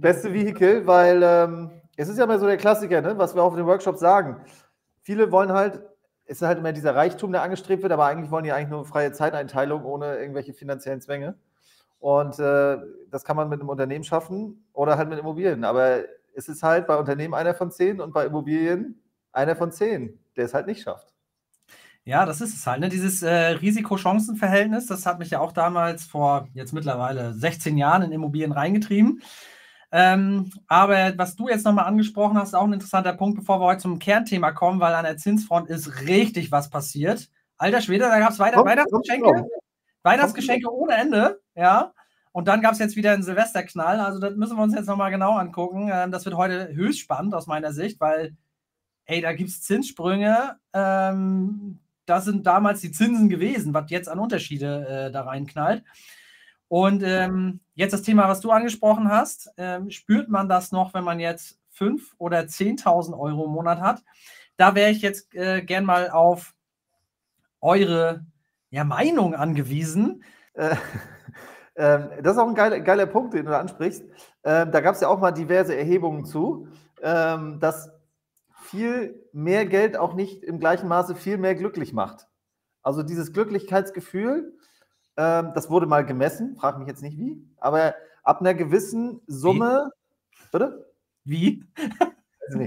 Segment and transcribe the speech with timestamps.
[0.00, 3.52] beste Vehikel, weil ähm, es ist ja immer so der Klassiker, ne, was wir auch
[3.52, 4.40] in den Workshops sagen.
[5.02, 5.82] Viele wollen halt,
[6.26, 8.84] es ist halt immer dieser Reichtum, der angestrebt wird, aber eigentlich wollen die eigentlich nur
[8.84, 11.36] freie Zeiteinteilung ohne irgendwelche finanziellen Zwänge.
[11.98, 12.78] Und äh,
[13.10, 15.64] das kann man mit einem Unternehmen schaffen oder halt mit Immobilien.
[15.64, 16.02] Aber
[16.34, 19.00] es ist halt bei Unternehmen einer von zehn und bei Immobilien
[19.32, 21.14] einer von zehn, der es halt nicht schafft.
[22.04, 22.80] Ja, das ist es halt.
[22.80, 22.88] Ne?
[22.88, 28.12] Dieses äh, Risiko-Chancen-Verhältnis, das hat mich ja auch damals vor jetzt mittlerweile 16 Jahren in
[28.12, 29.22] Immobilien reingetrieben.
[29.92, 33.66] Ähm, aber was du jetzt nochmal angesprochen hast, ist auch ein interessanter Punkt, bevor wir
[33.66, 37.28] heute zum Kernthema kommen, weil an der Zinsfront ist richtig was passiert.
[37.56, 39.48] Alter Schwede, da gab es weiter, Weihnachtsgeschenke,
[40.02, 41.92] Weihnachtsgeschenke ohne Ende, ja.
[42.32, 43.98] Und dann gab es jetzt wieder einen Silvesterknall.
[43.98, 45.88] Also das müssen wir uns jetzt nochmal genau angucken.
[45.90, 48.36] Ähm, das wird heute höchst spannend aus meiner Sicht, weil,
[49.06, 50.56] ey, da gibt es Zinssprünge.
[50.74, 55.82] Ähm, das sind damals die Zinsen gewesen, was jetzt an Unterschiede äh, da reinknallt.
[56.68, 61.04] Und ähm, jetzt das Thema, was du angesprochen hast, ähm, spürt man das noch, wenn
[61.04, 64.02] man jetzt 5.000 oder 10.000 Euro im Monat hat?
[64.56, 66.54] Da wäre ich jetzt äh, gern mal auf
[67.60, 68.24] eure
[68.70, 70.24] ja, Meinung angewiesen.
[70.54, 70.76] Äh,
[71.74, 74.04] äh, das ist auch ein geiler, geiler Punkt, den du ansprichst.
[74.42, 76.68] Ähm, da gab es ja auch mal diverse Erhebungen zu,
[77.02, 77.90] ähm, dass
[78.62, 82.26] viel mehr Geld auch nicht im gleichen Maße viel mehr glücklich macht.
[82.82, 84.56] Also dieses Glücklichkeitsgefühl,
[85.16, 89.90] ähm, das wurde mal gemessen, frage mich jetzt nicht wie, aber ab einer gewissen Summe.
[90.30, 90.48] Wie?
[90.52, 90.92] Bitte?
[91.24, 91.64] Wie?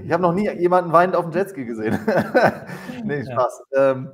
[0.04, 2.00] ich habe noch nie jemanden weinend auf dem Jetski gesehen.
[3.04, 3.64] nee, Spaß.
[3.72, 3.92] Ja.
[3.92, 4.12] Ähm,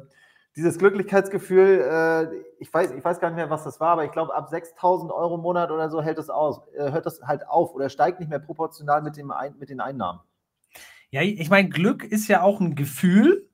[0.55, 4.11] dieses Glücklichkeitsgefühl, äh, ich, weiß, ich weiß gar nicht mehr, was das war, aber ich
[4.11, 7.47] glaube, ab 6000 Euro im Monat oder so hält das aus, äh, hört das halt
[7.47, 10.22] auf oder steigt nicht mehr proportional mit, dem Ein mit den Einnahmen.
[11.09, 13.49] Ja, ich meine, Glück ist ja auch ein Gefühl,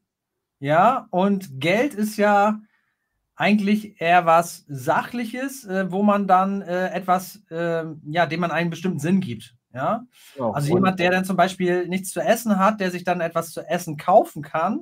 [0.60, 2.60] ja, und Geld ist ja
[3.42, 8.70] eigentlich eher was Sachliches, äh, wo man dann äh, etwas, äh, ja, dem man einen
[8.70, 9.56] bestimmten Sinn gibt.
[9.74, 10.04] Ja,
[10.38, 13.52] oh, also jemand, der dann zum Beispiel nichts zu essen hat, der sich dann etwas
[13.52, 14.82] zu essen kaufen kann,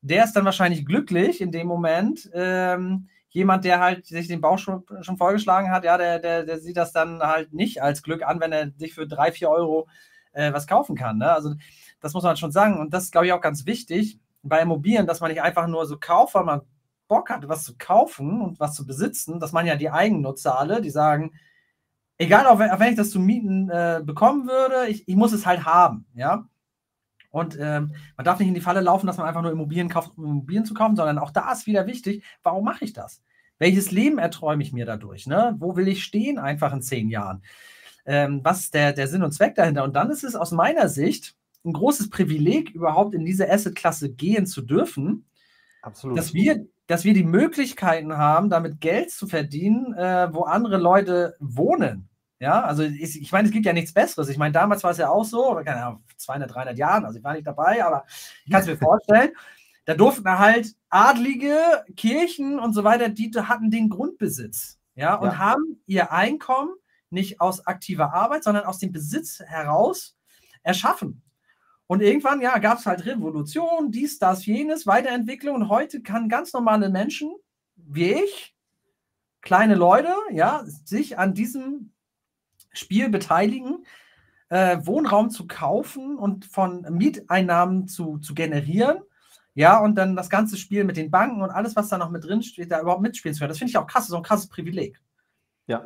[0.00, 2.30] der ist dann wahrscheinlich glücklich in dem Moment.
[2.32, 6.58] Ähm, jemand, der halt sich den Bauch schon, schon vorgeschlagen hat, ja, der, der, der
[6.58, 9.88] sieht das dann halt nicht als Glück an, wenn er sich für drei, vier Euro
[10.32, 11.18] äh, was kaufen kann.
[11.18, 11.30] Ne?
[11.30, 11.54] Also
[12.00, 12.80] das muss man schon sagen.
[12.80, 15.84] Und das ist, glaube ich, auch ganz wichtig bei Immobilien, dass man nicht einfach nur
[15.84, 16.62] so kauft, weil man
[17.10, 20.80] Bock hat, was zu kaufen und was zu besitzen, das man ja die Eigennutzer alle,
[20.80, 21.32] die sagen,
[22.16, 25.32] egal, auch wenn, auch wenn ich das zu mieten äh, bekommen würde, ich, ich, muss
[25.32, 26.46] es halt haben, ja.
[27.32, 30.16] Und ähm, man darf nicht in die Falle laufen, dass man einfach nur Immobilien kauft,
[30.16, 33.22] um Immobilien zu kaufen, sondern auch da ist wieder wichtig, warum mache ich das?
[33.58, 35.26] Welches Leben erträume ich mir dadurch?
[35.26, 35.54] Ne?
[35.58, 37.42] Wo will ich stehen einfach in zehn Jahren?
[38.06, 39.84] Ähm, was ist der, der Sinn und Zweck dahinter?
[39.84, 44.46] Und dann ist es aus meiner Sicht ein großes Privileg, überhaupt in diese Assetklasse gehen
[44.46, 45.26] zu dürfen,
[45.82, 46.18] Absolut.
[46.18, 51.36] dass wir dass wir die Möglichkeiten haben, damit Geld zu verdienen, äh, wo andere Leute
[51.38, 52.08] wohnen.
[52.40, 54.28] Ja, also ich, ich meine, es gibt ja nichts Besseres.
[54.28, 57.22] Ich meine, damals war es ja auch so, keine Ahnung, 200, 300 Jahren, also ich
[57.22, 58.06] war nicht dabei, aber
[58.44, 59.30] ich kann es mir vorstellen,
[59.84, 61.56] da durften halt Adlige,
[61.96, 64.78] Kirchen und so weiter, die hatten den Grundbesitz.
[64.96, 65.38] Ja, und ja.
[65.38, 66.74] haben ihr Einkommen
[67.10, 70.16] nicht aus aktiver Arbeit, sondern aus dem Besitz heraus
[70.62, 71.22] erschaffen.
[71.90, 75.56] Und irgendwann, ja, gab es halt Revolution, dies, das, jenes, Weiterentwicklung.
[75.56, 77.32] Und heute kann ganz normale Menschen
[77.74, 78.54] wie ich,
[79.40, 81.92] kleine Leute, ja, sich an diesem
[82.72, 83.84] Spiel beteiligen,
[84.50, 88.98] äh, Wohnraum zu kaufen und von Mieteinnahmen zu, zu generieren.
[89.54, 92.22] Ja, und dann das ganze Spiel mit den Banken und alles, was da noch mit
[92.22, 93.48] drin steht, da überhaupt mitspielen zu können.
[93.48, 95.00] Das finde ich auch krass, so ein krasses Privileg.
[95.66, 95.78] Ja.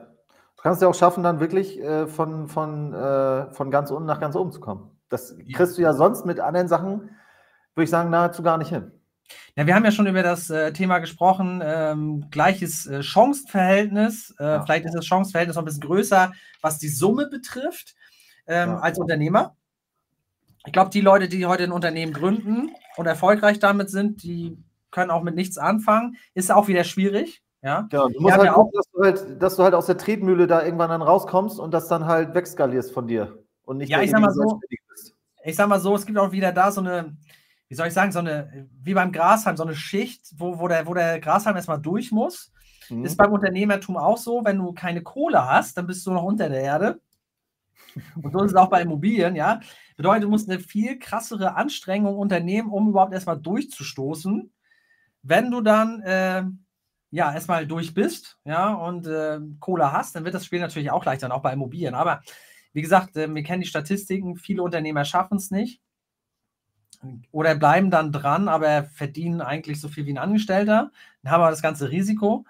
[0.57, 4.21] Du kannst ja auch schaffen, dann wirklich äh, von, von, äh, von ganz unten nach
[4.21, 4.94] ganz oben zu kommen.
[5.15, 7.11] Das kriegst du ja sonst mit anderen Sachen,
[7.75, 8.91] würde ich sagen, nahezu gar nicht hin.
[9.57, 14.35] Ja, wir haben ja schon über das äh, Thema gesprochen, ähm, gleiches äh, Chancenverhältnis.
[14.39, 14.63] Äh, ja.
[14.63, 17.95] Vielleicht ist das Chancenverhältnis noch ein bisschen größer, was die Summe betrifft,
[18.47, 18.79] ähm, ja.
[18.79, 19.57] als Unternehmer.
[20.67, 24.59] Ich glaube, die Leute, die heute ein Unternehmen gründen und erfolgreich damit sind, die
[24.91, 26.17] können auch mit nichts anfangen.
[26.35, 27.43] Ist auch wieder schwierig.
[27.63, 28.09] Ja, genau.
[28.09, 30.65] Du musst halt ja gucken, dass du halt, dass du halt aus der Tretmühle da
[30.65, 33.44] irgendwann dann rauskommst und das dann halt wegskalierst von dir.
[33.65, 34.61] Und nicht ja, ich sag mal so,
[35.45, 37.17] ich sag mal so, es gibt auch wieder da so eine,
[37.69, 40.87] wie soll ich sagen, so eine, wie beim Grashalm, so eine Schicht, wo, wo, der,
[40.87, 42.53] wo der Grashalm erstmal durch muss.
[42.89, 43.05] Mhm.
[43.05, 46.49] Ist beim Unternehmertum auch so, wenn du keine Kohle hast, dann bist du noch unter
[46.49, 47.01] der Erde.
[48.23, 49.61] Und so ist es auch bei Immobilien, ja.
[49.97, 54.53] Bedeutet, du musst eine viel krassere Anstrengung unternehmen, um überhaupt erstmal durchzustoßen.
[55.23, 56.45] Wenn du dann äh,
[57.11, 61.05] ja erstmal durch bist, ja, und äh, Kohle hast, dann wird das Spiel natürlich auch
[61.05, 61.95] leichter, auch bei Immobilien.
[61.95, 62.21] Aber
[62.75, 65.81] wie gesagt, äh, wir kennen die Statistiken, viele Unternehmer schaffen es nicht
[67.31, 70.91] oder bleiben dann dran, aber verdienen eigentlich so viel wie ein Angestellter.
[71.23, 72.45] Dann haben wir das ganze Risiko.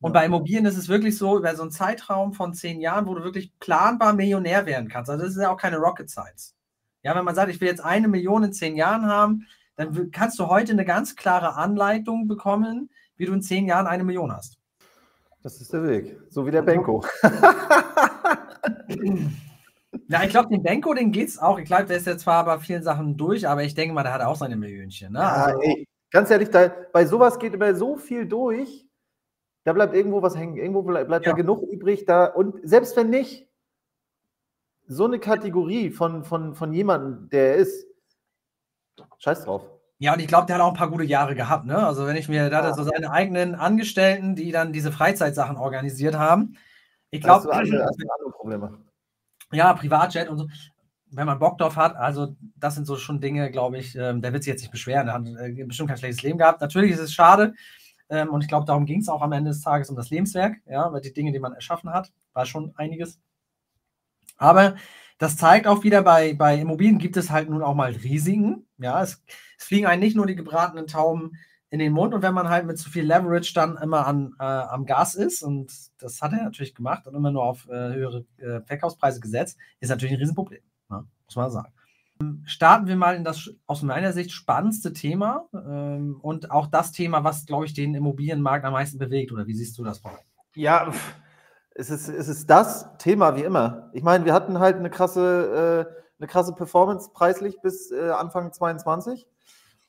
[0.00, 3.14] Und bei Immobilien ist es wirklich so, über so einen Zeitraum von zehn Jahren, wo
[3.14, 5.10] du wirklich planbar Millionär werden kannst.
[5.10, 6.54] Also das ist ja auch keine Rocket Science.
[7.02, 9.46] Ja, wenn man sagt, ich will jetzt eine Million in zehn Jahren haben,
[9.76, 14.04] dann kannst du heute eine ganz klare Anleitung bekommen, wie du in zehn Jahren eine
[14.04, 14.58] Million hast.
[15.42, 16.16] Das ist der Weg.
[16.30, 17.04] So wie der Benko.
[20.08, 21.58] Ja, ich glaube, den Benko, den geht es auch.
[21.58, 24.14] Ich glaube, der ist jetzt zwar bei vielen Sachen durch, aber ich denke mal, der
[24.14, 25.12] hat auch seine Millionchen.
[25.12, 25.18] Ne?
[25.18, 28.86] Ja, also, ey, ganz ehrlich, da, bei sowas geht immer so viel durch,
[29.64, 30.56] da bleibt irgendwo was hängen.
[30.56, 31.32] Irgendwo bleibt, bleibt ja.
[31.32, 32.04] da genug übrig.
[32.04, 33.48] Da, und selbst wenn nicht,
[34.88, 37.86] so eine Kategorie von, von, von jemandem, der ist,
[39.18, 39.62] scheiß drauf.
[39.98, 41.66] Ja, und ich glaube, der hat auch ein paar gute Jahre gehabt.
[41.66, 41.76] Ne?
[41.76, 42.74] Also, wenn ich mir, da ja.
[42.74, 46.56] so seine eigenen Angestellten, die dann diese Freizeitsachen organisiert haben.
[47.10, 48.78] Ich glaube, andere, andere Probleme.
[49.52, 50.48] Ja, Privatjet und so.
[51.10, 54.32] Wenn man Bock drauf hat, also das sind so schon Dinge, glaube ich, ähm, der
[54.32, 55.06] wird sich jetzt nicht beschweren.
[55.06, 56.60] Der hat äh, bestimmt kein schlechtes Leben gehabt.
[56.60, 57.54] Natürlich ist es schade.
[58.08, 60.56] Ähm, und ich glaube, darum ging es auch am Ende des Tages um das Lebenswerk.
[60.66, 63.20] Ja, weil die Dinge, die man erschaffen hat, war schon einiges.
[64.36, 64.76] Aber
[65.18, 68.66] das zeigt auch wieder, bei, bei Immobilien gibt es halt nun auch mal Risiken.
[68.78, 69.22] Ja, es,
[69.58, 71.38] es fliegen einen nicht nur die gebratenen Tauben
[71.76, 74.44] in den Mund und wenn man halt mit zu viel Leverage dann immer an, äh,
[74.44, 78.24] am Gas ist, und das hat er natürlich gemacht und immer nur auf äh, höhere
[78.38, 81.04] äh, Verkaufspreise gesetzt, ist natürlich ein Riesenproblem, ne?
[81.26, 81.72] muss man sagen.
[82.46, 87.24] Starten wir mal in das aus meiner Sicht spannendste Thema ähm, und auch das Thema,
[87.24, 89.32] was, glaube ich, den Immobilienmarkt am meisten bewegt.
[89.32, 90.16] Oder wie siehst du das, Paul?
[90.54, 90.90] Ja,
[91.74, 93.90] es ist, es ist das Thema wie immer.
[93.92, 98.50] Ich meine, wir hatten halt eine krasse, äh, eine krasse Performance preislich bis äh, Anfang
[98.50, 99.26] 22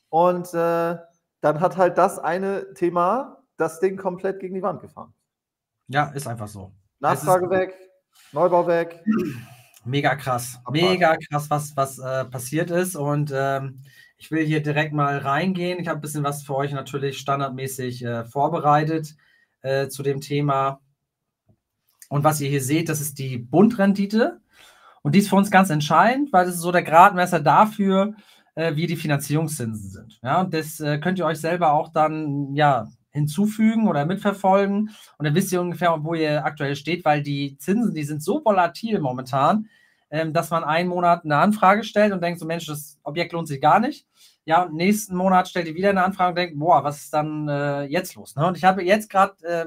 [0.09, 0.97] und äh,
[1.41, 5.13] dann hat halt das eine Thema das Ding komplett gegen die Wand gefahren.
[5.87, 6.71] Ja, ist einfach so.
[6.99, 7.73] Nachfrage weg,
[8.31, 9.03] Neubau weg.
[9.85, 10.59] Mega krass.
[10.69, 12.95] Mega krass, was, was äh, passiert ist.
[12.95, 13.81] Und ähm,
[14.17, 15.79] ich will hier direkt mal reingehen.
[15.79, 19.15] Ich habe ein bisschen was für euch natürlich standardmäßig äh, vorbereitet
[19.61, 20.81] äh, zu dem Thema.
[22.09, 24.41] Und was ihr hier seht, das ist die Bundrendite.
[25.03, 28.15] Und die ist für uns ganz entscheidend, weil das ist so der Gradmesser dafür,
[28.57, 30.19] äh, wie die Finanzierungszinsen sind.
[30.23, 34.89] Ja, und das äh, könnt ihr euch selber auch dann ja hinzufügen oder mitverfolgen.
[35.17, 38.43] Und dann wisst ihr ungefähr, wo ihr aktuell steht, weil die Zinsen, die sind so
[38.43, 39.69] volatil momentan,
[40.09, 43.47] ähm, dass man einen Monat eine Anfrage stellt und denkt so, Mensch, das Objekt lohnt
[43.47, 44.07] sich gar nicht.
[44.45, 47.47] Ja, und nächsten Monat stellt ihr wieder eine Anfrage und denkt, boah, was ist dann
[47.47, 48.35] äh, jetzt los?
[48.35, 48.47] Ne?
[48.47, 49.65] Und ich habe jetzt gerade äh,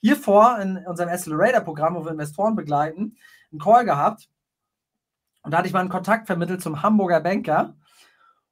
[0.00, 3.16] hier vor in unserem Accelerator-Programm, wo wir Investoren begleiten,
[3.52, 4.30] einen Call gehabt.
[5.42, 7.74] Und da hatte ich mal einen Kontakt vermittelt zum Hamburger Banker.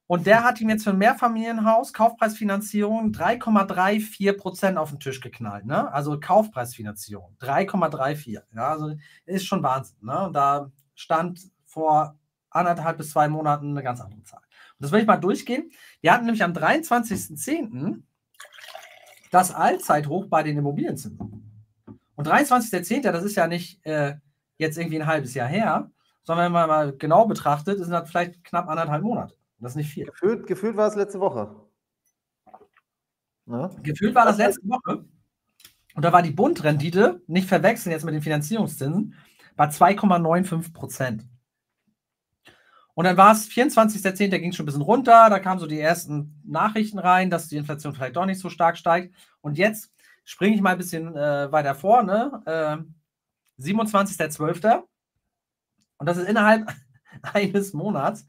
[0.09, 5.67] Und der hat ihm jetzt für ein Mehrfamilienhaus Kaufpreisfinanzierung 3,34 Prozent auf den Tisch geknallt.
[5.67, 5.93] Ne?
[5.93, 8.41] Also Kaufpreisfinanzierung 3,34.
[8.55, 8.97] Ja, also
[9.27, 9.99] ist schon Wahnsinn.
[10.01, 10.27] Ne?
[10.27, 12.19] Und da stand vor
[12.49, 14.41] anderthalb bis zwei Monaten eine ganz andere Zahl.
[14.41, 15.71] Und das will ich mal durchgehen.
[16.01, 18.03] Wir hatten nämlich am 23.10.
[19.31, 21.69] das Allzeithoch bei den Immobilienzinsen.
[22.15, 24.15] Und 23.10., das ist ja nicht äh,
[24.57, 25.91] jetzt irgendwie ein halbes Jahr her,
[26.23, 29.38] sondern wenn man mal genau betrachtet, sind das vielleicht knapp anderthalb Monate.
[29.59, 30.07] Das ist nicht viel.
[30.07, 31.55] Gefühlt, gefühlt war es letzte Woche.
[33.47, 33.71] Ja?
[33.83, 35.05] Gefühlt war das letzte Woche.
[35.95, 39.15] Und da war die Bundrendite, nicht verwechseln jetzt mit den Finanzierungszinsen,
[39.57, 41.27] bei 2,95 Prozent.
[42.95, 45.67] Und dann war es 24.10., da ging es schon ein bisschen runter, da kamen so
[45.67, 49.15] die ersten Nachrichten rein, dass die Inflation vielleicht doch nicht so stark steigt.
[49.41, 49.93] Und jetzt
[50.25, 52.43] springe ich mal ein bisschen äh, weiter vor, ne?
[53.59, 54.83] Äh, 27.12.
[55.99, 56.73] Und das ist innerhalb
[57.23, 58.27] eines Monats,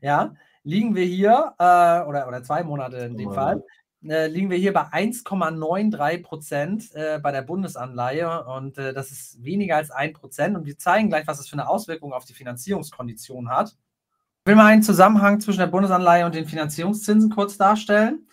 [0.00, 0.34] ja,
[0.68, 3.64] liegen wir hier, äh, oder, oder zwei Monate in dem Fall,
[4.04, 9.42] äh, liegen wir hier bei 1,93 Prozent äh, bei der Bundesanleihe und äh, das ist
[9.42, 12.34] weniger als 1 Prozent und wir zeigen gleich, was das für eine Auswirkung auf die
[12.34, 13.70] Finanzierungskondition hat.
[13.70, 18.28] Ich will mal einen Zusammenhang zwischen der Bundesanleihe und den Finanzierungszinsen kurz darstellen.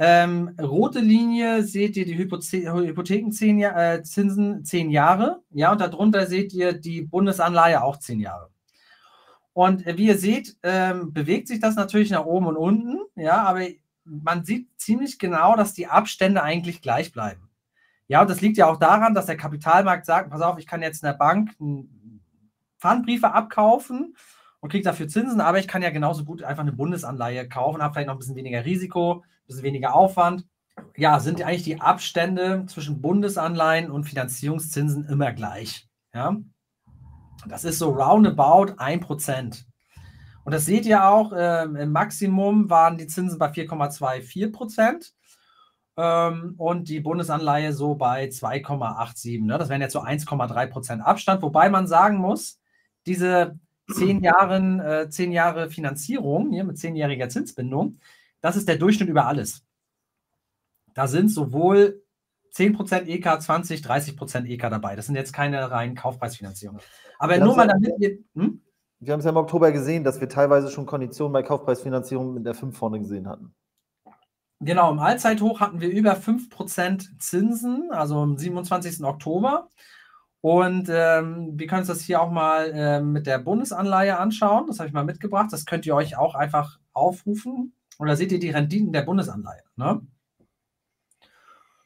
[0.00, 6.52] Ähm, rote Linie seht ihr die Hypothe Hypothekenzinsen äh, 10 Jahre, ja, und darunter seht
[6.52, 8.50] ihr die Bundesanleihe auch 10 Jahre.
[9.54, 13.66] Und wie ihr seht, ähm, bewegt sich das natürlich nach oben und unten, ja, aber
[14.04, 17.48] man sieht ziemlich genau, dass die Abstände eigentlich gleich bleiben.
[18.08, 20.82] Ja, und das liegt ja auch daran, dass der Kapitalmarkt sagt, pass auf, ich kann
[20.82, 21.54] jetzt in der Bank
[22.78, 24.16] Pfandbriefe abkaufen
[24.60, 27.94] und kriege dafür Zinsen, aber ich kann ja genauso gut einfach eine Bundesanleihe kaufen, habe
[27.94, 30.46] vielleicht noch ein bisschen weniger Risiko, ein bisschen weniger Aufwand.
[30.96, 35.88] Ja, sind eigentlich die Abstände zwischen Bundesanleihen und Finanzierungszinsen immer gleich.
[36.14, 36.36] Ja,
[37.46, 39.64] das ist so roundabout 1%.
[40.44, 45.12] Und das seht ihr auch, ähm, im Maximum waren die Zinsen bei 4,24%
[45.96, 49.44] ähm, und die Bundesanleihe so bei 2,87.
[49.44, 49.58] Ne?
[49.58, 52.58] Das wären jetzt so 1,3% Abstand, wobei man sagen muss,
[53.06, 53.58] diese
[53.92, 57.98] zehn, Jahren, äh, zehn Jahre Finanzierung hier mit zehnjähriger Zinsbindung,
[58.40, 59.64] das ist der Durchschnitt über alles.
[60.94, 62.01] Da sind sowohl
[62.54, 64.96] 10% EK, 20, 30% EK dabei.
[64.96, 66.82] Das sind jetzt keine reinen Kaufpreisfinanzierungen.
[67.18, 68.18] Aber nur mal damit wir.
[68.34, 68.60] Hm?
[69.00, 72.46] Wir haben es ja im Oktober gesehen, dass wir teilweise schon Konditionen bei Kaufpreisfinanzierung mit
[72.46, 73.52] der 5 vorne gesehen hatten.
[74.60, 79.02] Genau, im Allzeithoch hatten wir über 5% Zinsen, also am 27.
[79.02, 79.68] Oktober.
[80.40, 84.66] Und ähm, wir können uns das hier auch mal äh, mit der Bundesanleihe anschauen.
[84.68, 85.48] Das habe ich mal mitgebracht.
[85.52, 87.74] Das könnt ihr euch auch einfach aufrufen.
[87.98, 89.62] Und da seht ihr die Renditen der Bundesanleihe.
[89.76, 90.00] Ne?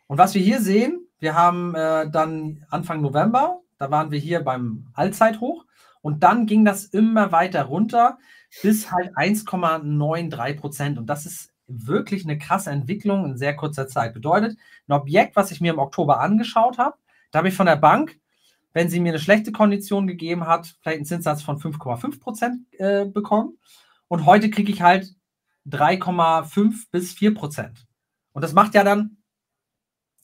[0.07, 4.41] Und was wir hier sehen, wir haben äh, dann Anfang November, da waren wir hier
[4.41, 5.65] beim Allzeithoch.
[6.03, 8.19] Und dann ging das immer weiter runter
[8.63, 10.99] bis halt 1,93 Prozent.
[10.99, 14.15] Und das ist wirklich eine krasse Entwicklung in sehr kurzer Zeit.
[14.15, 14.57] Bedeutet,
[14.89, 16.97] ein Objekt, was ich mir im Oktober angeschaut habe,
[17.33, 18.19] da habe ich von der Bank,
[18.73, 23.05] wenn sie mir eine schlechte Kondition gegeben hat, vielleicht einen Zinssatz von 5,5 Prozent äh,
[23.05, 23.59] bekommen.
[24.09, 25.13] Und heute kriege ich halt
[25.69, 27.87] 3,5 bis 4 Prozent.
[28.33, 29.16] Und das macht ja dann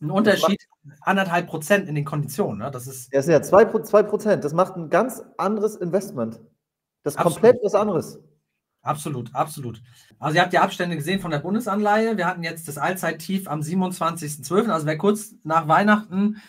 [0.02, 0.60] einen Unterschied,
[1.00, 2.58] anderthalb Prozent in den Konditionen.
[2.58, 2.70] Ne?
[2.70, 3.64] Das ist, das ist ja 2
[4.02, 4.44] Prozent.
[4.44, 6.40] Das macht ein ganz anderes Investment.
[7.04, 8.18] Das ist komplett was anderes.
[8.82, 9.80] Absolut, absolut.
[10.18, 12.16] Also ihr habt die Abstände gesehen von der Bundesanleihe.
[12.16, 14.70] Wir hatten jetzt das Allzeittief am 27.12.
[14.70, 16.42] Also wer kurz nach Weihnachten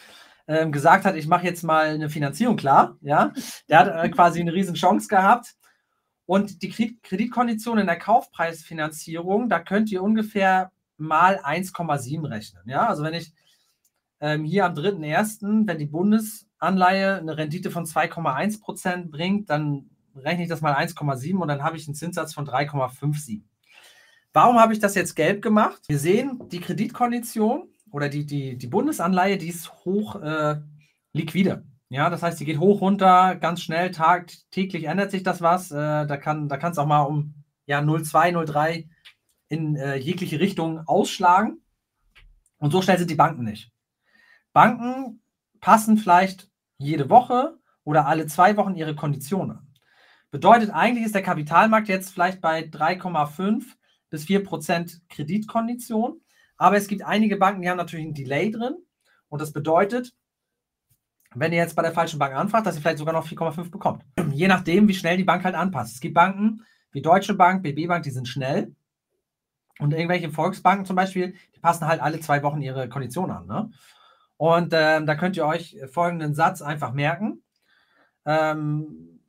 [0.47, 3.31] ähm, gesagt hat, ich mache jetzt mal eine Finanzierung klar, ja,
[3.69, 5.55] der hat äh, quasi eine riesen Chance gehabt.
[6.25, 12.63] Und die Kreditkondition in der Kaufpreisfinanzierung, da könnt ihr ungefähr mal 1,7 rechnen.
[12.65, 13.33] Ja, also wenn ich
[14.23, 20.43] ähm, hier am 3.1., wenn die Bundesanleihe eine Rendite von 2,1 Prozent bringt, dann rechne
[20.43, 23.41] ich das mal 1,7 und dann habe ich einen Zinssatz von 3,57.
[24.31, 25.81] Warum habe ich das jetzt gelb gemacht?
[25.87, 30.61] Wir sehen, die Kreditkondition oder die, die, die Bundesanleihe, die ist hoch äh,
[31.11, 31.65] liquide.
[31.89, 35.69] Ja, das heißt, die geht hoch, runter, ganz schnell, tag, täglich ändert sich das was.
[35.69, 37.33] Äh, da kann da es auch mal um
[37.65, 38.87] ja, 0,2, 0,3
[39.49, 41.61] in äh, jegliche Richtung ausschlagen.
[42.57, 43.73] Und so schnell sind die Banken nicht.
[44.53, 45.21] Banken
[45.59, 49.67] passen vielleicht jede Woche oder alle zwei Wochen ihre Konditionen an.
[50.31, 53.63] Bedeutet, eigentlich ist der Kapitalmarkt jetzt vielleicht bei 3,5
[54.09, 56.21] bis 4 Prozent Kreditkondition.
[56.57, 58.75] Aber es gibt einige Banken, die haben natürlich ein Delay drin.
[59.29, 60.13] Und das bedeutet,
[61.35, 64.03] wenn ihr jetzt bei der falschen Bank anfragt, dass ihr vielleicht sogar noch 4,5 bekommt.
[64.31, 65.95] Je nachdem, wie schnell die Bank halt anpasst.
[65.95, 68.75] Es gibt Banken wie Deutsche Bank, BB Bank, die sind schnell.
[69.79, 73.47] Und irgendwelche Volksbanken zum Beispiel, die passen halt alle zwei Wochen ihre Konditionen an.
[73.47, 73.71] Ne?
[74.37, 77.43] Und ähm, da könnt ihr euch folgenden Satz einfach merken.
[78.25, 79.19] Ähm,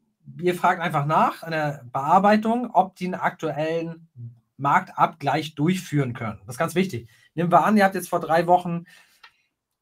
[0.40, 4.08] ihr fragt einfach nach der Bearbeitung, ob die einen aktuellen
[4.56, 6.40] Marktabgleich durchführen können.
[6.46, 7.08] Das ist ganz wichtig.
[7.34, 8.84] Nehmen wir an, ihr habt jetzt vor drei Wochen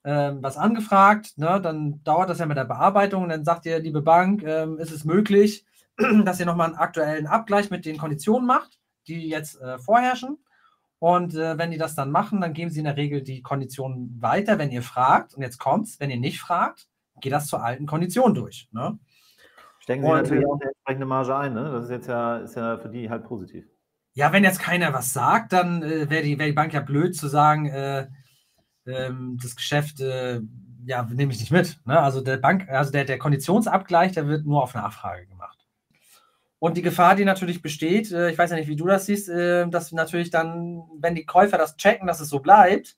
[0.04, 3.78] ähm, was angefragt, ne, dann dauert das ja mit der Bearbeitung und dann sagt ihr,
[3.78, 5.64] liebe Bank, ähm, ist es möglich,
[6.24, 10.38] dass ihr nochmal einen aktuellen Abgleich mit den Konditionen macht, die jetzt äh, vorherrschen.
[11.02, 14.22] Und äh, wenn die das dann machen, dann geben sie in der Regel die Konditionen
[14.22, 15.34] weiter, wenn ihr fragt.
[15.34, 16.86] Und jetzt kommt's, wenn ihr nicht fragt,
[17.20, 18.68] geht das zur alten Kondition durch.
[18.70, 19.00] Ne?
[19.80, 21.72] Stecken Sie und, natürlich auch eine entsprechende Marge ein, ne?
[21.72, 23.64] Das ist jetzt ja, ist ja für die halt positiv.
[24.12, 27.16] Ja, wenn jetzt keiner was sagt, dann äh, wäre die, wär die Bank ja blöd
[27.16, 28.06] zu sagen, äh,
[28.86, 30.40] ähm, das Geschäft, äh,
[30.84, 31.80] ja, nehme ich nicht mit.
[31.84, 31.98] Ne?
[31.98, 35.41] Also der Bank, also der, der Konditionsabgleich, der wird nur auf Nachfrage gemacht.
[36.62, 39.28] Und die Gefahr, die natürlich besteht, äh, ich weiß ja nicht, wie du das siehst,
[39.28, 42.96] äh, dass natürlich dann, wenn die Käufer das checken, dass es so bleibt,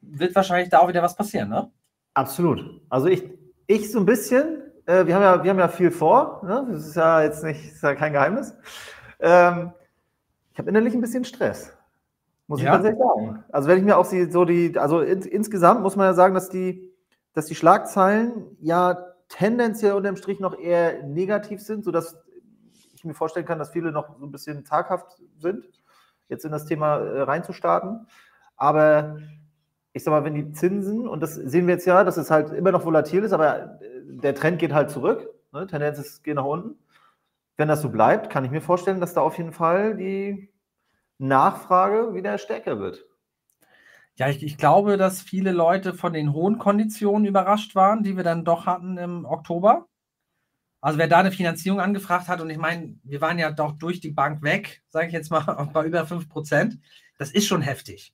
[0.00, 1.70] wird wahrscheinlich da auch wieder was passieren, ne?
[2.14, 2.80] Absolut.
[2.88, 3.22] Also ich,
[3.66, 6.66] ich so ein bisschen, äh, wir, haben ja, wir haben ja viel vor, ne?
[6.70, 8.54] das ist ja jetzt nicht, ist ja kein Geheimnis.
[9.20, 9.72] Ähm,
[10.54, 11.76] ich habe innerlich ein bisschen Stress,
[12.46, 12.68] muss ja.
[12.68, 13.44] ich tatsächlich sagen.
[13.52, 16.32] Also wenn ich mir auch die, so die, also in, insgesamt muss man ja sagen,
[16.32, 16.94] dass die,
[17.34, 22.16] dass die Schlagzeilen ja tendenziell unterm Strich noch eher negativ sind, sodass
[22.94, 25.66] ich mir vorstellen kann, dass viele noch so ein bisschen taghaft sind,
[26.28, 28.06] jetzt in das Thema äh, reinzustarten.
[28.56, 29.18] Aber
[29.94, 32.50] ich sag mal, wenn die Zinsen, und das sehen wir jetzt ja, dass es halt
[32.50, 35.28] immer noch volatil ist, aber der Trend geht halt zurück.
[35.52, 35.66] Ne?
[35.66, 36.78] Tendenz ist, geht nach unten.
[37.56, 40.50] Wenn das so bleibt, kann ich mir vorstellen, dass da auf jeden Fall die
[41.18, 43.04] Nachfrage wieder stärker wird.
[44.18, 48.24] Ja, ich, ich, glaube, dass viele Leute von den hohen Konditionen überrascht waren, die wir
[48.24, 49.86] dann doch hatten im Oktober.
[50.82, 54.00] Also wer da eine Finanzierung angefragt hat, und ich meine, wir waren ja doch durch
[54.00, 55.40] die Bank weg, sage ich jetzt mal,
[55.72, 56.78] bei über 5%,
[57.18, 58.12] das ist schon heftig.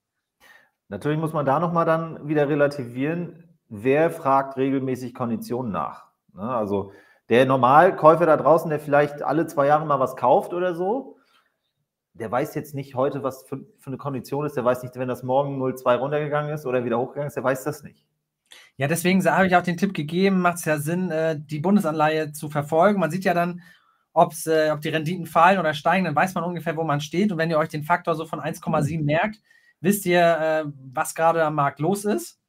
[0.88, 6.06] Natürlich muss man da nochmal dann wieder relativieren, wer fragt regelmäßig Konditionen nach?
[6.32, 6.42] Ne?
[6.42, 6.92] Also
[7.28, 11.17] der Normalkäufer da draußen, der vielleicht alle zwei Jahre mal was kauft oder so,
[12.18, 14.56] der weiß jetzt nicht heute, was für, für eine Kondition ist.
[14.56, 17.64] Der weiß nicht, wenn das morgen 0,2 runtergegangen ist oder wieder hochgegangen ist, der weiß
[17.64, 18.04] das nicht.
[18.76, 22.32] Ja, deswegen habe ich auch den Tipp gegeben, macht es ja Sinn, äh, die Bundesanleihe
[22.32, 23.00] zu verfolgen.
[23.00, 23.62] Man sieht ja dann,
[24.12, 27.32] ob's, äh, ob die Renditen fallen oder steigen, dann weiß man ungefähr, wo man steht.
[27.32, 29.40] Und wenn ihr euch den Faktor so von 1,7 merkt,
[29.80, 32.40] wisst ihr, äh, was gerade am Markt los ist.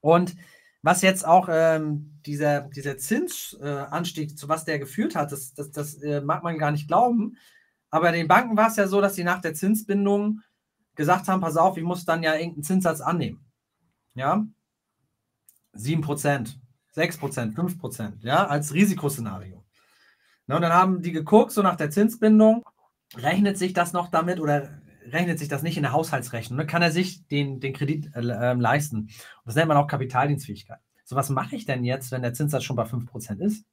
[0.00, 0.34] Und
[0.82, 5.70] was jetzt auch ähm, dieser, dieser Zinsanstieg, äh, zu was der geführt hat, das, das,
[5.70, 7.38] das äh, mag man gar nicht glauben.
[7.94, 10.40] Aber den Banken war es ja so, dass sie nach der Zinsbindung
[10.96, 13.44] gesagt haben, pass auf, ich muss dann ja irgendeinen Zinssatz annehmen.
[14.14, 14.44] Ja,
[15.76, 16.56] 7%,
[16.92, 19.64] 6%, 5%, ja, als Risikoszenario.
[20.48, 22.64] Na, und dann haben die geguckt, so nach der Zinsbindung,
[23.14, 26.58] rechnet sich das noch damit oder rechnet sich das nicht in der Haushaltsrechnung?
[26.58, 26.66] Ne?
[26.66, 29.02] Kann er sich den, den Kredit äh, ähm, leisten?
[29.02, 29.12] Und
[29.44, 30.80] das nennt man auch Kapitaldienstfähigkeit.
[31.04, 33.64] So, was mache ich denn jetzt, wenn der Zinssatz schon bei 5% ist?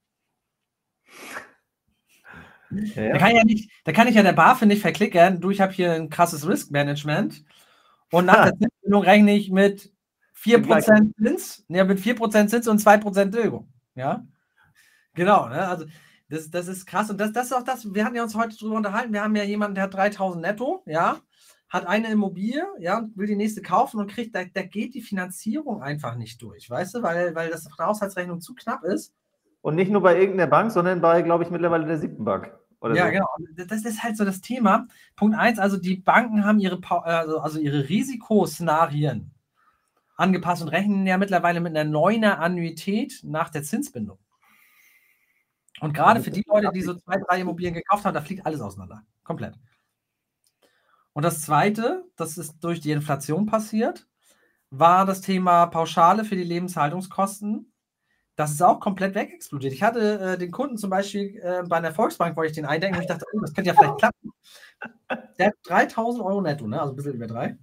[2.71, 3.13] Ja.
[3.13, 5.73] Da, kann ja nicht, da kann ich ja der BaFin nicht verklickern, du, ich habe
[5.73, 7.43] hier ein krasses Risk-Management
[8.11, 9.91] und nach der Zinsbindung rechne ich mit
[10.37, 13.71] 4% Zins, ja, mit 4% Zins und 2% Tilgung.
[13.95, 14.25] Ja,
[15.13, 15.47] genau.
[15.49, 15.67] Ne?
[15.67, 15.85] Also,
[16.29, 17.09] das, das ist krass.
[17.09, 19.13] Und das, das ist auch das, wir hatten ja uns heute drüber unterhalten.
[19.13, 21.17] Wir haben ja jemanden, der hat 3000 netto, ja,
[21.69, 25.81] hat eine Immobilie, ja, will die nächste kaufen und kriegt, da, da geht die Finanzierung
[25.81, 29.13] einfach nicht durch, weißt du, weil, weil das von der Haushaltsrechnung zu knapp ist.
[29.61, 32.51] Und nicht nur bei irgendeiner Bank, sondern bei, glaube ich, mittlerweile der siebten Bank.
[32.81, 33.11] Ja, so.
[33.11, 33.27] genau.
[33.67, 34.87] Das ist halt so das Thema.
[35.15, 39.31] Punkt eins, also die Banken haben ihre, also, also ihre Risikoszenarien
[40.17, 44.19] angepasst und rechnen ja mittlerweile mit einer neuner Annuität nach der Zinsbindung.
[45.79, 48.61] Und gerade für die Leute, die so zwei, drei Immobilien gekauft haben, da fliegt alles
[48.61, 49.03] auseinander.
[49.23, 49.55] Komplett.
[51.13, 54.07] Und das Zweite, das ist durch die Inflation passiert,
[54.69, 57.70] war das Thema Pauschale für die Lebenshaltungskosten.
[58.41, 59.71] Das ist auch komplett wegexplodiert.
[59.71, 62.97] Ich hatte äh, den Kunden zum Beispiel äh, bei einer Volksbank, wollte ich den eindenken
[62.97, 64.33] und ich dachte, oh, das könnte ja vielleicht klappen.
[65.37, 66.81] Der hat 3000 Euro netto, ne?
[66.81, 67.55] also ein bisschen über drei.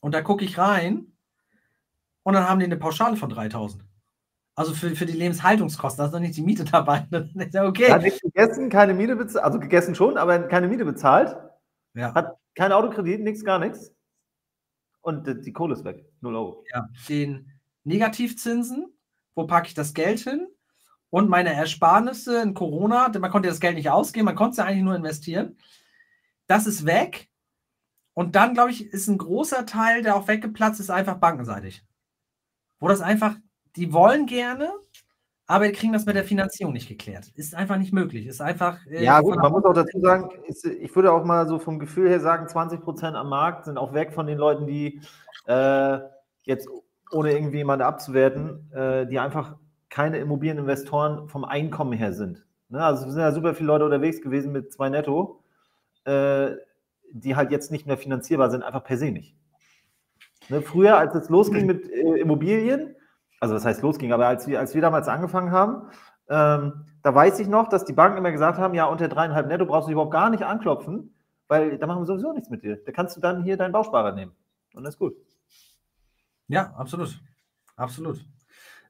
[0.00, 1.12] Und da gucke ich rein
[2.22, 3.84] und dann haben die eine Pauschale von 3000.
[4.54, 7.06] Also für, für die Lebenshaltungskosten, da ist noch nicht die Miete dabei.
[7.12, 7.92] okay.
[7.92, 11.36] Hat nicht gegessen, keine Miete bezahlt, also gegessen schon, aber keine Miete bezahlt.
[11.92, 12.14] Ja.
[12.14, 13.94] Hat kein Autokredit, nichts, gar nichts.
[15.02, 16.10] Und die Kohle ist weg.
[16.22, 16.64] Null Euro.
[16.72, 18.86] Ja, den Negativzinsen,
[19.34, 20.46] wo packe ich das Geld hin?
[21.10, 24.56] Und meine Ersparnisse in Corona, denn man konnte das Geld nicht ausgeben, man konnte es
[24.56, 25.56] ja eigentlich nur investieren.
[26.46, 27.28] Das ist weg.
[28.14, 31.84] Und dann, glaube ich, ist ein großer Teil, der auch weggeplatzt ist, einfach bankenseitig.
[32.80, 33.36] Wo das einfach
[33.76, 34.70] die wollen gerne,
[35.46, 37.28] aber die kriegen das mit der Finanzierung nicht geklärt.
[37.34, 38.26] Ist einfach nicht möglich.
[38.26, 38.78] Ist einfach.
[38.86, 41.78] Äh, ja, gut, man muss auch dazu sagen, ist, ich würde auch mal so vom
[41.78, 45.00] Gefühl her sagen, 20 Prozent am Markt sind auch weg von den Leuten, die
[45.46, 45.98] äh,
[46.44, 46.68] jetzt,
[47.14, 49.56] ohne irgendwie jemanden abzuwerten, äh, die einfach
[49.88, 52.44] keine Immobilieninvestoren vom Einkommen her sind.
[52.68, 52.84] Ne?
[52.84, 55.42] Also sind ja super viele Leute unterwegs gewesen mit zwei Netto,
[56.04, 56.50] äh,
[57.12, 59.36] die halt jetzt nicht mehr finanzierbar sind, einfach per se nicht.
[60.48, 60.62] Ne?
[60.62, 62.96] Früher, als es losging mit äh, Immobilien,
[63.40, 65.88] also das heißt losging, aber als wir, als wir damals angefangen haben,
[66.28, 69.66] ähm, da weiß ich noch, dass die Banken immer gesagt haben, ja, unter dreieinhalb netto
[69.66, 71.14] brauchst du überhaupt gar nicht anklopfen,
[71.48, 72.82] weil da machen wir sowieso nichts mit dir.
[72.84, 74.32] Da kannst du dann hier deinen Bausparer nehmen.
[74.74, 75.14] Und das ist gut.
[76.48, 77.20] Ja, absolut.
[77.76, 78.24] Absolut.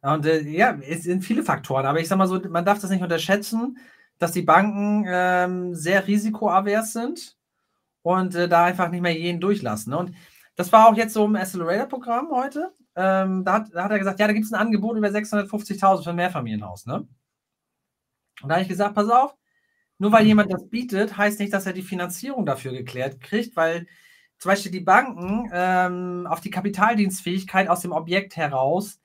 [0.03, 2.91] Und äh, ja, es sind viele Faktoren, aber ich sag mal so, man darf das
[2.91, 3.79] nicht unterschätzen,
[4.19, 7.37] dass die Banken ähm, sehr risikoavers sind
[8.03, 9.93] und äh, da einfach nicht mehr jeden durchlassen.
[9.93, 9.99] Ne?
[9.99, 10.15] Und
[10.57, 14.21] das war auch jetzt so im Accelerator-Programm heute ähm, da, hat, da, hat, er gesagt,
[14.21, 16.87] ja, da gibt es ein Angebot über 650.000 für ein Mehrfamilienhaus.
[16.87, 17.07] Ne?
[18.43, 19.35] Und da habe ich gesagt, pass auf,
[19.99, 23.87] nur weil jemand das bietet, heißt nicht, dass er die Finanzierung dafür geklärt kriegt, weil
[24.39, 29.01] zum Beispiel die Banken ähm, auf die Kapitaldienstfähigkeit aus dem Objekt heraus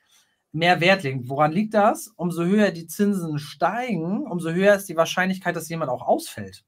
[0.51, 1.29] mehr Wert legen.
[1.29, 2.07] Woran liegt das?
[2.15, 6.65] Umso höher die Zinsen steigen, umso höher ist die Wahrscheinlichkeit, dass jemand auch ausfällt.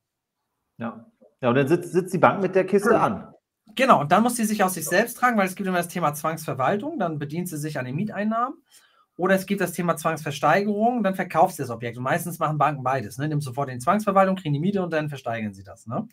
[0.77, 1.05] Ja,
[1.41, 3.33] ja und dann sitzt, sitzt die Bank mit der Kiste an.
[3.75, 5.87] Genau, und dann muss sie sich aus sich selbst tragen, weil es gibt immer das
[5.87, 8.55] Thema Zwangsverwaltung, dann bedient sie sich an den Mieteinnahmen.
[9.17, 11.97] Oder es gibt das Thema Zwangsversteigerung, dann verkauft sie das Objekt.
[11.97, 13.17] Und meistens machen Banken beides.
[13.17, 13.27] Ne?
[13.27, 15.85] Nehmen sofort in die Zwangsverwaltung, kriegen die Miete und dann versteigern sie das.
[15.85, 16.07] Ne?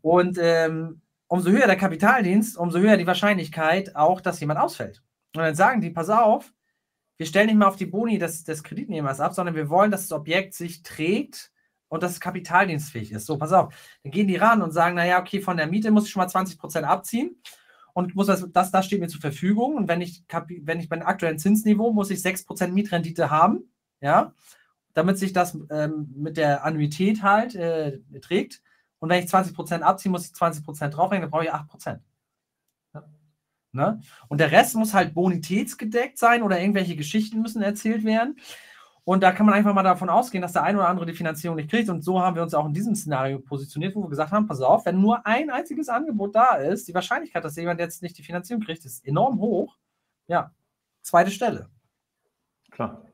[0.00, 5.02] Und ähm, umso höher der Kapitaldienst, umso höher die Wahrscheinlichkeit auch, dass jemand ausfällt.
[5.34, 6.52] Und dann sagen die, pass auf,
[7.16, 10.02] wir stellen nicht mal auf die Boni des, des Kreditnehmers ab, sondern wir wollen, dass
[10.02, 11.52] das Objekt sich trägt
[11.88, 13.26] und dass es kapitaldienstfähig ist.
[13.26, 13.72] So, pass auf.
[14.02, 16.28] Dann gehen die ran und sagen, naja, okay, von der Miete muss ich schon mal
[16.28, 17.36] 20 Prozent abziehen
[17.92, 19.76] und muss das, das, das steht mir zur Verfügung.
[19.76, 20.24] Und wenn ich,
[20.62, 24.34] wenn ich beim aktuellen Zinsniveau muss ich 6 Prozent Mietrendite haben, ja,
[24.92, 28.62] damit sich das ähm, mit der Annuität halt äh, trägt.
[29.04, 31.68] Und wenn ich 20 Prozent abziehe, muss ich 20 Prozent draufrechnen, dann brauche ich 8
[31.68, 32.00] Prozent.
[32.94, 33.04] Ja.
[33.72, 34.00] Ne?
[34.28, 38.38] Und der Rest muss halt bonitätsgedeckt sein oder irgendwelche Geschichten müssen erzählt werden.
[39.04, 41.56] Und da kann man einfach mal davon ausgehen, dass der ein oder andere die Finanzierung
[41.56, 41.90] nicht kriegt.
[41.90, 44.62] Und so haben wir uns auch in diesem Szenario positioniert, wo wir gesagt haben: Pass
[44.62, 48.22] auf, wenn nur ein einziges Angebot da ist, die Wahrscheinlichkeit, dass jemand jetzt nicht die
[48.22, 49.76] Finanzierung kriegt, ist enorm hoch.
[50.28, 50.50] Ja,
[51.02, 51.68] zweite Stelle.
[52.70, 53.04] Klar.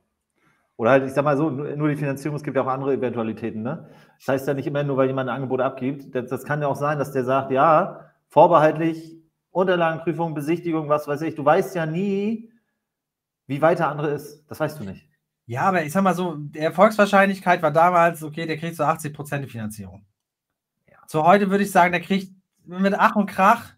[0.76, 3.62] Oder halt, ich sag mal so, nur die Finanzierung, es gibt ja auch andere Eventualitäten.
[3.62, 3.90] Ne?
[4.20, 6.14] Das heißt ja nicht immer nur, weil jemand ein Angebot abgibt.
[6.14, 9.16] Das, das kann ja auch sein, dass der sagt: Ja, vorbehaltlich,
[9.50, 11.34] Unterlagenprüfung, Besichtigung, was weiß ich.
[11.34, 12.52] Du weißt ja nie,
[13.46, 14.44] wie weit der andere ist.
[14.48, 15.08] Das weißt du nicht.
[15.46, 19.12] Ja, aber ich sag mal so, die Erfolgswahrscheinlichkeit war damals, okay, der kriegt so 80
[19.12, 20.06] Prozent die Finanzierung.
[20.88, 20.98] Ja.
[21.06, 22.32] So heute würde ich sagen, der kriegt
[22.64, 23.70] mit Ach und Krach,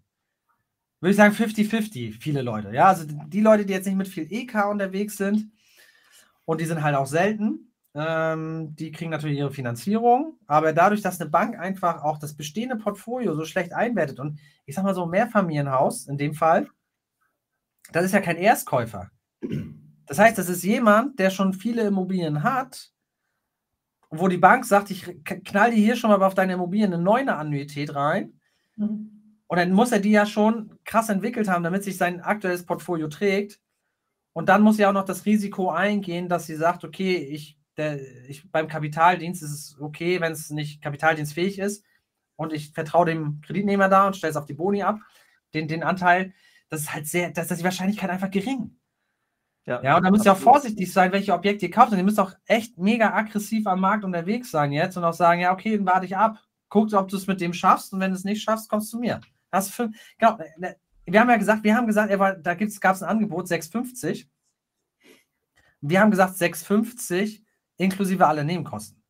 [1.00, 2.72] würde ich sagen 50-50, viele Leute.
[2.72, 5.50] Ja, also die Leute, die jetzt nicht mit viel EK unterwegs sind
[6.44, 11.20] und die sind halt auch selten, ähm, die kriegen natürlich ihre Finanzierung, aber dadurch, dass
[11.20, 15.06] eine Bank einfach auch das bestehende Portfolio so schlecht einwertet und ich sag mal so,
[15.06, 16.68] Mehrfamilienhaus in dem Fall,
[17.92, 19.10] das ist ja kein Erstkäufer.
[20.06, 22.92] Das heißt, das ist jemand, der schon viele Immobilien hat,
[24.10, 27.34] wo die Bank sagt, ich knall dir hier schon mal auf deine Immobilien eine neue
[27.34, 28.38] Annuität rein.
[28.76, 29.38] Mhm.
[29.46, 33.08] Und dann muss er die ja schon krass entwickelt haben, damit sich sein aktuelles Portfolio
[33.08, 33.60] trägt.
[34.32, 38.00] Und dann muss ja auch noch das Risiko eingehen, dass sie sagt, okay, ich, der,
[38.28, 41.84] ich beim Kapitaldienst ist es okay, wenn es nicht kapitaldienstfähig ist.
[42.36, 44.98] Und ich vertraue dem Kreditnehmer da und stelle es auf die Boni ab,
[45.54, 46.32] den, den Anteil.
[46.68, 48.76] Das ist halt sehr, das ist die Wahrscheinlichkeit einfach gering.
[49.64, 51.92] Ja, ja und da müsst ihr auch vorsichtig sein, welche Objekte ihr kauft.
[51.92, 55.40] Und ihr müsst auch echt mega aggressiv am Markt unterwegs sein jetzt und auch sagen,
[55.40, 56.38] ja, okay, dann warte ich ab.
[56.68, 58.96] Guck, ob du es mit dem schaffst und wenn du es nicht schaffst, kommst du
[58.96, 59.20] zu mir.
[59.50, 63.02] Das für, genau, ne, ne, wir haben ja gesagt, wir haben gesagt, da gab es
[63.02, 64.26] ein Angebot, 6,50.
[65.80, 67.41] Wir haben gesagt, 6,50
[67.76, 69.02] inklusive alle Nebenkosten.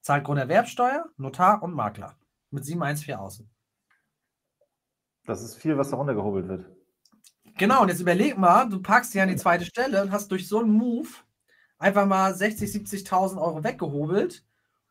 [0.00, 2.14] Zahlt Grunderwerbsteuer, Notar und Makler.
[2.50, 3.50] Mit 7,14 außen.
[5.26, 6.66] Das ist viel, was da runtergehobelt wird.
[7.56, 10.48] Genau, und jetzt überleg mal, du packst dich an die zweite Stelle und hast durch
[10.48, 11.08] so einen Move
[11.78, 14.44] einfach mal 60, 70.000 Euro weggehobelt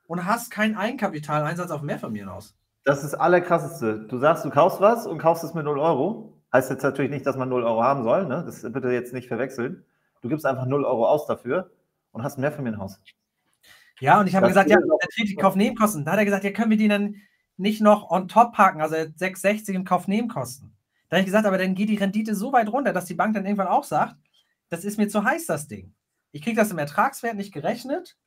[0.07, 2.55] und hast keinen Eigenkapitaleinsatz auf Mehrfamilienhaus.
[2.83, 4.07] Das ist das Allerkrasseste.
[4.07, 6.41] Du sagst, du kaufst was und kaufst es mit 0 Euro.
[6.51, 8.25] Heißt jetzt natürlich nicht, dass man 0 Euro haben soll.
[8.25, 8.43] Ne?
[8.45, 9.85] Das bitte jetzt nicht verwechseln.
[10.21, 11.71] Du gibst einfach 0 Euro aus dafür
[12.13, 13.01] und hast ein Mehrfamilienhaus.
[13.99, 16.05] Ja, und ich habe gesagt, ja, natürlich Kaufnebenkosten.
[16.05, 17.15] Da hat er gesagt, ja, können wir die dann
[17.57, 20.73] nicht noch on top packen, also 6,60 im Kaufnebenkosten.
[21.09, 23.35] Da habe ich gesagt, aber dann geht die Rendite so weit runter, dass die Bank
[23.35, 24.15] dann irgendwann auch sagt,
[24.69, 25.93] das ist mir zu heiß, das Ding.
[26.31, 28.17] Ich kriege das im Ertragswert nicht gerechnet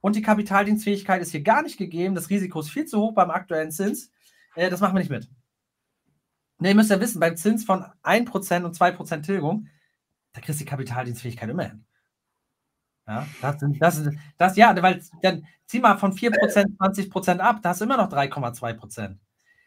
[0.00, 2.14] und die Kapitaldienstfähigkeit ist hier gar nicht gegeben.
[2.14, 4.12] Das Risiko ist viel zu hoch beim aktuellen Zins.
[4.54, 5.28] Äh, das machen wir nicht mit.
[6.60, 9.68] Ne, ihr müsst ja wissen, beim Zins von 1% und 2% Tilgung,
[10.32, 11.84] da kriegst du die Kapitaldienstfähigkeit immer hin.
[13.08, 17.80] Ja, das, das, das, ja, weil dann zieh mal von 4% 20% ab, da hast
[17.80, 19.16] du immer noch 3,2%.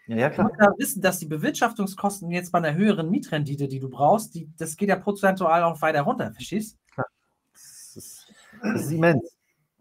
[0.08, 0.48] Ja, ja, klar.
[0.48, 4.36] Du musst ja wissen, dass die Bewirtschaftungskosten jetzt bei einer höheren Mietrendite, die du brauchst,
[4.36, 6.78] die, das geht ja prozentual auch weiter runter, verstehst?
[7.54, 9.36] Das ist, das ist immens.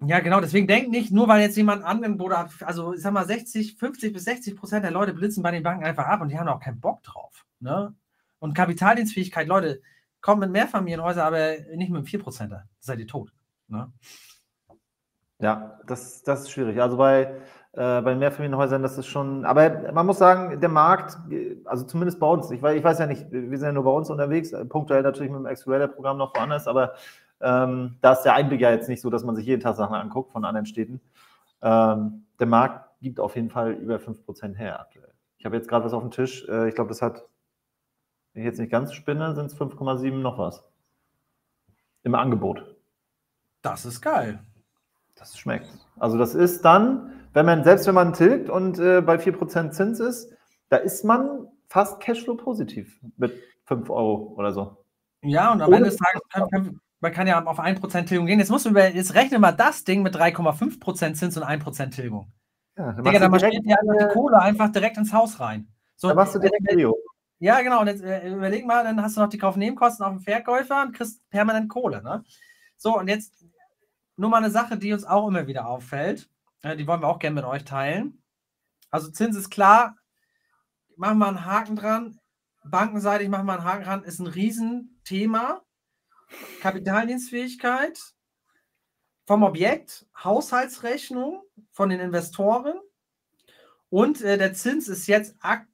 [0.07, 3.27] Ja, genau, deswegen denk nicht, nur weil jetzt jemand Angebot hat, also ich sag mal
[3.27, 6.39] 60, 50 bis 60 Prozent der Leute blitzen bei den Banken einfach ab und die
[6.39, 7.45] haben auch keinen Bock drauf.
[7.59, 7.95] Ne?
[8.39, 9.83] Und Kapitaldienstfähigkeit, Leute,
[10.23, 12.65] kommt mit Mehrfamilienhäusern, aber nicht mit einem 4 Prozenter.
[12.79, 13.31] Seid ihr tot.
[13.71, 13.91] Ne?
[15.41, 16.81] Ja, das, das ist schwierig.
[16.81, 17.23] Also bei,
[17.73, 21.17] äh, bei Mehrfamilienhäusern, das ist schon, aber man muss sagen, der Markt,
[21.65, 23.91] also zumindest bei uns, ich weiß, ich weiß ja nicht, wir sind ja nur bei
[23.91, 26.95] uns unterwegs, punktuell natürlich mit dem Accelerator-Programm noch woanders, aber
[27.41, 29.95] ähm, da ist der Einblick ja jetzt nicht so, dass man sich jeden Tag Sachen
[29.95, 31.01] anguckt von anderen Städten.
[31.63, 35.13] Ähm, der Markt gibt auf jeden Fall über 5% her aktuell.
[35.39, 36.47] Ich habe jetzt gerade was auf dem Tisch.
[36.49, 37.27] Äh, ich glaube, das hat,
[38.35, 40.63] wenn ich jetzt nicht ganz spinne, sind es 5,7 noch was.
[42.03, 42.77] Im Angebot.
[43.63, 44.41] Das ist geil.
[45.17, 45.69] Das schmeckt.
[45.99, 50.01] Also das ist dann, wenn man, selbst wenn man tilgt und äh, bei 4% Zins
[50.01, 50.33] ist,
[50.71, 54.85] da ist man fast Cashflow positiv mit 5 Euro oder so.
[55.23, 56.23] Ja, und am Ende des Tages
[57.01, 58.39] man kann ja auf 1% Tilgung gehen.
[58.39, 62.31] Jetzt du über, jetzt rechne mal das Ding mit 3,5% Zins und 1% Tilgung.
[62.77, 65.69] Ja, Digga, da marschiert ja die Kohle einfach direkt ins Haus rein.
[65.97, 66.97] So, da machst du direkt äh, Video.
[67.39, 67.81] Ja, genau.
[67.81, 70.95] Und jetzt äh, überleg mal, dann hast du noch die Kaufnebenkosten auf dem Verkäufer und
[70.95, 72.03] kriegst permanent Kohle.
[72.03, 72.23] Ne?
[72.77, 73.40] So, und jetzt
[74.21, 76.29] nur mal eine Sache, die uns auch immer wieder auffällt.
[76.63, 78.23] Äh, die wollen wir auch gerne mit euch teilen.
[78.91, 79.97] Also Zins ist klar.
[80.97, 82.21] Machen wir einen Haken dran.
[82.63, 84.05] Bankenseitig machen wir einen Haken dran.
[84.05, 85.63] Ist ein Riesenthema.
[86.61, 87.99] Kapitaldienstfähigkeit
[89.27, 92.79] vom Objekt, Haushaltsrechnung von den Investoren
[93.89, 95.67] und äh, der Zins ist jetzt ak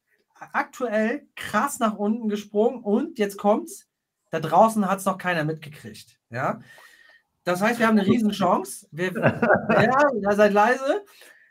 [0.53, 3.89] aktuell krass nach unten gesprungen und jetzt kommt's,
[4.31, 6.19] da draußen hat es noch keiner mitgekriegt.
[6.29, 6.61] Ja?
[7.47, 8.89] Das heißt, wir haben eine Riesenchance.
[8.91, 9.13] Wir,
[9.71, 11.05] ja, ja, seid leise.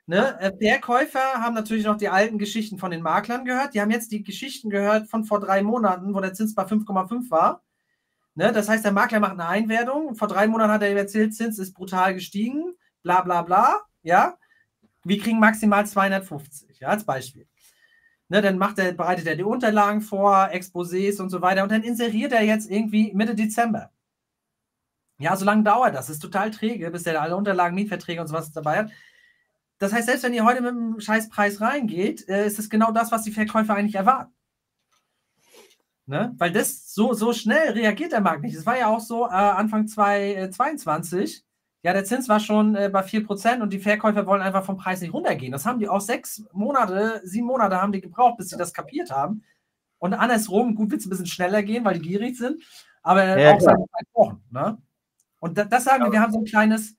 [0.07, 0.37] Ne?
[0.41, 3.73] Äh, Verkäufer haben natürlich noch die alten Geschichten von den Maklern gehört.
[3.73, 7.31] Die haben jetzt die Geschichten gehört von vor drei Monaten, wo der Zins bei 5,5
[7.31, 7.63] war.
[8.35, 8.51] Ne?
[8.51, 10.15] Das heißt, der Makler macht eine Einwertung.
[10.15, 13.79] Vor drei Monaten hat er erzählt, Zins ist brutal gestiegen, bla bla bla.
[14.03, 14.37] Ja,
[15.05, 17.47] wir kriegen maximal 250, ja, als Beispiel.
[18.27, 21.83] Ne, dann macht er, bereitet er die Unterlagen vor, Exposés und so weiter und dann
[21.83, 23.91] inseriert er jetzt irgendwie Mitte Dezember.
[25.17, 26.07] Ja, so lange dauert das.
[26.07, 28.91] Das ist total träge, bis er alle Unterlagen, Mietverträge und sowas dabei hat.
[29.77, 33.11] Das heißt, selbst wenn ihr heute mit einem Scheißpreis reingeht, äh, ist es genau das,
[33.11, 34.33] was die Verkäufer eigentlich erwarten.
[36.05, 36.33] Ne?
[36.37, 38.55] Weil das so, so schnell reagiert der Markt nicht.
[38.55, 41.43] Es war ja auch so äh, Anfang 2022,
[41.81, 45.01] ja, der Zins war schon äh, bei 4% und die Verkäufer wollen einfach vom Preis
[45.01, 45.51] nicht runtergehen.
[45.51, 49.11] Das haben die auch sechs Monate, sieben Monate haben die gebraucht, bis sie das kapiert
[49.11, 49.43] haben.
[49.99, 52.63] Und andersrum, gut, wird es ein bisschen schneller gehen, weil die gierig sind,
[53.03, 53.77] aber ja, auch seit
[54.13, 54.43] Wochen.
[54.49, 54.79] Ne?
[55.45, 56.07] Und das, das sagen ja.
[56.07, 56.95] wir, wir haben so ein kleines,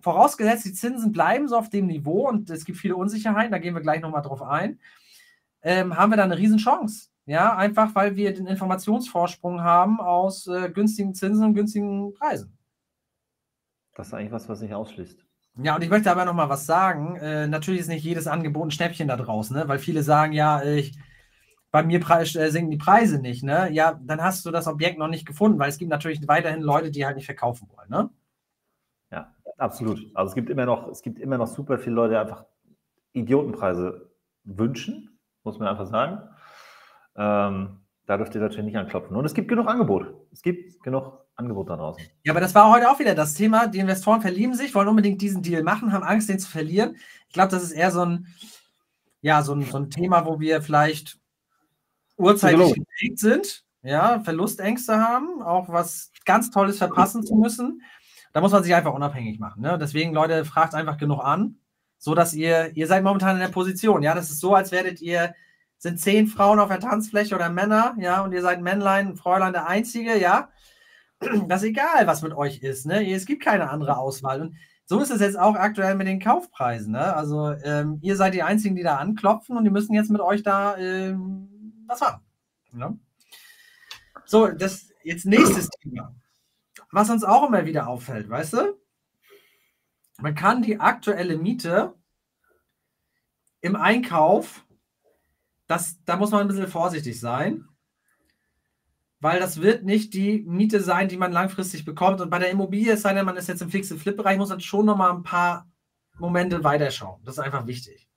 [0.00, 3.74] vorausgesetzt, die Zinsen bleiben so auf dem Niveau und es gibt viele Unsicherheiten, da gehen
[3.74, 4.80] wir gleich nochmal drauf ein,
[5.62, 7.10] ähm, haben wir da eine Riesenchance.
[7.26, 12.58] Ja, einfach weil wir den Informationsvorsprung haben aus äh, günstigen Zinsen und günstigen Preisen.
[13.94, 15.24] Das ist eigentlich was, was sich ausschließt.
[15.62, 17.14] Ja, und ich möchte aber noch mal was sagen.
[17.16, 19.68] Äh, natürlich ist nicht jedes Angebot ein Schnäppchen da draußen, ne?
[19.68, 20.98] weil viele sagen, ja, ich,
[21.70, 23.42] bei mir äh, sinken die Preise nicht.
[23.42, 23.70] Ne?
[23.72, 26.90] Ja, dann hast du das Objekt noch nicht gefunden, weil es gibt natürlich weiterhin Leute,
[26.90, 27.88] die halt nicht verkaufen wollen.
[27.88, 28.10] Ne?
[29.12, 30.00] Ja, absolut.
[30.14, 32.44] Also es gibt immer noch, es gibt immer noch super viele Leute, die einfach
[33.12, 34.10] Idiotenpreise
[34.44, 36.22] wünschen, muss man einfach sagen.
[37.16, 39.16] Ähm, da dürft ihr natürlich nicht anklopfen.
[39.16, 40.12] Und es gibt genug Angebot.
[40.32, 42.02] Es gibt genug Angebot da draußen.
[42.24, 43.68] Ja, aber das war heute auch wieder das Thema.
[43.68, 46.96] Die Investoren verlieben sich, wollen unbedingt diesen Deal machen, haben Angst, den zu verlieren.
[47.28, 48.26] Ich glaube, das ist eher so ein,
[49.20, 51.19] ja, so ein, so ein Thema, wo wir vielleicht
[52.20, 57.82] urzeitlich geprägt sind, ja, Verlustängste haben, auch was ganz Tolles verpassen zu müssen.
[58.32, 59.62] Da muss man sich einfach unabhängig machen.
[59.62, 59.78] Ne?
[59.78, 61.56] Deswegen, Leute, fragt einfach genug an,
[61.98, 64.02] so dass ihr, ihr seid momentan in der Position.
[64.02, 65.34] Ja, das ist so, als werdet ihr,
[65.78, 69.66] sind zehn Frauen auf der Tanzfläche oder Männer, ja, und ihr seid Männlein, Fräulein der
[69.66, 70.50] Einzige, ja.
[71.48, 73.10] Das ist egal, was mit euch ist, ne?
[73.10, 74.40] Es gibt keine andere Auswahl.
[74.40, 74.56] Und
[74.86, 77.14] so ist es jetzt auch aktuell mit den Kaufpreisen, ne?
[77.14, 80.42] Also, ähm, ihr seid die Einzigen, die da anklopfen und die müssen jetzt mit euch
[80.42, 81.49] da ähm,
[81.90, 82.22] was machen.
[82.72, 82.98] Ne?
[84.24, 86.14] So, das jetzt nächstes Thema.
[86.92, 88.80] Was uns auch immer wieder auffällt, weißt du?
[90.18, 91.94] Man kann die aktuelle Miete
[93.60, 94.64] im Einkauf,
[95.66, 97.68] das, da muss man ein bisschen vorsichtig sein,
[99.20, 102.20] weil das wird nicht die Miete sein, die man langfristig bekommt.
[102.20, 104.60] Und bei der Immobilie, es sei denn, man ist jetzt im fixen Flip-Bereich, muss man
[104.60, 105.68] schon noch mal ein paar
[106.18, 107.22] Momente weiterschauen.
[107.24, 108.08] Das ist einfach wichtig.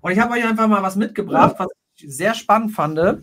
[0.00, 1.68] Und ich habe euch einfach mal was mitgebracht, was
[2.06, 3.22] sehr spannend fand.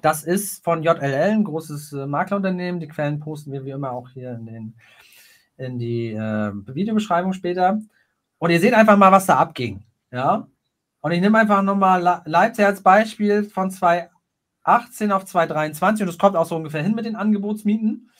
[0.00, 2.80] Das ist von JLL, ein großes äh, Maklerunternehmen.
[2.80, 4.74] Die Quellen posten wir wie immer auch hier in, den,
[5.56, 7.80] in die äh, Videobeschreibung später.
[8.38, 9.84] Und ihr seht einfach mal, was da abging.
[10.10, 10.48] Ja.
[11.00, 16.36] Und ich nehme einfach nochmal Leipzig als Beispiel von 2018 auf 2023 und das kommt
[16.36, 18.10] auch so ungefähr hin mit den Angebotsmieten.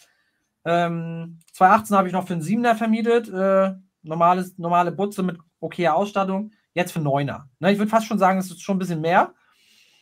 [0.65, 5.95] Ähm, 2018 habe ich noch für einen Siebener vermietet, äh, normales, normale Butze mit okayer
[5.95, 7.49] Ausstattung, jetzt für Neuner.
[7.59, 9.33] Ne, ich würde fast schon sagen, es ist schon ein bisschen mehr.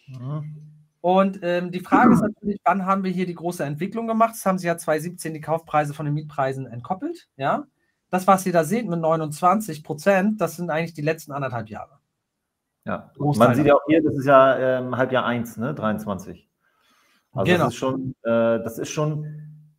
[0.06, 0.70] Mhm.
[1.00, 4.34] Und ähm, die Frage ist natürlich, wann haben wir hier die große Entwicklung gemacht?
[4.34, 7.28] Das haben sie ja 2017 die Kaufpreise von den Mietpreisen entkoppelt.
[7.36, 7.64] Ja,
[8.10, 12.00] das, was ihr da seht mit 29 Prozent, das sind eigentlich die letzten anderthalb Jahre.
[12.84, 15.74] Ja, Großteil man sieht ja auch hier, das ist ja ähm, Halbjahr 1, ne?
[15.74, 16.48] 23.
[17.32, 17.64] Also genau.
[17.64, 19.26] das, ist schon, äh, das ist schon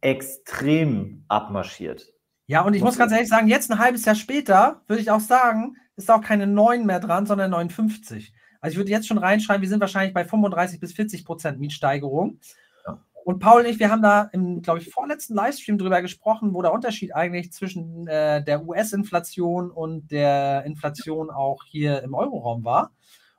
[0.01, 2.13] extrem abmarschiert.
[2.47, 5.19] Ja, und ich muss ganz ehrlich sagen, jetzt ein halbes Jahr später würde ich auch
[5.19, 8.33] sagen, ist auch keine 9 mehr dran, sondern 59.
[8.59, 12.39] Also ich würde jetzt schon reinschreiben, wir sind wahrscheinlich bei 35 bis 40 Prozent Mietsteigerung.
[12.85, 13.03] Ja.
[13.23, 16.61] Und Paul und ich, wir haben da im, glaube ich, vorletzten Livestream drüber gesprochen, wo
[16.61, 22.91] der Unterschied eigentlich zwischen äh, der US-Inflation und der Inflation auch hier im Euroraum war.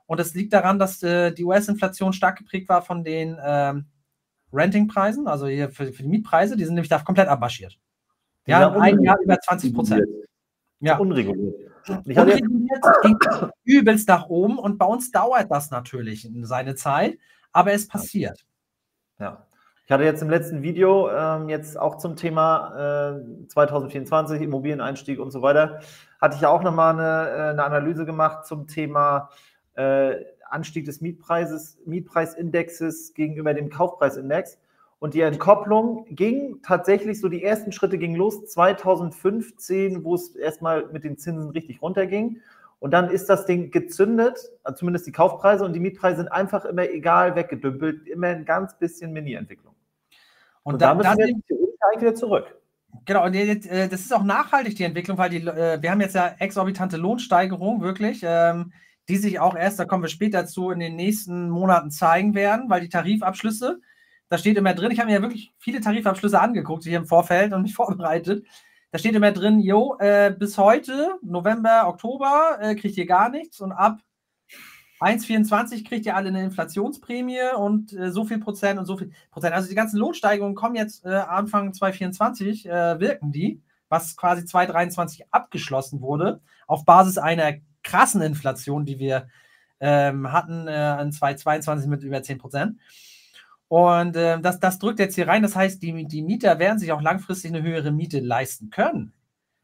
[0.05, 3.85] Und das liegt daran, dass äh, die US-Inflation stark geprägt war von den ähm,
[4.51, 7.79] Renting-Preisen, also hier für, für, die Mietpreise, die sind nämlich da komplett abmarschiert.
[8.45, 10.07] Ja, ein Jahr über 20 Prozent.
[10.79, 10.97] Ja.
[10.97, 11.71] Unreguliert.
[12.05, 12.67] Ich hatte ging
[13.63, 17.17] übelst nach oben und bei uns dauert das natürlich seine Zeit,
[17.51, 18.45] aber es passiert.
[19.19, 19.45] Ja.
[19.85, 25.31] Ich hatte jetzt im letzten Video ähm, jetzt auch zum Thema äh, 2024 Immobilieneinstieg und
[25.31, 25.81] so weiter,
[26.21, 29.29] hatte ich ja auch nochmal eine, äh, eine Analyse gemacht zum Thema
[29.75, 30.15] äh,
[30.49, 34.57] Anstieg des Mietpreises, Mietpreisindexes gegenüber dem Kaufpreisindex.
[35.03, 40.87] Und die Entkopplung ging tatsächlich so, die ersten Schritte gingen los 2015, wo es erstmal
[40.93, 42.39] mit den Zinsen richtig runterging.
[42.79, 46.63] Und dann ist das Ding gezündet, also zumindest die Kaufpreise und die Mietpreise sind einfach
[46.63, 49.75] immer egal weggedümpelt, immer ein ganz bisschen Mini-Entwicklung.
[50.63, 52.55] Und, und da, müssen wir eigentlich wieder zurück.
[53.03, 56.15] Genau, und äh, das ist auch nachhaltig, die Entwicklung, weil die, äh, wir haben jetzt
[56.15, 58.71] ja exorbitante Lohnsteigerung, wirklich, ähm,
[59.09, 62.69] die sich auch erst, da kommen wir später zu, in den nächsten Monaten zeigen werden,
[62.69, 63.81] weil die Tarifabschlüsse,
[64.33, 67.53] da steht immer drin, ich habe mir ja wirklich viele Tarifabschlüsse angeguckt hier im Vorfeld
[67.53, 68.43] und mich vorbereitet.
[68.89, 73.61] Da steht immer drin, jo, äh, bis heute, November, Oktober, äh, kriegt ihr gar nichts
[73.61, 73.99] und ab
[74.99, 79.53] 1,24 kriegt ihr alle eine Inflationsprämie und äh, so viel Prozent und so viel Prozent.
[79.53, 85.31] Also die ganzen Lohnsteigerungen kommen jetzt äh, Anfang 2024, äh, wirken die, was quasi 2023
[85.31, 89.27] abgeschlossen wurde, auf Basis einer krassen Inflation, die wir
[89.79, 92.79] ähm, hatten äh, in 2022 mit über 10 Prozent.
[93.73, 95.41] Und äh, das, das drückt jetzt hier rein.
[95.41, 99.13] Das heißt, die, die Mieter werden sich auch langfristig eine höhere Miete leisten können.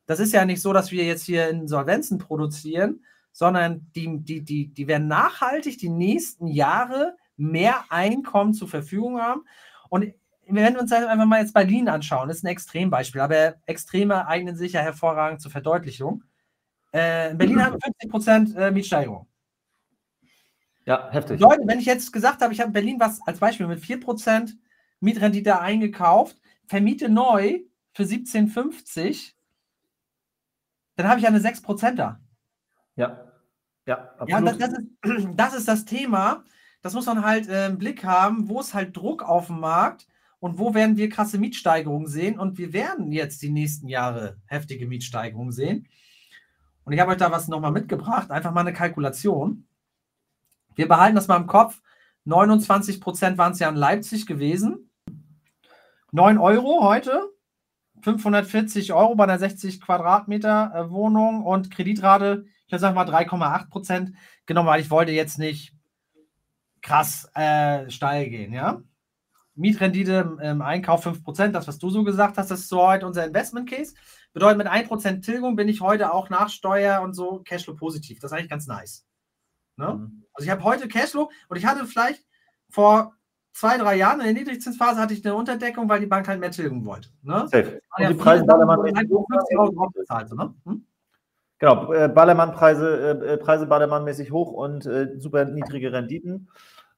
[0.07, 4.73] Das ist ja nicht so, dass wir jetzt hier Insolvenzen produzieren, sondern die, die, die,
[4.73, 9.43] die werden nachhaltig die nächsten Jahre mehr Einkommen zur Verfügung haben.
[9.89, 10.11] Und
[10.47, 14.73] wir uns einfach mal jetzt Berlin anschauen, das ist ein Extrembeispiel, aber Extreme eignen sich
[14.73, 16.23] ja hervorragend zur Verdeutlichung.
[16.91, 19.28] Äh, in Berlin haben wir 50 Prozent äh, Mietsteigerung.
[20.89, 21.39] Ja, heftig.
[21.39, 24.55] Leute, wenn ich jetzt gesagt habe, ich habe in Berlin was als Beispiel mit 4%
[25.01, 27.59] Mietrendite eingekauft, vermiete neu
[27.93, 29.33] für 17,50,
[30.95, 32.19] dann habe ich eine 6% da.
[32.95, 33.31] Ja.
[33.85, 34.29] Ja, absolut.
[34.29, 36.43] Ja, das, das, ist, das ist das Thema.
[36.81, 40.07] Das muss man halt äh, im Blick haben, wo ist halt Druck auf dem Markt
[40.39, 42.39] und wo werden wir krasse Mietsteigerungen sehen.
[42.39, 45.87] Und wir werden jetzt die nächsten Jahre heftige Mietsteigerungen sehen.
[46.83, 49.67] Und ich habe euch da was nochmal mitgebracht, einfach mal eine Kalkulation.
[50.79, 51.81] Wir behalten das mal im Kopf.
[52.23, 54.89] 29 Prozent waren es ja in Leipzig gewesen.
[56.13, 57.33] 9 Euro heute.
[58.01, 64.13] 540 Euro bei einer 60 Quadratmeter äh, Wohnung und Kreditrate, ich sage mal 3,8 Prozent
[64.45, 65.73] genommen, weil ich wollte jetzt nicht
[66.81, 68.81] krass äh, steil gehen, ja.
[69.55, 73.05] Mietrendite im Einkauf 5 Prozent, das, was du so gesagt hast, das ist so heute
[73.05, 73.95] unser Investment Case.
[74.31, 78.21] Bedeutet, mit 1 Prozent Tilgung bin ich heute auch nach Steuer und so Cashflow positiv.
[78.21, 79.08] Das ist eigentlich ganz nice.
[79.79, 79.93] Ne?
[79.93, 80.23] Mhm.
[80.33, 82.23] Also ich habe heute Cashflow und ich hatte vielleicht
[82.69, 83.15] vor
[83.53, 86.51] zwei, drei Jahren in der Niedrigzinsphase hatte ich eine Unterdeckung, weil die Bank halt mehr
[86.51, 87.09] tilgen wollte.
[87.23, 87.47] Ne?
[87.47, 87.81] Safe.
[87.97, 89.27] Und die Preise Ballermann-mäßig hoch.
[89.29, 90.53] Ne?
[90.65, 90.85] Hm?
[91.57, 96.49] Genau, äh, Ballermann-Preise, äh, Preise Ballermann-mäßig hoch und äh, super niedrige Renditen.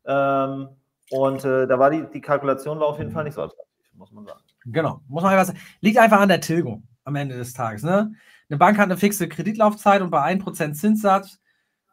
[0.05, 0.69] Ähm,
[1.11, 4.11] und äh, da war die, die Kalkulation war auf jeden Fall nicht so attraktiv, muss
[4.11, 4.41] man sagen.
[4.65, 5.59] Genau, muss man einfach sagen.
[5.81, 7.83] Liegt einfach an der Tilgung am Ende des Tages.
[7.83, 8.13] Ne?
[8.49, 11.40] Eine Bank hat eine fixe Kreditlaufzeit und bei 1% Zinssatz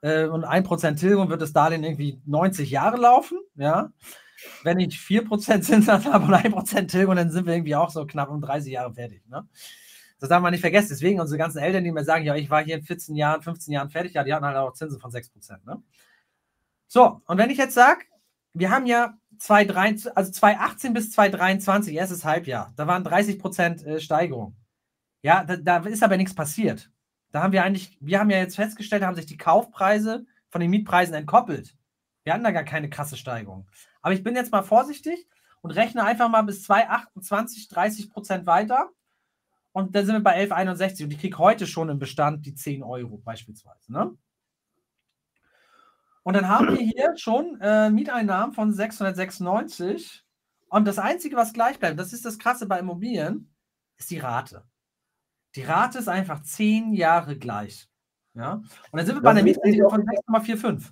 [0.02, 3.38] äh, und 1% Tilgung wird das Darlehen irgendwie 90 Jahre laufen.
[3.56, 3.92] Ja.
[4.62, 8.30] Wenn ich 4% Zinssatz habe und 1% Tilgung, dann sind wir irgendwie auch so knapp
[8.30, 9.22] um 30 Jahre fertig.
[9.28, 9.46] Ne?
[10.20, 10.90] Das darf man nicht vergessen.
[10.90, 13.72] Deswegen unsere ganzen Eltern, die mir sagen, ja, ich war hier in 14 Jahren, 15
[13.72, 15.64] Jahren fertig, ja, die hatten halt auch Zinsen von 6%.
[15.64, 15.82] Ne?
[16.86, 18.00] So, und wenn ich jetzt sage,
[18.54, 24.56] wir haben ja 2023, also 2018 bis 2023, erstes Halbjahr, da waren 30% äh, Steigerung.
[25.22, 26.90] Ja, da, da ist aber nichts passiert.
[27.30, 30.70] Da haben wir eigentlich, wir haben ja jetzt festgestellt, haben sich die Kaufpreise von den
[30.70, 31.74] Mietpreisen entkoppelt.
[32.24, 33.68] Wir hatten da gar keine krasse Steigerung.
[34.00, 35.28] Aber ich bin jetzt mal vorsichtig
[35.60, 38.90] und rechne einfach mal bis 2,28, 30 Prozent weiter.
[39.72, 42.82] Und dann sind wir bei 11,61 und ich kriege heute schon im Bestand die 10
[42.82, 43.92] Euro beispielsweise.
[43.92, 44.16] Ne?
[46.22, 50.24] Und dann haben wir hier schon äh, Mieteinnahmen von 696.
[50.68, 53.54] Und das Einzige, was gleich bleibt, das ist das Krasse bei Immobilien,
[53.96, 54.64] ist die Rate.
[55.54, 57.88] Die Rate ist einfach zehn Jahre gleich.
[58.34, 58.54] Ja?
[58.54, 60.90] Und dann sind wir bei einer Mietrendite von 6,45.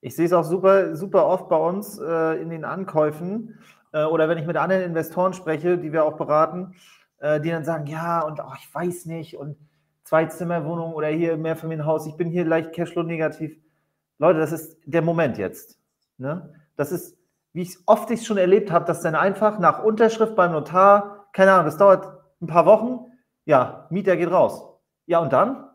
[0.00, 3.58] Ich sehe es auch super, super oft bei uns äh, in den Ankäufen
[3.92, 6.74] äh, oder wenn ich mit anderen Investoren spreche, die wir auch beraten,
[7.20, 9.56] äh, die dann sagen, ja, und oh, ich weiß nicht, und
[10.04, 13.56] Zweizimmerwohnung oder hier Mehrfamilienhaus, ich bin hier leicht Cashflow-negativ.
[14.18, 15.78] Leute, das ist der Moment jetzt.
[16.18, 16.52] Ne?
[16.76, 17.16] Das ist,
[17.52, 21.28] wie ich es oft ich schon erlebt habe, dass dann einfach nach Unterschrift beim Notar,
[21.32, 23.10] keine Ahnung, das dauert ein paar Wochen,
[23.44, 24.80] ja, Mieter geht raus.
[25.06, 25.68] Ja, und dann?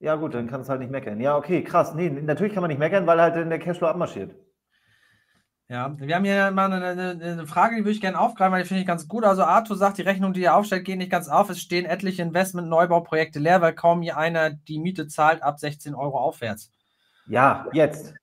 [0.00, 1.20] Ja, gut, dann kann es halt nicht meckern.
[1.20, 1.94] Ja, okay, krass.
[1.94, 4.34] Nee, natürlich kann man nicht meckern, weil halt der Cashflow abmarschiert.
[5.70, 8.62] Ja, wir haben hier mal eine, eine, eine Frage, die würde ich gerne aufgreifen, weil
[8.62, 9.24] die finde ich ganz gut.
[9.24, 11.50] Also Arthur sagt, die Rechnung, die er aufstellt, geht nicht ganz auf.
[11.50, 16.18] Es stehen etliche Investment-Neubauprojekte leer, weil kaum je einer die Miete zahlt ab 16 Euro
[16.18, 16.70] aufwärts.
[17.26, 18.14] Ja, jetzt.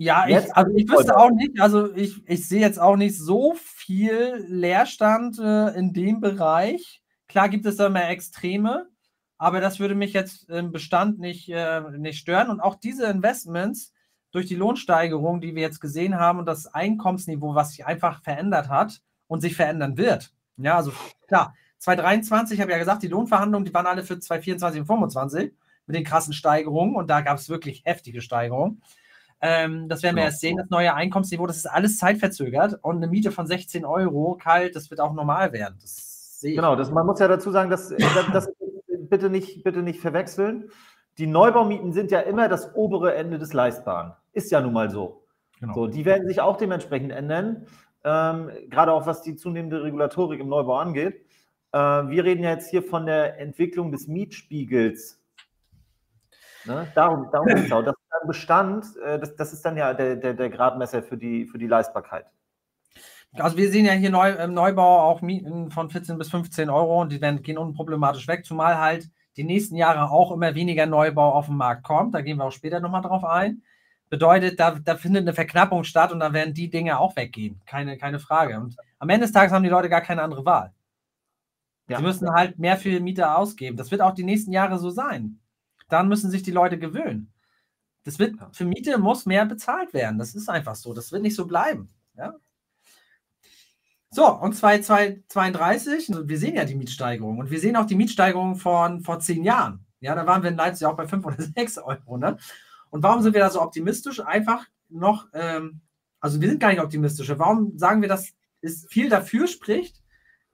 [0.00, 3.54] Ja, ich, also ich wüsste auch nicht, also ich, ich sehe jetzt auch nicht so
[3.54, 7.02] viel Leerstand äh, in dem Bereich.
[7.28, 8.88] Klar gibt es da mehr Extreme,
[9.36, 12.48] aber das würde mich jetzt im Bestand nicht, äh, nicht stören.
[12.48, 13.92] Und auch diese Investments
[14.30, 18.70] durch die Lohnsteigerung, die wir jetzt gesehen haben und das Einkommensniveau, was sich einfach verändert
[18.70, 20.32] hat und sich verändern wird.
[20.56, 20.92] Ja, also
[21.28, 25.52] klar, 2023, ich habe ja gesagt, die Lohnverhandlungen, die waren alle für 2024 und 2025
[25.84, 28.80] mit den krassen Steigerungen und da gab es wirklich heftige Steigerungen.
[29.42, 33.08] Ähm, das werden wir erst sehen, das neue Einkommensniveau, das ist alles zeitverzögert und eine
[33.08, 35.78] Miete von 16 Euro kalt, das wird auch normal werden.
[35.80, 36.56] Das sehe ich.
[36.56, 37.88] Genau, das, man muss ja dazu sagen, dass,
[38.32, 38.52] das
[39.08, 40.70] bitte, nicht, bitte nicht verwechseln.
[41.16, 44.12] Die Neubaumieten sind ja immer das obere Ende des Leistbaren.
[44.32, 45.24] Ist ja nun mal so.
[45.60, 45.74] Genau.
[45.74, 47.66] so die werden sich auch dementsprechend ändern,
[48.02, 51.26] ähm, gerade auch was die zunehmende Regulatorik im Neubau angeht.
[51.72, 55.22] Äh, wir reden ja jetzt hier von der Entwicklung des Mietspiegels.
[56.64, 56.86] Ne?
[56.94, 57.84] Darum, darum geht es auch.
[57.84, 57.94] Das
[58.26, 61.66] Bestand, äh, das, das ist dann ja der, der, der Gradmesser für die, für die
[61.66, 62.26] Leistbarkeit.
[63.34, 67.00] Also wir sehen ja hier neu, im Neubau auch Mieten von 14 bis 15 Euro
[67.00, 71.32] und die werden, gehen unproblematisch weg, zumal halt die nächsten Jahre auch immer weniger Neubau
[71.32, 72.14] auf den Markt kommt.
[72.14, 73.62] Da gehen wir auch später nochmal drauf ein.
[74.08, 77.60] Bedeutet, da, da findet eine Verknappung statt und dann werden die Dinge auch weggehen.
[77.66, 78.58] Keine, keine Frage.
[78.58, 80.72] Und am Ende des Tages haben die Leute gar keine andere Wahl.
[81.88, 81.98] Ja.
[81.98, 83.76] Sie müssen halt mehr für Mieter ausgeben.
[83.76, 85.38] Das wird auch die nächsten Jahre so sein.
[85.88, 87.32] Dann müssen sich die Leute gewöhnen.
[88.04, 90.18] Das wird, für Miete muss mehr bezahlt werden.
[90.18, 90.94] Das ist einfach so.
[90.94, 91.92] Das wird nicht so bleiben.
[92.16, 92.34] Ja?
[94.10, 99.02] So, und 2032, wir sehen ja die Mietsteigerung und wir sehen auch die Mietsteigerung von
[99.02, 99.86] vor zehn Jahren.
[100.00, 102.16] Ja, da waren wir in Leipzig auch bei 5 oder 6 Euro.
[102.16, 102.36] Ne?
[102.90, 104.20] Und warum sind wir da so optimistisch?
[104.20, 105.80] Einfach noch, ähm,
[106.18, 107.30] also wir sind gar nicht optimistisch.
[107.36, 108.32] Warum sagen wir, dass
[108.62, 110.02] es viel dafür spricht,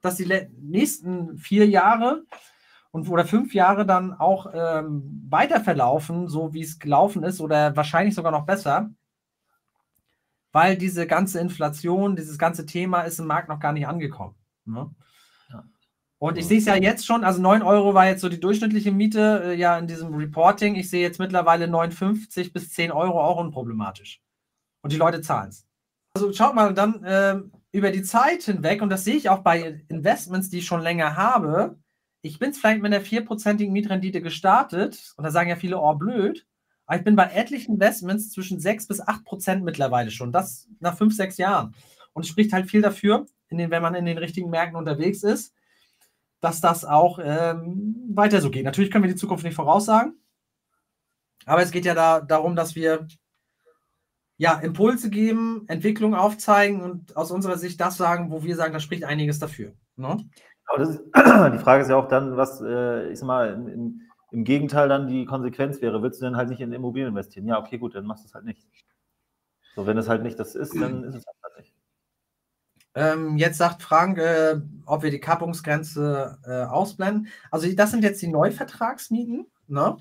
[0.01, 2.25] dass die nächsten vier Jahre
[2.97, 7.75] und oder fünf Jahre dann auch ähm, weiter verlaufen, so wie es gelaufen ist, oder
[7.75, 8.89] wahrscheinlich sogar noch besser?
[10.57, 14.33] weil diese ganze Inflation, dieses ganze Thema ist im Markt noch gar nicht angekommen.
[14.65, 14.89] Ne?
[16.19, 18.91] Und ich sehe es ja jetzt schon, also 9 Euro war jetzt so die durchschnittliche
[18.91, 20.73] Miete äh, ja in diesem Reporting.
[20.73, 24.19] Ich sehe jetzt mittlerweile 59 bis 10 Euro auch unproblematisch.
[24.81, 25.67] Und die Leute zahlen es.
[26.15, 27.39] Also schaut mal dann äh,
[27.71, 31.15] über die Zeit hinweg, und das sehe ich auch bei Investments, die ich schon länger
[31.15, 31.77] habe.
[32.21, 36.45] Ich bin vielleicht mit einer vierprozentigen Mietrendite gestartet, und da sagen ja viele, oh blöd.
[36.85, 40.31] Aber ich bin bei etlichen Investments zwischen 6 bis 8 Prozent mittlerweile schon.
[40.31, 41.75] Das nach 5, 6 Jahren.
[42.13, 45.53] Und es spricht halt viel dafür, den, wenn man in den richtigen Märkten unterwegs ist,
[46.39, 48.63] dass das auch ähm, weiter so geht.
[48.63, 50.13] Natürlich können wir die Zukunft nicht voraussagen.
[51.45, 53.07] Aber es geht ja da, darum, dass wir
[54.37, 58.79] ja, Impulse geben, Entwicklung aufzeigen und aus unserer Sicht das sagen, wo wir sagen, da
[58.79, 59.73] spricht einiges dafür.
[59.95, 60.29] Ne?
[60.77, 64.89] Ist, die Frage ist ja auch dann, was, äh, ich sag mal, in im Gegenteil
[64.89, 67.47] dann die Konsequenz wäre, willst du denn halt nicht in Immobilien investieren?
[67.47, 68.67] Ja, okay, gut, dann machst du es halt nicht.
[69.75, 71.73] So, wenn es halt nicht das ist, dann ist es halt nicht.
[72.95, 77.27] Ähm, jetzt sagt Frank, äh, ob wir die Kappungsgrenze äh, ausblenden.
[77.51, 79.45] Also das sind jetzt die Neuvertragsmieten.
[79.67, 79.97] Ne?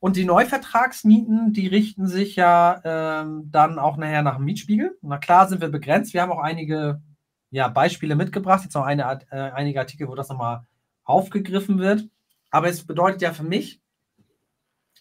[0.00, 4.98] Und die Neuvertragsmieten, die richten sich ja ähm, dann auch nachher nach dem Mietspiegel.
[5.00, 6.12] Na klar sind wir begrenzt.
[6.12, 7.00] Wir haben auch einige
[7.50, 8.64] ja, Beispiele mitgebracht.
[8.64, 10.66] Jetzt noch eine, äh, einige Artikel, wo das nochmal
[11.04, 12.08] aufgegriffen wird.
[12.50, 13.80] Aber es bedeutet ja für mich,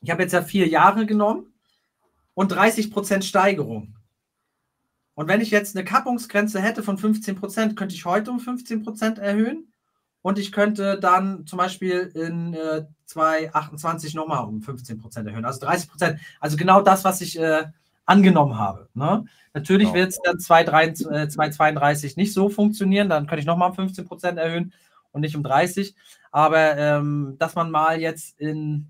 [0.01, 1.53] ich habe jetzt ja vier Jahre genommen
[2.33, 3.95] und 30 Prozent Steigerung.
[5.15, 8.83] Und wenn ich jetzt eine Kappungsgrenze hätte von 15 Prozent, könnte ich heute um 15
[8.83, 9.73] Prozent erhöhen.
[10.21, 15.45] Und ich könnte dann zum Beispiel in äh, 2028 nochmal um 15 Prozent erhöhen.
[15.45, 16.19] Also 30 Prozent.
[16.39, 17.65] Also genau das, was ich äh,
[18.07, 18.89] angenommen habe.
[18.95, 19.25] Ne?
[19.53, 19.99] Natürlich genau.
[19.99, 23.09] wird es dann 2032 äh, nicht so funktionieren.
[23.09, 24.73] Dann könnte ich nochmal um 15 Prozent erhöhen
[25.11, 25.93] und nicht um 30.
[26.31, 28.87] Aber ähm, dass man mal jetzt in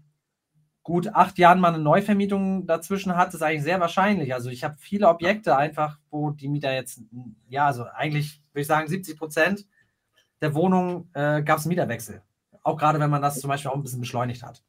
[0.83, 4.33] gut acht Jahren mal eine Neuvermietung dazwischen hat, ist eigentlich sehr wahrscheinlich.
[4.33, 7.01] Also ich habe viele Objekte einfach, wo die Mieter jetzt,
[7.49, 9.65] ja, also eigentlich würde ich sagen, 70 Prozent
[10.39, 12.21] der Wohnungen äh, gab es einen Mieterwechsel.
[12.63, 14.63] Auch gerade wenn man das zum Beispiel auch ein bisschen beschleunigt hat.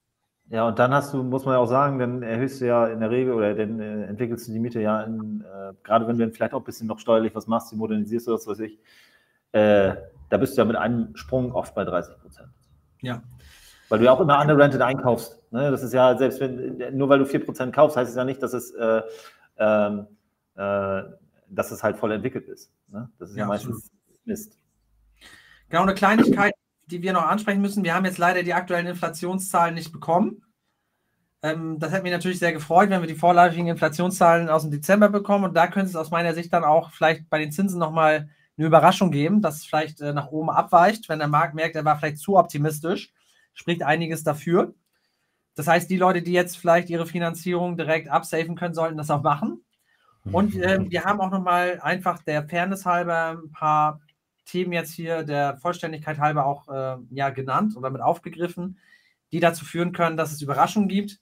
[0.51, 3.01] Ja, und dann hast du, muss man ja auch sagen, dann erhöhst du ja in
[3.01, 6.25] der Regel oder dann äh, entwickelst du die Miete ja in, äh, gerade wenn du
[6.25, 8.79] dann vielleicht auch ein bisschen noch steuerlich was machst, die modernisierst oder was weiß ich,
[9.53, 9.95] äh,
[10.31, 12.49] da bist du ja mit einem Sprung oft bei 30 Prozent.
[13.03, 13.23] Ja.
[13.91, 15.39] Weil du ja auch immer underrented einkaufst.
[15.53, 15.71] Ne?
[15.71, 18.55] Das ist ja, selbst wenn, nur weil du 4% kaufst, heißt es ja nicht, dass
[18.55, 19.03] es, äh,
[19.57, 21.03] äh,
[21.51, 22.73] dass es halt voll entwickelt ist.
[22.89, 23.11] Ne?
[23.19, 23.91] Das ist ja, ja meistens
[24.25, 24.59] Mist.
[25.69, 26.55] Genau, eine Kleinigkeit,
[26.91, 27.85] die wir noch ansprechen müssen.
[27.85, 30.43] Wir haben jetzt leider die aktuellen Inflationszahlen nicht bekommen.
[31.43, 35.09] Ähm, das hätte mich natürlich sehr gefreut, wenn wir die vorläufigen Inflationszahlen aus dem Dezember
[35.09, 35.45] bekommen.
[35.45, 38.67] Und da könnte es aus meiner Sicht dann auch vielleicht bei den Zinsen nochmal eine
[38.67, 41.97] Überraschung geben, dass es vielleicht äh, nach oben abweicht, wenn der Markt merkt, er war
[41.99, 43.13] vielleicht zu optimistisch,
[43.55, 44.75] spricht einiges dafür.
[45.55, 49.23] Das heißt, die Leute, die jetzt vielleicht ihre Finanzierung direkt absafen können, sollten das auch
[49.23, 49.65] machen.
[50.33, 54.01] Und äh, wir haben auch nochmal einfach der Fairness halber ein paar
[54.49, 58.79] Themen jetzt hier der Vollständigkeit halber auch äh, ja, genannt oder mit aufgegriffen,
[59.31, 61.21] die dazu führen können, dass es Überraschungen gibt.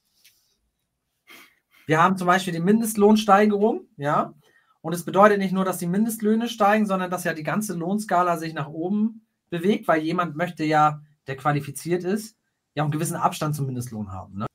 [1.87, 4.35] Wir haben zum Beispiel die Mindestlohnsteigerung, ja.
[4.81, 8.37] Und es bedeutet nicht nur, dass die Mindestlöhne steigen, sondern dass ja die ganze Lohnskala
[8.37, 12.37] sich nach oben bewegt, weil jemand möchte ja, der qualifiziert ist,
[12.75, 14.39] ja einen gewissen Abstand zum Mindestlohn haben.
[14.39, 14.47] Ne?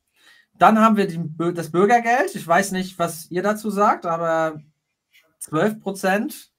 [0.54, 1.20] Dann haben wir die,
[1.54, 2.34] das Bürgergeld.
[2.36, 4.62] Ich weiß nicht, was ihr dazu sagt, aber
[5.42, 6.51] 12%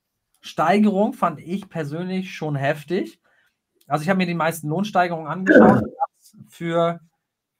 [0.42, 3.20] Steigerung fand ich persönlich schon heftig.
[3.86, 5.84] Also ich habe mir die meisten Lohnsteigerungen angeschaut.
[6.48, 7.00] Für,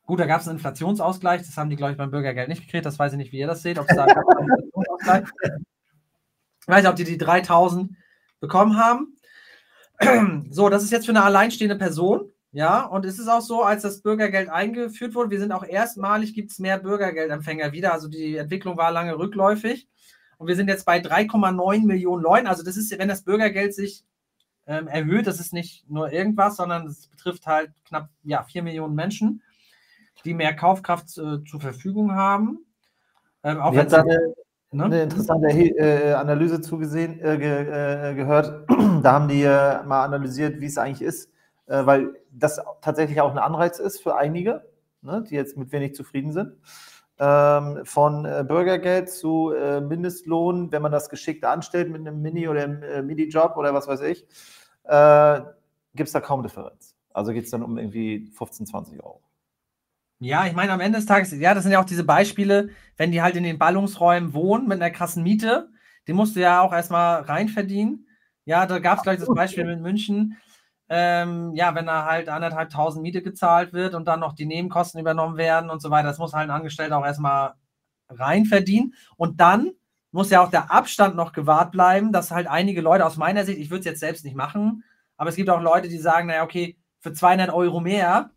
[0.04, 1.40] gut, da gab es einen Inflationsausgleich.
[1.40, 2.84] Das haben die, glaube ich, beim Bürgergeld nicht gekriegt.
[2.84, 3.78] Das weiß ich nicht, wie ihr das seht.
[3.78, 5.24] Ob es da einen Inflationsausgleich
[6.62, 7.96] ich weiß nicht, ob die die 3000
[8.40, 9.16] bekommen haben.
[10.50, 12.32] So, das ist jetzt für eine alleinstehende Person.
[12.50, 16.34] Ja, und es ist auch so, als das Bürgergeld eingeführt wurde, wir sind auch erstmalig,
[16.34, 17.92] gibt es mehr Bürgergeldempfänger wieder.
[17.92, 19.88] Also die Entwicklung war lange rückläufig.
[20.42, 22.48] Und wir sind jetzt bei 3,9 Millionen Leuten.
[22.48, 24.04] Also das ist, wenn das Bürgergeld sich
[24.66, 25.28] ähm, erhöht.
[25.28, 29.40] Das ist nicht nur irgendwas, sondern es betrifft halt knapp ja, 4 Millionen Menschen,
[30.24, 32.66] die mehr Kaufkraft äh, zur Verfügung haben.
[33.44, 34.34] Ähm, auch wenn eine,
[34.72, 34.84] ne?
[34.84, 38.68] eine interessante äh, Analyse zugesehen, äh, ge, äh, gehört.
[38.68, 41.30] da haben die äh, mal analysiert, wie es eigentlich ist,
[41.66, 44.68] äh, weil das tatsächlich auch ein Anreiz ist für einige,
[45.02, 46.56] ne, die jetzt mit wenig zufrieden sind.
[47.24, 52.64] Ähm, von äh, Bürgergeld zu Mindestlohn, wenn man das geschickt anstellt mit einem Mini- oder
[52.64, 54.26] einem Midi-Job oder was weiß ich,
[55.94, 56.96] gibt es da kaum Differenz.
[57.12, 59.22] Also geht es dann um irgendwie 15, 20 Euro.
[60.18, 63.12] Ja, ich meine, am Ende des Tages, ja, das sind ja auch diese Beispiele, wenn
[63.12, 65.68] die halt in den Ballungsräumen wohnen mit einer krassen Miete,
[66.06, 68.08] die musst du ja auch erstmal reinverdienen.
[68.44, 70.36] Ja, da gab es gleich das Beispiel mit München.
[70.94, 75.38] Ähm, ja, wenn da halt anderthalbtausend Miete gezahlt wird und dann noch die Nebenkosten übernommen
[75.38, 77.54] werden und so weiter, das muss halt ein Angestellter auch erstmal
[78.10, 78.94] reinverdienen.
[79.16, 79.70] Und dann
[80.10, 83.58] muss ja auch der Abstand noch gewahrt bleiben, dass halt einige Leute aus meiner Sicht,
[83.58, 84.84] ich würde es jetzt selbst nicht machen,
[85.16, 88.30] aber es gibt auch Leute, die sagen, naja, okay, für 200 Euro mehr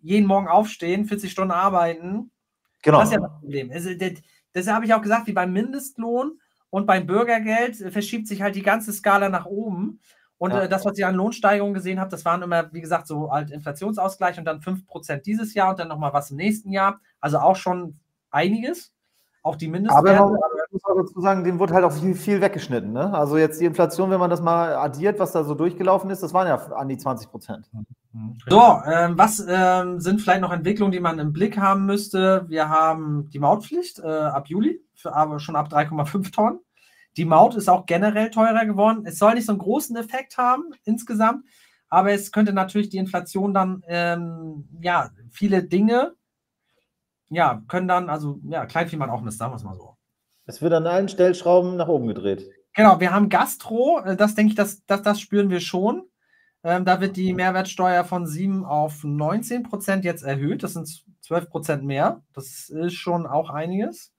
[0.00, 2.32] jeden Morgen aufstehen, 40 Stunden arbeiten.
[2.82, 2.98] Genau.
[2.98, 3.70] Das ist ja das Problem.
[4.52, 6.40] Das habe ich auch gesagt, wie beim Mindestlohn
[6.70, 10.00] und beim Bürgergeld verschiebt sich halt die ganze Skala nach oben.
[10.42, 10.62] Und ja.
[10.62, 13.52] äh, das, was ich an Lohnsteigerungen gesehen habe, das waren immer, wie gesagt, so halt
[13.52, 16.98] Inflationsausgleich und dann 5% dieses Jahr und dann nochmal was im nächsten Jahr.
[17.20, 18.00] Also auch schon
[18.32, 18.92] einiges.
[19.44, 20.18] Auch die Mindestwerte.
[20.18, 20.40] Aber man
[20.72, 22.92] muss auch dazu sagen, dem wurde halt auch viel, viel weggeschnitten.
[22.92, 23.14] Ne?
[23.14, 26.34] Also jetzt die Inflation, wenn man das mal addiert, was da so durchgelaufen ist, das
[26.34, 27.70] waren ja an die 20 Prozent.
[28.48, 32.46] So, ähm, was ähm, sind vielleicht noch Entwicklungen, die man im Blick haben müsste?
[32.48, 36.58] Wir haben die Mautpflicht äh, ab Juli, für, aber schon ab 3,5 Tonnen.
[37.16, 39.04] Die Maut ist auch generell teurer geworden.
[39.04, 41.44] Es soll nicht so einen großen Effekt haben insgesamt,
[41.88, 46.14] aber es könnte natürlich die Inflation dann, ähm, ja, viele Dinge
[47.32, 49.96] ja, können dann, also ja, Kleinviehmann auch Mist, sagen wir es mal so.
[50.44, 52.50] Es wird an allen Stellschrauben nach oben gedreht.
[52.74, 56.02] Genau, wir haben Gastro, äh, das denke ich, das, das, das spüren wir schon.
[56.62, 60.62] Ähm, da wird die Mehrwertsteuer von 7 auf 19 Prozent jetzt erhöht.
[60.62, 62.22] Das sind 12 Prozent mehr.
[62.34, 64.12] Das ist schon auch einiges.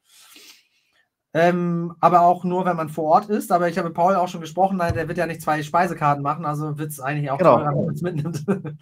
[1.35, 3.51] Ähm, aber auch nur, wenn man vor Ort ist.
[3.51, 6.45] Aber ich habe mit Paul auch schon gesprochen, der wird ja nicht zwei Speisekarten machen,
[6.45, 7.57] also wird es eigentlich auch genau.
[7.57, 8.45] teurer, wenn man es mitnimmt.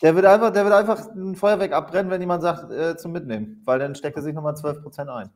[0.00, 3.62] Der wird einfach, der wird einfach ein Feuerwerk abbrennen, wenn jemand sagt, äh, zum Mitnehmen,
[3.64, 5.30] weil dann steckt er sich nochmal 12% ein.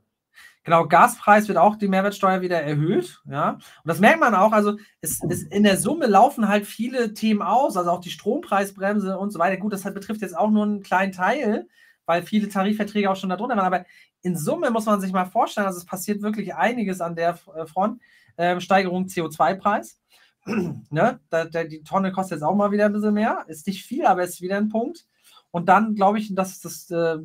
[0.65, 3.51] Genau, Gaspreis wird auch die Mehrwertsteuer wieder erhöht, ja.
[3.55, 7.43] Und das merkt man auch, also es, es, in der Summe laufen halt viele Themen
[7.43, 9.57] aus, also auch die Strompreisbremse und so weiter.
[9.57, 11.67] Gut, das halt betrifft jetzt auch nur einen kleinen Teil,
[12.07, 13.67] weil viele Tarifverträge auch schon darunter waren.
[13.67, 13.85] Aber
[14.23, 17.67] in Summe muss man sich mal vorstellen, also es passiert wirklich einiges an der äh,
[17.67, 18.01] Front.
[18.39, 20.01] Ähm, Steigerung CO2-Preis,
[20.47, 23.45] ne, da, da, die Tonne kostet jetzt auch mal wieder ein bisschen mehr.
[23.49, 25.07] Ist nicht viel, aber ist wieder ein Punkt.
[25.51, 27.19] Und dann glaube ich, das ist das äh,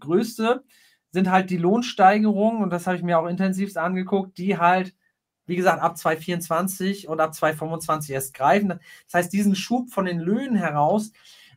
[0.00, 0.64] Größte,
[1.12, 4.94] sind halt die Lohnsteigerungen, und das habe ich mir auch intensivst angeguckt, die halt,
[5.46, 8.68] wie gesagt, ab 2024 und ab 2025 erst greifen.
[8.68, 11.12] Das heißt, diesen Schub von den Löhnen heraus,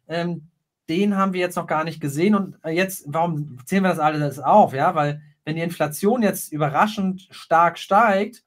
[0.07, 0.49] ähm,
[0.89, 2.35] den haben wir jetzt noch gar nicht gesehen.
[2.35, 4.73] Und äh, jetzt, warum zählen wir das alles auf?
[4.73, 8.43] Ja, weil wenn die Inflation jetzt überraschend stark steigt,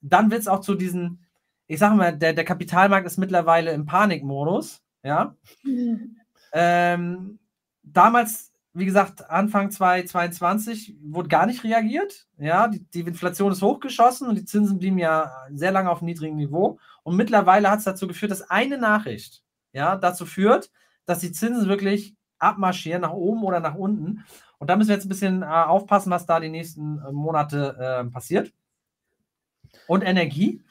[0.00, 1.24] dann wird es auch zu diesen
[1.68, 4.82] ich sage mal, der, der Kapitalmarkt ist mittlerweile im Panikmodus.
[5.04, 5.36] Ja.
[5.62, 6.16] Mhm.
[6.50, 7.38] Ähm,
[7.82, 12.26] damals, wie gesagt, Anfang 2022 wurde gar nicht reagiert.
[12.38, 16.06] Ja, die, die, Inflation ist hochgeschossen und die Zinsen blieben ja sehr lange auf einem
[16.06, 16.78] niedrigen Niveau.
[17.02, 19.42] Und mittlerweile hat es dazu geführt, dass eine Nachricht
[19.74, 20.70] ja, dazu führt,
[21.08, 24.24] dass die Zinsen wirklich abmarschieren nach oben oder nach unten.
[24.58, 27.76] Und da müssen wir jetzt ein bisschen äh, aufpassen, was da die nächsten äh, Monate
[27.78, 28.52] äh, passiert.
[29.86, 30.62] Und Energie.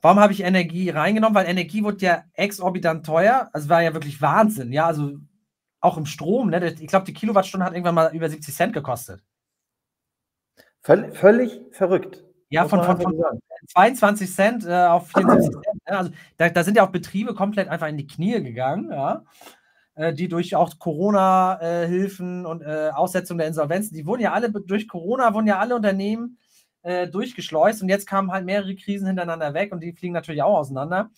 [0.00, 1.34] Warum habe ich Energie reingenommen?
[1.34, 3.50] Weil Energie wird ja exorbitant teuer.
[3.52, 4.72] Also war ja wirklich Wahnsinn.
[4.72, 5.18] Ja, also
[5.80, 6.50] auch im Strom.
[6.50, 6.74] Ne?
[6.80, 9.22] Ich glaube, die Kilowattstunde hat irgendwann mal über 70 Cent gekostet.
[10.82, 12.24] Völ völlig verrückt.
[12.48, 13.40] Ja, von, von, von
[13.72, 15.88] 22 Cent äh, auf 74 Cent.
[15.88, 15.98] Ne?
[15.98, 19.22] Also da, da, sind ja auch Betriebe komplett einfach in die Knie gegangen, ja?
[20.00, 24.50] Äh, die durch auch Corona-Hilfen äh, und äh, Aussetzung der Insolvenzen, die wurden ja alle
[24.50, 26.38] durch Corona, wurden ja alle Unternehmen
[27.12, 31.10] durchgeschleust und jetzt kamen halt mehrere Krisen hintereinander weg und die fliegen natürlich auch auseinander.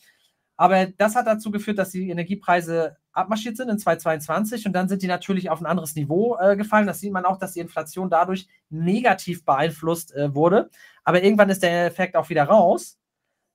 [0.57, 5.03] Aber das hat dazu geführt, dass die Energiepreise abmarschiert sind in 2022 und dann sind
[5.03, 6.89] die natürlich auf ein anderes Niveau äh, gefallen.
[6.89, 10.69] Das sieht man auch, dass die Inflation dadurch negativ beeinflusst äh, wurde.
[11.05, 12.99] Aber irgendwann ist der Effekt auch wieder raus.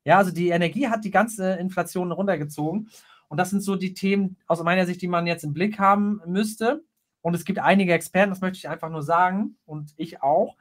[0.06, 2.90] Ja, also die Energie hat die ganze Inflation runtergezogen.
[3.28, 6.22] Und das sind so die Themen aus meiner Sicht, die man jetzt im Blick haben
[6.26, 6.84] müsste.
[7.22, 10.56] Und es gibt einige Experten, das möchte ich einfach nur sagen, und ich auch.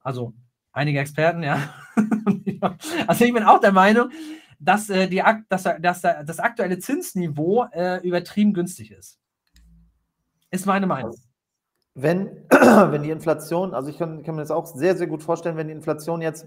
[0.00, 0.34] Also
[0.72, 1.74] einige Experten, ja.
[3.06, 4.10] also ich bin auch der Meinung,
[4.60, 9.18] dass, äh, die, dass, dass das aktuelle Zinsniveau äh, übertrieben günstig ist.
[10.50, 11.16] Ist meine Meinung.
[11.94, 15.56] Wenn, wenn die Inflation, also ich kann, kann mir das auch sehr, sehr gut vorstellen,
[15.56, 16.46] wenn die Inflation jetzt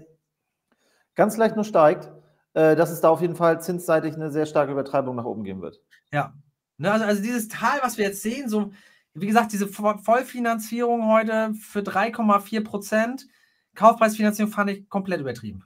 [1.14, 2.10] ganz leicht nur steigt,
[2.54, 5.80] dass es da auf jeden Fall zinsseitig eine sehr starke Übertreibung nach oben geben wird.
[6.12, 6.34] Ja.
[6.78, 8.72] Ne, also, also dieses Tal, was wir jetzt sehen, so,
[9.14, 13.26] wie gesagt, diese Vollfinanzierung heute für 3,4 Prozent,
[13.74, 15.64] Kaufpreisfinanzierung fand ich komplett übertrieben.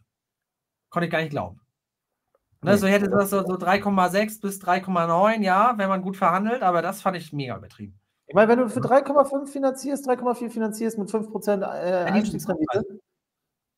[0.90, 1.60] Konnte ich gar nicht glauben.
[2.62, 6.80] Ne, so hätte das so, so 3,6 bis 3,9, ja, wenn man gut verhandelt, aber
[6.80, 7.98] das fand ich mega übertrieben.
[8.26, 13.00] Ich meine, wenn du für 3,5 finanzierst, 3,4 finanzierst mit 5% äh, Einstiegsrendite.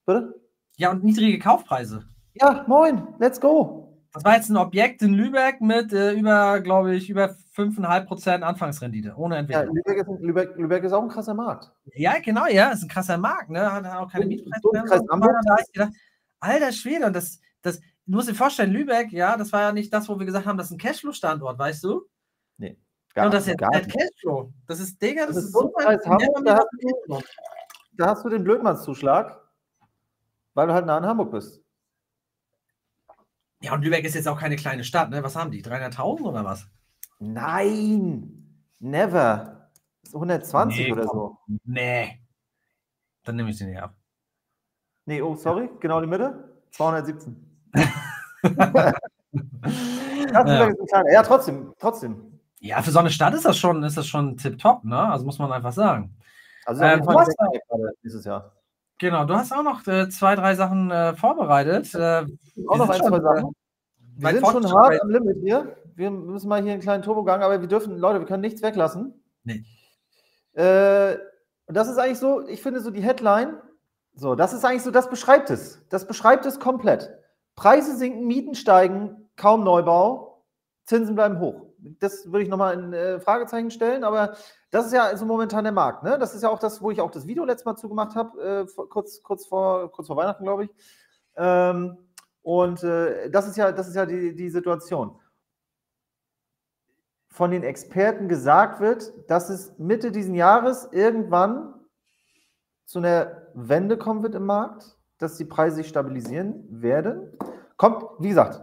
[0.07, 0.35] Bitte?
[0.77, 2.05] Ja, und niedrige Kaufpreise.
[2.35, 3.85] Ja, moin, let's go.
[4.12, 9.14] Das war jetzt ein Objekt in Lübeck mit äh, über, glaube ich, über 5,5% Anfangsrendite,
[9.16, 9.66] ohne Entwicklung.
[9.66, 11.72] Ja, Lübeck ist, Lübeck, Lübeck ist, auch ein krasser Markt.
[11.95, 13.72] Ja, genau, ja, ist ein krasser Markt, ne?
[13.72, 15.05] Hat auch keine Mietpreise.
[15.74, 15.91] Da
[16.41, 19.93] Alter Schwede, und das, das, du musst dir vorstellen, Lübeck, ja, das war ja nicht
[19.93, 22.03] das, wo wir gesagt haben, das ist ein Cashflow-Standort, weißt du?
[22.59, 22.78] Nee.
[23.14, 24.53] Gar, und das ist jetzt Cashflow.
[24.66, 26.68] Das ist, Digga, das, das ist, so ein Hamburg, da, hast
[27.09, 27.20] du,
[27.95, 29.41] da hast du den Blödmannszuschlag,
[30.55, 31.64] weil du halt nah in Hamburg bist.
[33.65, 35.23] Ja, und Lübeck ist jetzt auch keine kleine Stadt, ne?
[35.23, 35.65] Was haben die?
[35.65, 36.69] 300.000 oder was?
[37.19, 39.71] Nein, never.
[40.12, 41.39] 120 nee, oder so.
[41.65, 42.21] Nee.
[43.25, 43.95] Dann nehme ich den nicht ab.
[45.07, 46.61] Nee, oh, sorry, genau die Mitte.
[46.73, 47.71] 217.
[48.59, 48.93] ja.
[51.11, 52.39] ja, trotzdem, trotzdem.
[52.61, 55.09] Ja, für so eine Stadt ist das schon, ist das schon tipptopp, ne?
[55.09, 56.15] Also muss man einfach sagen.
[56.67, 57.35] Also ähm, du hast,
[58.03, 58.53] dieses Jahr.
[58.99, 61.95] Genau, du hast auch noch äh, zwei, drei Sachen äh, vorbereitet.
[61.95, 62.26] Äh,
[62.68, 63.55] auch noch ein, zwei Sachen.
[64.16, 65.76] Wir sind schon hart am Limit hier.
[65.97, 69.14] Wir müssen mal hier einen kleinen Turbogang, aber wir dürfen, Leute, wir können nichts weglassen.
[69.45, 69.64] Nee.
[70.55, 71.18] Äh,
[71.66, 73.59] und das ist eigentlich so, ich finde so die Headline,
[74.14, 75.84] so, das ist eigentlich so, das beschreibt es.
[75.88, 77.11] Das beschreibt es komplett.
[77.57, 80.45] Preise sinken, Mieten steigen, kaum Neubau,
[80.84, 81.62] Zinsen bleiben hoch.
[82.01, 84.35] Das würde ich nochmal in äh, Fragezeichen stellen, aber
[84.70, 86.03] das ist ja also momentan der Markt.
[86.03, 86.18] Ne?
[86.18, 88.85] Das ist ja auch das, wo ich auch das Video letztes Mal zugemacht habe, äh,
[88.89, 90.70] kurz, kurz, vor, kurz vor Weihnachten, glaube ich.
[91.37, 91.99] Ähm,
[92.43, 95.18] und äh, das ist ja, das ist ja die, die Situation.
[97.28, 101.74] Von den Experten gesagt wird, dass es Mitte dieses Jahres irgendwann
[102.85, 107.37] zu einer Wende kommen wird im Markt, dass die Preise sich stabilisieren werden.
[107.76, 108.61] Kommt, wie gesagt,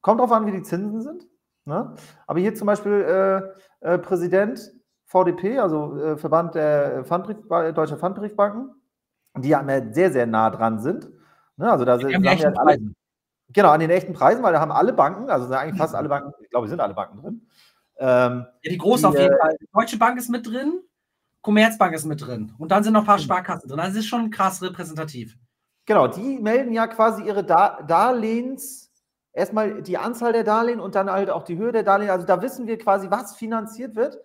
[0.00, 1.29] kommt darauf an, wie die Zinsen sind.
[1.64, 1.94] Ne?
[2.26, 4.72] Aber hier zum Beispiel äh, äh, Präsident
[5.06, 8.70] VDP, also äh, Verband der Pfandbrief, Deutscher Pfandbriefbanken,
[9.38, 11.10] die ja sehr, sehr nah dran sind.
[11.56, 11.70] Ne?
[11.70, 12.78] Also da sind ja alle,
[13.48, 16.32] genau, an den echten Preisen, weil da haben alle Banken, also eigentlich fast alle Banken,
[16.42, 17.46] ich glaube, sind alle Banken drin.
[17.98, 19.56] Ähm, ja, die großen auf jeden äh, Fall.
[19.60, 20.80] Die Deutsche Bank ist mit drin,
[21.42, 23.24] Commerzbank ist mit drin und dann sind noch ein paar hm.
[23.24, 23.80] Sparkassen drin.
[23.80, 25.36] Also es ist schon krass repräsentativ.
[25.86, 28.89] Genau, die melden ja quasi ihre Dar Darlehens,
[29.32, 32.10] erstmal die Anzahl der Darlehen und dann halt auch die Höhe der Darlehen.
[32.10, 34.18] Also da wissen wir quasi, was finanziert wird.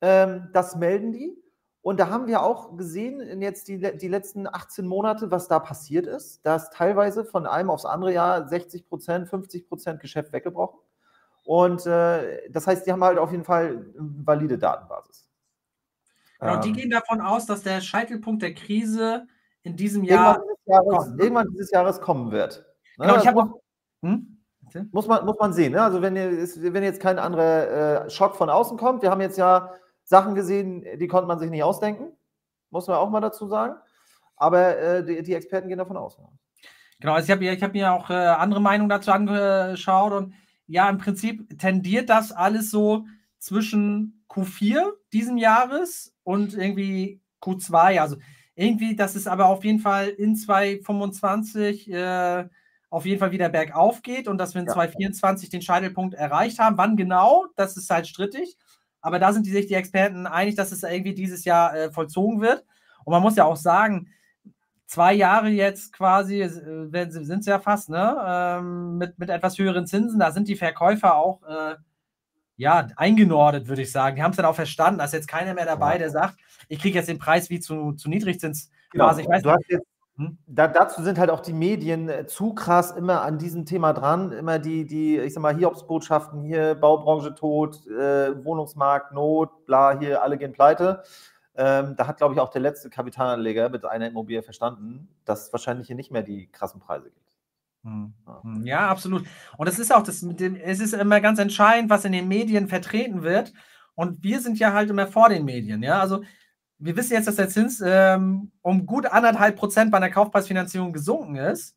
[0.00, 1.36] Ähm, das melden die.
[1.82, 5.58] Und da haben wir auch gesehen, in jetzt die, die letzten 18 Monate, was da
[5.58, 6.44] passiert ist.
[6.44, 10.78] Da ist teilweise von einem aufs andere Jahr 60 Prozent, 50 Prozent Geschäft weggebrochen.
[11.44, 15.30] Und äh, das heißt, die haben halt auf jeden Fall eine valide Datenbasis.
[16.38, 19.26] Genau, ähm, die gehen davon aus, dass der Scheitelpunkt der Krise
[19.62, 21.22] in diesem Jahr irgendwann dieses Jahres, ne?
[21.22, 22.66] irgendwann dieses Jahres kommen wird.
[22.98, 23.06] Ne?
[23.06, 23.60] Genau, ich habe noch.
[24.02, 24.38] Hm?
[24.92, 25.72] Muss man, muss man sehen.
[25.72, 25.82] Ne?
[25.82, 29.72] Also, wenn, wenn jetzt kein anderer äh, Schock von außen kommt, wir haben jetzt ja
[30.04, 32.12] Sachen gesehen, die konnte man sich nicht ausdenken,
[32.70, 33.74] muss man auch mal dazu sagen.
[34.36, 36.18] Aber äh, die, die, Experten gehen davon aus.
[36.98, 40.34] Genau, also ich habe ich hab mir auch äh, andere Meinungen dazu angeschaut und
[40.66, 43.06] ja, im Prinzip tendiert das alles so
[43.38, 48.00] zwischen Q4 diesen Jahres und irgendwie Q2.
[48.00, 48.16] Also
[48.54, 52.48] irgendwie, dass es aber auf jeden Fall in 2025 äh,
[52.90, 54.74] auf jeden Fall wieder bergauf geht und dass wir in ja.
[54.74, 56.76] 2024 den Scheitelpunkt erreicht haben.
[56.76, 58.56] Wann genau, das ist halt strittig.
[59.00, 62.40] Aber da sind die, sich die Experten einig, dass es irgendwie dieses Jahr äh, vollzogen
[62.40, 62.64] wird.
[63.04, 64.08] Und man muss ja auch sagen,
[64.86, 68.16] zwei Jahre jetzt quasi, äh, sind es ja fast, ne?
[68.26, 71.76] Ähm, mit, mit etwas höheren Zinsen, da sind die Verkäufer auch äh,
[72.56, 74.16] ja, eingenordet, würde ich sagen.
[74.16, 74.98] Die haben es dann auch verstanden.
[74.98, 76.36] Da ist jetzt keiner mehr dabei, der sagt,
[76.68, 78.70] ich kriege jetzt den Preis wie zu, zu Niedrigzins.
[78.90, 79.16] Genau.
[79.16, 79.80] Ich weiß, jetzt, hm?
[80.46, 84.32] Da, dazu sind halt auch die Medien äh, zu krass immer an diesem Thema dran.
[84.32, 90.22] Immer die, die ich sag mal, Hiobsbotschaften hier, Baubranche tot, äh, Wohnungsmarkt, Not, bla, hier,
[90.22, 91.02] alle gehen pleite.
[91.54, 95.52] Ähm, da hat, glaube ich, auch der letzte Kapitalanleger mit einer Immobilie verstanden, dass es
[95.52, 97.36] wahrscheinlich hier nicht mehr die krassen Preise gibt.
[97.84, 98.12] Hm.
[98.42, 98.66] hm.
[98.66, 99.24] Ja, absolut.
[99.56, 102.28] Und es ist auch das mit dem, es ist immer ganz entscheidend, was in den
[102.28, 103.52] Medien vertreten wird.
[103.94, 106.00] Und wir sind ja halt immer vor den Medien, ja.
[106.00, 106.22] Also
[106.80, 111.36] wir wissen jetzt, dass der Zins ähm, um gut anderthalb Prozent bei einer Kaufpreisfinanzierung gesunken
[111.36, 111.76] ist.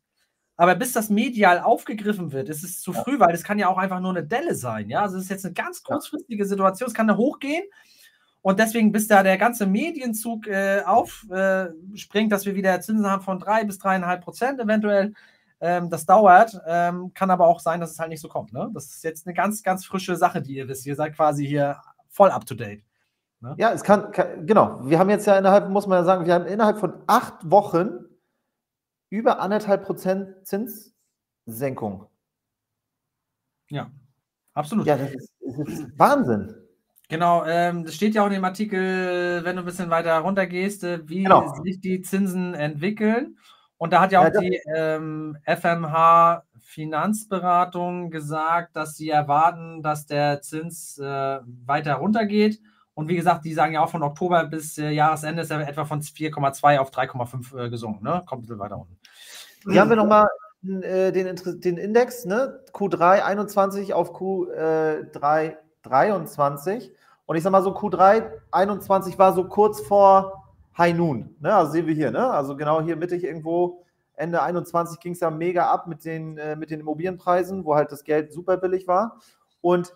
[0.56, 3.02] Aber bis das medial aufgegriffen wird, ist es zu ja.
[3.02, 4.88] früh, weil das kann ja auch einfach nur eine Delle sein.
[4.88, 6.88] Ja, also es ist jetzt eine ganz kurzfristige Situation.
[6.88, 7.64] Es kann da hochgehen.
[8.42, 13.22] Und deswegen, bis da der ganze Medienzug äh, aufspringt, äh, dass wir wieder Zinsen haben
[13.22, 15.12] von drei bis dreieinhalb Prozent eventuell,
[15.60, 18.52] Ähm, das dauert, ähm, kann aber auch sein, dass es halt nicht so kommt.
[18.52, 18.70] Ne?
[18.74, 20.84] Das ist jetzt eine ganz, ganz frische Sache, die ihr wisst.
[20.84, 21.78] Ihr seid quasi hier
[22.10, 22.82] voll up to date.
[23.44, 23.54] Ne?
[23.58, 24.80] Ja, es kann, kann, genau.
[24.88, 27.90] Wir haben jetzt ja innerhalb, muss man ja sagen, wir haben innerhalb von acht Wochen
[29.10, 32.06] über anderthalb Prozent Zinssenkung.
[33.68, 33.90] Ja,
[34.54, 34.86] absolut.
[34.86, 36.54] Ja, das ist, das ist Wahnsinn.
[37.10, 40.46] Genau, ähm, das steht ja auch in dem Artikel, wenn du ein bisschen weiter runter
[40.46, 41.54] gehst, äh, wie genau.
[41.62, 43.36] sich die Zinsen entwickeln.
[43.76, 50.06] Und da hat ja auch ja, die ähm, FMH Finanzberatung gesagt, dass sie erwarten, dass
[50.06, 52.58] der Zins äh, weiter runtergeht.
[52.94, 55.84] Und wie gesagt, die sagen ja auch von Oktober bis äh, Jahresende ist er etwa
[55.84, 58.04] von 4,2 auf 3,5 äh, gesunken.
[58.04, 58.22] Ne?
[58.26, 58.96] Kommt ein bisschen weiter unten.
[59.68, 60.28] Hier haben wir nochmal
[60.64, 62.60] äh, den, den Index, ne?
[62.72, 66.92] Q3 21 auf Q3 23.
[67.26, 70.44] Und ich sag mal so, Q3 21 war so kurz vor
[70.76, 71.34] High Noon.
[71.40, 71.54] Ne?
[71.54, 72.30] Also sehen wir hier, ne?
[72.30, 73.84] Also genau hier mittig irgendwo.
[74.16, 77.90] Ende 21 ging es ja mega ab mit den, äh, mit den Immobilienpreisen, wo halt
[77.90, 79.20] das Geld super billig war.
[79.60, 79.94] Und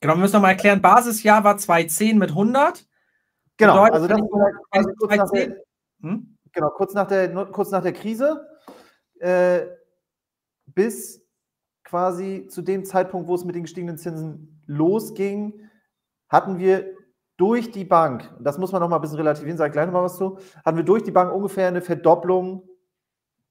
[0.00, 2.86] Genau, wir müssen nochmal erklären, Basisjahr war 2010 mit 100.
[3.56, 5.56] Genau, Bedeutet, also das war kurz, nach der,
[6.00, 6.38] hm?
[6.52, 8.46] genau kurz, nach der, kurz nach der Krise
[9.18, 9.66] äh,
[10.66, 11.24] bis
[11.82, 15.68] quasi zu dem Zeitpunkt, wo es mit den gestiegenen Zinsen losging,
[16.28, 16.94] hatten wir
[17.36, 20.02] durch die Bank, das muss man noch mal ein bisschen relativieren, sage gleich noch mal
[20.02, 22.68] was zu, hatten wir durch die Bank ungefähr eine Verdopplung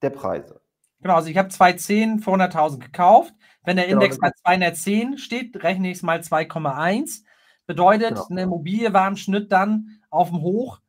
[0.00, 0.60] der Preise.
[1.00, 3.34] Genau, also ich habe 210 für 100.000 gekauft.
[3.68, 7.22] Wenn der genau, Index bei 210 steht, rechne ich es mal 2,1.
[7.66, 8.26] Bedeutet, genau.
[8.30, 10.80] eine Immobilie war im Schnitt dann auf dem Hoch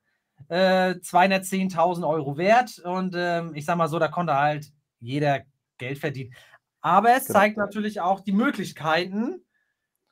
[0.48, 2.80] äh, 210.000 Euro wert.
[2.80, 4.72] Und ähm, ich sage mal so, da konnte halt
[5.02, 5.42] jeder
[5.78, 6.34] Geld verdienen.
[6.80, 7.40] Aber es genau.
[7.40, 9.44] zeigt natürlich auch die Möglichkeiten,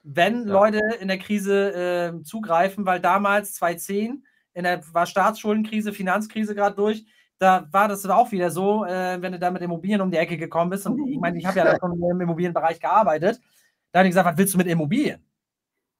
[0.03, 0.51] wenn ja.
[0.51, 1.71] Leute in der Krise
[2.19, 7.05] äh, zugreifen, weil damals 2010 in der, war Staatsschuldenkrise, Finanzkrise gerade durch.
[7.39, 10.37] Da war das auch wieder so, äh, wenn du da mit Immobilien um die Ecke
[10.37, 10.85] gekommen bist.
[10.87, 13.39] Und ich meine, ich habe ja schon im Immobilienbereich gearbeitet.
[13.91, 15.23] Da habe ich gesagt, was willst du mit Immobilien?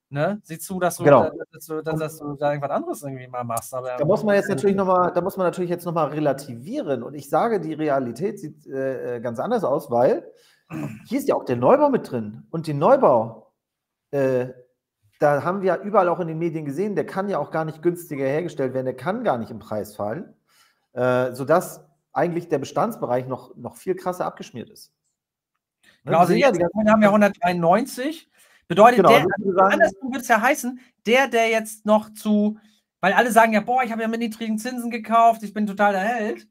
[0.10, 0.40] Ne?
[0.44, 1.30] Sieh zu, dass du, genau.
[1.52, 3.74] dass, du, dass, dass du da irgendwas anderes irgendwie mal machst.
[3.74, 7.04] Aber, da muss man jetzt natürlich nochmal, da muss man natürlich jetzt nochmal relativieren.
[7.04, 10.26] Und ich sage, die Realität sieht äh, äh, ganz anders aus, weil
[11.06, 12.46] hier ist ja auch der Neubau mit drin.
[12.50, 13.54] Und den Neubau,
[14.12, 14.48] äh,
[15.20, 17.82] da haben wir überall auch in den Medien gesehen, der kann ja auch gar nicht
[17.82, 20.34] günstiger hergestellt werden, der kann gar nicht im Preis fallen,
[20.98, 24.92] äh, sodass eigentlich der Bestandsbereich noch, noch viel krasser abgeschmiert ist.
[26.04, 28.28] Genau, also ja, die haben ja 193.
[28.68, 32.58] Bedeutet, genau, der, also andersrum würde es ja heißen, der, der jetzt noch zu,
[33.00, 35.94] weil alle sagen ja, boah, ich habe ja mit niedrigen Zinsen gekauft, ich bin total
[35.94, 36.48] der Held.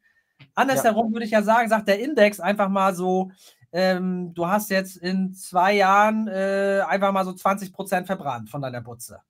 [0.55, 1.13] Andersherum ja.
[1.13, 3.33] würde ich ja sagen, sagt der Index einfach mal so,
[3.73, 8.63] ähm, du hast jetzt in zwei Jahren äh, einfach mal so 20 Prozent verbrannt von
[8.63, 9.21] deiner Butze.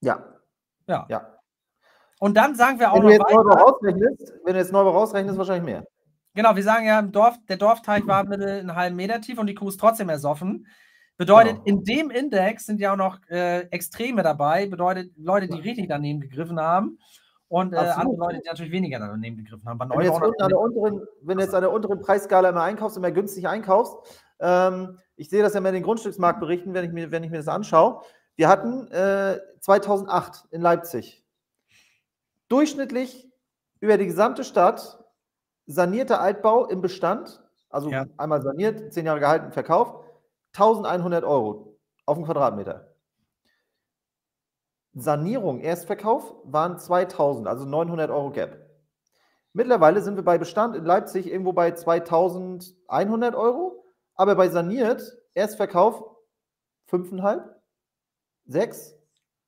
[0.00, 0.22] Ja.
[0.86, 1.06] Ja.
[1.08, 1.33] ja.
[2.20, 3.08] Und dann sagen wir auch wenn noch.
[3.08, 5.84] Du jetzt weiter, rausrechnest, wenn du jetzt Neubau rausrechnest, wahrscheinlich mehr.
[6.34, 9.46] Genau, wir sagen ja, im Dorf, der Dorfteich war mit einen halben Meter tief und
[9.46, 10.66] die Kuh ist trotzdem ersoffen.
[11.16, 11.64] Bedeutet, genau.
[11.64, 16.20] in dem Index sind ja auch noch äh, Extreme dabei, bedeutet Leute, die richtig daneben
[16.20, 16.98] gegriffen haben
[17.46, 19.78] und äh, andere Leute, die natürlich weniger daneben gegriffen haben.
[19.78, 23.12] Wenn, jetzt an der unteren, wenn du jetzt an der unteren Preisskala immer einkaufst, immer
[23.12, 23.94] günstig einkaufst,
[24.40, 27.36] ähm, ich sehe das ja immer in den Grundstücksmarktberichten, wenn ich mir, wenn ich mir
[27.36, 28.02] das anschaue.
[28.34, 31.23] Wir hatten äh, 2008 in Leipzig
[32.48, 33.30] durchschnittlich
[33.80, 35.04] über die gesamte Stadt
[35.66, 38.06] sanierter Altbau im Bestand, also ja.
[38.16, 40.04] einmal saniert, zehn Jahre gehalten, verkauft,
[40.52, 42.94] 1100 Euro auf den Quadratmeter.
[44.92, 48.64] Sanierung, Erstverkauf waren 2000, also 900 Euro Gap.
[49.52, 53.84] Mittlerweile sind wir bei Bestand in Leipzig irgendwo bei 2100 Euro,
[54.14, 56.04] aber bei saniert, Erstverkauf
[56.90, 57.42] 5,5,
[58.46, 58.94] 6.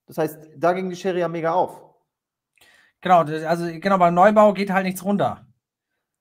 [0.07, 1.86] Das heißt, da ging die Schere ja mega auf.
[3.07, 5.47] Genau, also genau, beim Neubau geht halt nichts runter.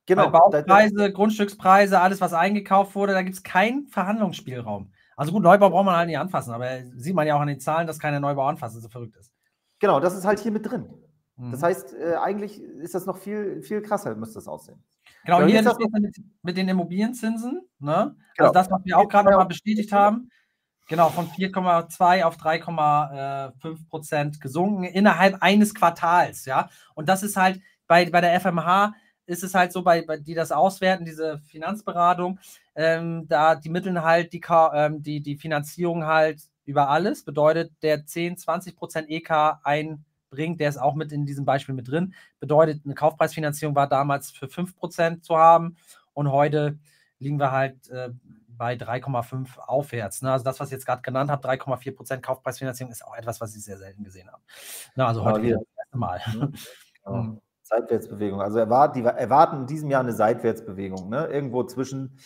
[0.05, 0.31] Genau.
[0.31, 4.91] Weil Baupreise, Grundstückspreise, alles, was eingekauft wurde, da gibt es keinen Verhandlungsspielraum.
[5.17, 7.59] Also gut, Neubau braucht man halt nicht anfassen, aber sieht man ja auch an den
[7.59, 9.31] Zahlen, dass keiner Neubau anfasst, so verrückt ist.
[9.79, 10.87] Genau, das ist halt hier mit drin.
[11.37, 11.53] Mhm.
[11.53, 14.83] Das heißt, äh, eigentlich ist das noch viel, viel krasser, müsste das aussehen.
[15.25, 18.15] Genau, ja, hier ist das mit, mit, den Immobilienzinsen, ne?
[18.37, 18.49] Genau.
[18.49, 20.29] Also das, was wir auch gerade nochmal bestätigt haben,
[20.87, 26.69] genau, von 4,2 auf 3,5 Prozent gesunken innerhalb eines Quartals, ja.
[26.93, 28.93] Und das ist halt bei, bei der FMH
[29.25, 32.39] ist es halt so, bei, bei die das auswerten, diese Finanzberatung,
[32.75, 34.41] ähm, da die Mitteln halt die,
[34.73, 37.23] ähm, die, die Finanzierung halt über alles.
[37.23, 41.87] Bedeutet, der 10, 20 Prozent EK einbringt, der ist auch mit in diesem Beispiel mit
[41.87, 42.13] drin.
[42.39, 45.77] Bedeutet, eine Kaufpreisfinanzierung war damals für 5 Prozent zu haben
[46.13, 46.77] und heute
[47.19, 48.09] liegen wir halt äh,
[48.57, 50.21] bei 3,5 aufwärts.
[50.21, 50.31] Ne?
[50.31, 53.55] Also das, was ich jetzt gerade genannt habe, 3,4 Prozent Kaufpreisfinanzierung, ist auch etwas, was
[53.55, 54.41] ich sehr selten gesehen habe.
[54.95, 56.21] Na, also heute wieder das erste Mal.
[57.07, 57.39] Mhm.
[57.61, 58.41] Seitwärtsbewegung.
[58.41, 61.27] Also erwart, die erwarten in diesem Jahr eine Seitwärtsbewegung, ne?
[61.27, 62.17] irgendwo zwischen,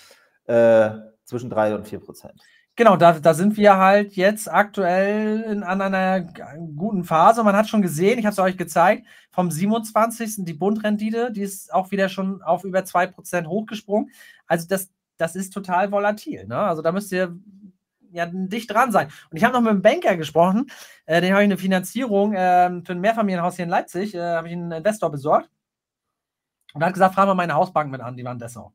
[0.45, 0.91] äh,
[1.25, 2.41] zwischen 3 und 4 Prozent.
[2.75, 7.43] Genau, da, da sind wir halt jetzt aktuell in, an einer guten Phase.
[7.43, 10.45] Man hat schon gesehen, ich habe es euch gezeigt, vom 27.
[10.45, 14.11] die Bundrendite, die ist auch wieder schon auf über 2% hochgesprungen.
[14.47, 14.89] Also das,
[15.19, 16.47] das ist total volatil.
[16.47, 16.57] Ne?
[16.57, 17.37] Also da müsst ihr
[18.11, 19.09] ja dicht dran sein.
[19.29, 20.67] Und ich habe noch mit einem Banker gesprochen,
[21.05, 24.47] äh, den habe ich eine Finanzierung äh, für ein Mehrfamilienhaus hier in Leipzig, äh, habe
[24.47, 25.49] ich einen Investor besorgt.
[26.73, 28.73] Und er hat gesagt, fragen wir meine Hausbank mit an, die waren Dessau.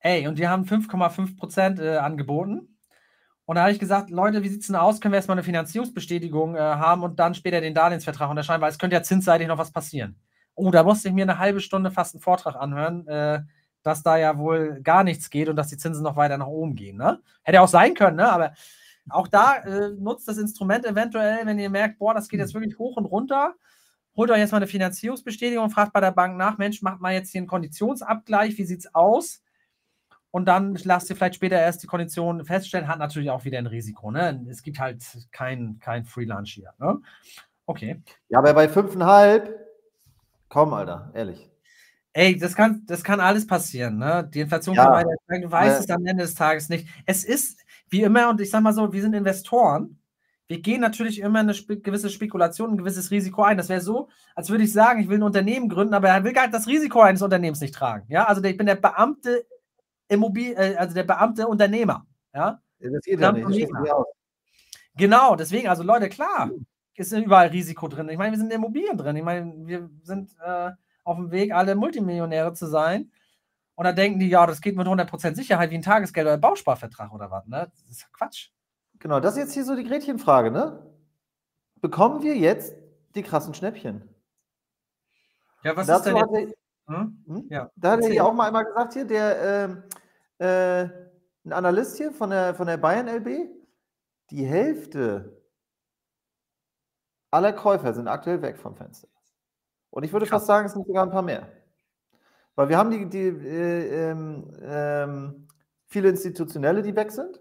[0.00, 2.76] Ey, und die haben 5,5 Prozent äh, angeboten.
[3.44, 5.00] Und da habe ich gesagt, Leute, wie sieht es denn aus?
[5.00, 8.78] Können wir erstmal eine Finanzierungsbestätigung äh, haben und dann später den Darlehensvertrag unterschreiben, weil es
[8.78, 10.16] könnte ja zinsseitig noch was passieren.
[10.54, 13.42] Oh, da musste ich mir eine halbe Stunde fast einen Vortrag anhören, äh,
[13.82, 16.74] dass da ja wohl gar nichts geht und dass die Zinsen noch weiter nach oben
[16.74, 16.96] gehen.
[16.96, 17.20] Ne?
[17.42, 18.30] Hätte auch sein können, ne?
[18.30, 18.52] aber
[19.10, 22.78] auch da äh, nutzt das Instrument eventuell, wenn ihr merkt, boah, das geht jetzt wirklich
[22.78, 23.54] hoch und runter.
[24.16, 27.30] Holt euch jetzt mal eine Finanzierungsbestätigung fragt bei der Bank nach, Mensch, macht mal jetzt
[27.30, 29.42] hier einen Konditionsabgleich, wie sieht es aus?
[30.32, 33.66] und dann lasst ihr vielleicht später erst die Konditionen feststellen, hat natürlich auch wieder ein
[33.66, 34.10] Risiko.
[34.10, 34.44] Ne?
[34.48, 36.72] Es gibt halt kein, kein Free Lunch hier.
[36.78, 37.00] Ne?
[37.66, 38.02] Okay.
[38.28, 39.52] Ja, aber bei 5,5,
[40.48, 41.51] komm, Alter, ehrlich.
[42.14, 43.98] Ey, das kann, das kann alles passieren.
[43.98, 44.28] Ne?
[44.32, 44.90] Die Inflation ja.
[44.90, 45.84] weiter Du weißt ja.
[45.84, 46.86] es am Ende des Tages nicht.
[47.06, 49.98] Es ist wie immer, und ich sage mal so, wir sind Investoren.
[50.46, 53.56] Wir gehen natürlich immer eine spe gewisse Spekulation, ein gewisses Risiko ein.
[53.56, 56.32] Das wäre so, als würde ich sagen, ich will ein Unternehmen gründen, aber er will
[56.32, 58.04] gar das Risiko eines Unternehmens nicht tragen.
[58.08, 59.46] Ja, also ich bin der Beamte
[60.08, 62.06] Immobil äh, also der Beamte Unternehmer.
[62.34, 62.60] Ja?
[62.78, 63.70] Das geht ja nicht.
[64.96, 66.50] Genau, deswegen, also Leute, klar,
[66.94, 68.08] ist überall Risiko drin.
[68.10, 69.16] Ich meine, wir sind in Immobilien drin.
[69.16, 70.70] Ich meine, wir sind äh,
[71.04, 73.10] auf dem Weg, alle Multimillionäre zu sein.
[73.74, 76.40] Und da denken die, ja, das geht mit 100% Sicherheit wie ein Tagesgeld oder ein
[76.40, 77.46] Bausparvertrag oder was.
[77.46, 77.70] Ne?
[77.70, 78.50] Das ist Quatsch.
[78.98, 80.50] Genau, das ist jetzt hier so die Gretchenfrage.
[80.50, 80.86] Ne?
[81.80, 82.74] Bekommen wir jetzt
[83.14, 84.08] die krassen Schnäppchen?
[85.64, 86.56] Ja, was Dazu ist denn jetzt?
[86.86, 87.24] Hm?
[87.26, 87.46] Hm?
[87.48, 87.70] Ja.
[87.76, 89.82] Da hat er ja auch mal einmal gesagt hier, der, ähm,
[90.38, 90.88] äh,
[91.44, 93.48] ein Analyst hier von der, von der Bayern LB,
[94.30, 95.42] die Hälfte
[97.30, 99.08] aller Käufer sind aktuell weg vom Fenster.
[99.92, 100.40] Und ich würde Krass.
[100.40, 101.46] fast sagen, es sind sogar ein paar mehr.
[102.54, 105.48] Weil wir haben die, die äh, ähm, ähm,
[105.86, 107.40] viele Institutionelle, die weg sind.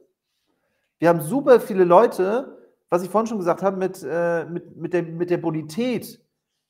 [0.99, 2.57] Wir haben super viele Leute,
[2.89, 6.21] was ich vorhin schon gesagt habe, mit, äh, mit, mit, der, mit der Bonität,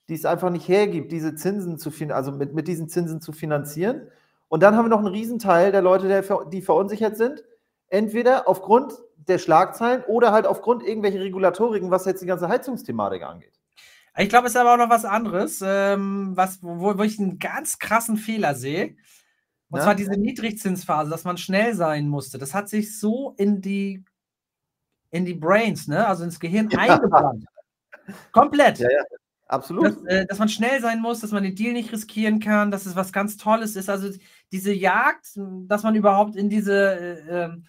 [0.08, 4.08] die es einfach nicht hergibt, diese Zinsen zu also mit, mit diesen Zinsen zu finanzieren.
[4.50, 7.44] Und dann haben wir noch einen Riesenteil der Leute, der, die verunsichert sind,
[7.88, 13.61] entweder aufgrund der Schlagzeilen oder halt aufgrund irgendwelcher Regulatoriken, was jetzt die ganze Heizungsthematik angeht.
[14.18, 17.39] Ich glaube, es ist aber auch noch was anderes, ähm, was, wo, wo, ich einen
[17.39, 18.95] ganz krassen Fehler sehe.
[19.70, 19.84] Und ja?
[19.86, 22.38] zwar diese Niedrigzinsphase, dass man schnell sein musste.
[22.38, 24.03] Das hat sich so in die,
[25.12, 26.05] in die Brains, ne?
[26.05, 26.80] also ins Gehirn ja.
[26.80, 27.45] eingebrannt.
[28.34, 28.80] Komplett.
[28.80, 29.03] Ja, ja.
[29.47, 29.86] Absolut.
[29.86, 32.86] Dass, äh, dass, man schnell sein muss, dass man den Deal nicht riskieren kann, dass
[32.86, 33.89] es was ganz Tolles ist.
[33.89, 34.09] Also
[34.51, 35.38] diese Jagd,
[35.68, 37.66] dass man überhaupt in diese äh, ähm,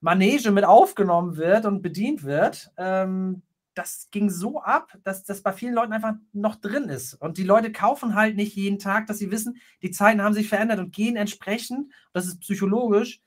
[0.00, 3.42] Manege mit aufgenommen wird und bedient wird, ähm,
[3.74, 7.14] das ging so ab, dass das bei vielen Leuten einfach noch drin ist.
[7.14, 10.48] Und die Leute kaufen halt nicht jeden Tag, dass sie wissen, die Zeiten haben sich
[10.48, 13.20] verändert und gehen entsprechend, das ist psychologisch,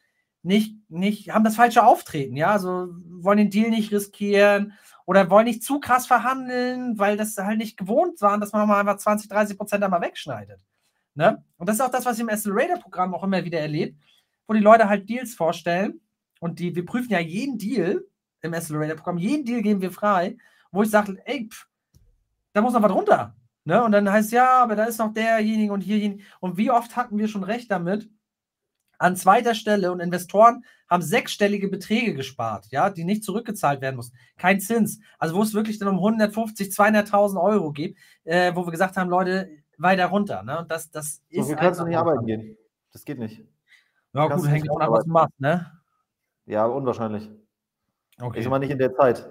[0.43, 4.74] nicht, nicht, haben das falsche Auftreten, ja, also wollen den Deal nicht riskieren
[5.06, 8.80] oder wollen nicht zu krass verhandeln, weil das halt nicht gewohnt waren, dass man mal
[8.80, 10.62] einfach 20, 30 Prozent einmal wegschneidet.
[11.16, 11.43] Ne?
[11.58, 14.00] Und das ist auch das, was ich im Accelerator-Programm auch immer wieder erlebt,
[14.48, 16.00] wo die Leute halt Deals vorstellen
[16.39, 18.06] und die, wir prüfen ja jeden Deal
[18.42, 20.38] im Accelerator-Programm, jeden Deal geben wir frei,
[20.72, 21.68] wo ich sage, ey, pff,
[22.54, 23.36] da muss noch was runter.
[23.66, 23.84] Ne?
[23.84, 26.24] Und dann heißt ja, aber da ist noch derjenige und hierjenige.
[26.40, 28.10] Und wie oft hatten wir schon recht damit,
[29.00, 34.18] an zweiter Stelle und Investoren haben sechsstellige Beträge gespart, ja, die nicht zurückgezahlt werden mussten.
[34.38, 35.00] Kein Zins.
[35.20, 39.10] Also wo es wirklich dann um 150, 200.000 Euro geht, äh, wo wir gesagt haben,
[39.10, 40.44] Leute, weiter runter.
[40.44, 40.60] Ne?
[40.60, 41.52] Und das, das so, ist.
[41.52, 42.58] Du kannst nicht arbeiten gehen.
[42.92, 43.46] Das geht nicht.
[44.14, 45.72] Ja, gut, hängt davon ab, was du machst, ne?
[46.46, 47.30] Ja, unwahrscheinlich.
[48.20, 48.39] Okay.
[48.39, 49.26] Ist immer nicht in der Zeit.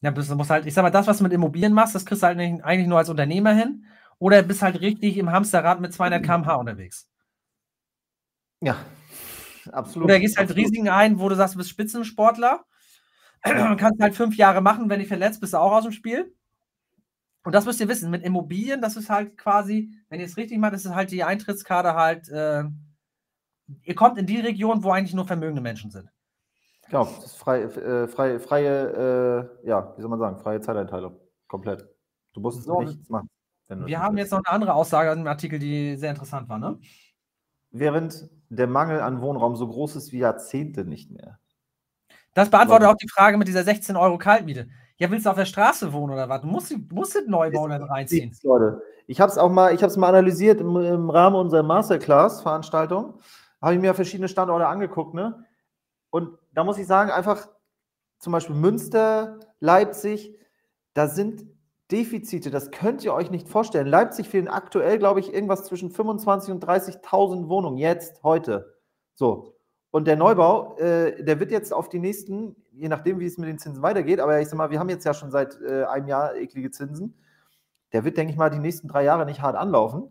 [0.00, 2.22] Ja, du musst halt, ich sag mal, das, was du mit Immobilien machst, das kriegst
[2.22, 3.86] du halt nicht, eigentlich nur als Unternehmer hin.
[4.18, 7.08] Oder bist halt richtig im Hamsterrad mit 200 km/h unterwegs.
[8.60, 8.76] Ja,
[9.70, 10.06] absolut.
[10.06, 10.66] Oder gehst halt absolut.
[10.66, 12.64] Risiken ein, wo du sagst, du bist Spitzensportler
[13.44, 16.32] und kannst halt fünf Jahre machen, wenn du verletzt bist, du auch aus dem Spiel.
[17.44, 20.58] Und das müsst ihr wissen, mit Immobilien, das ist halt quasi, wenn ihr es richtig
[20.58, 22.64] macht, das ist halt die Eintrittskarte halt, äh,
[23.82, 26.08] ihr kommt in die Region, wo eigentlich nur vermögende Menschen sind.
[26.88, 31.16] Genau, das ist frei, äh, frei, freie, äh, ja, wie soll man sagen, freie Zeiteinteilung.
[31.48, 31.88] Komplett.
[32.32, 33.28] Du musst so, nichts machen.
[33.68, 36.78] wir haben jetzt noch eine andere Aussage im Artikel, die sehr interessant war, ne?
[37.72, 41.38] während der Mangel an Wohnraum so groß ist wie Jahrzehnte nicht mehr.
[42.34, 44.68] Das beantwortet auch die Frage mit dieser 16 Euro Kaltmiete.
[44.96, 46.42] Ja, willst du auf der Straße wohnen oder was?
[46.42, 48.34] Du musst, du musst den Neubau dann reinziehen.
[48.42, 48.82] Leute.
[49.06, 53.18] Ich habe es auch mal, ich habe es mal analysiert im, im, Rahmen unserer Masterclass-Veranstaltung.
[53.60, 55.44] Habe ich mir verschiedene Standorte angeguckt, ne?
[56.10, 57.48] Und da muss ich sagen, einfach
[58.18, 60.36] zum Beispiel Münster, Leipzig,
[60.94, 61.44] da sind
[61.90, 63.86] Defizite, das könnt ihr euch nicht vorstellen.
[63.86, 68.76] Leipzig fehlen aktuell, glaube ich, irgendwas zwischen 25.000 und 30.000 Wohnungen, jetzt, heute.
[69.14, 69.56] So.
[69.90, 73.48] Und der Neubau, äh, der wird jetzt auf die nächsten, je nachdem, wie es mit
[73.48, 76.08] den Zinsen weitergeht, aber ich sag mal, wir haben jetzt ja schon seit äh, einem
[76.08, 77.14] Jahr eklige Zinsen.
[77.92, 80.10] Der wird, denke ich mal, die nächsten drei Jahre nicht hart anlaufen.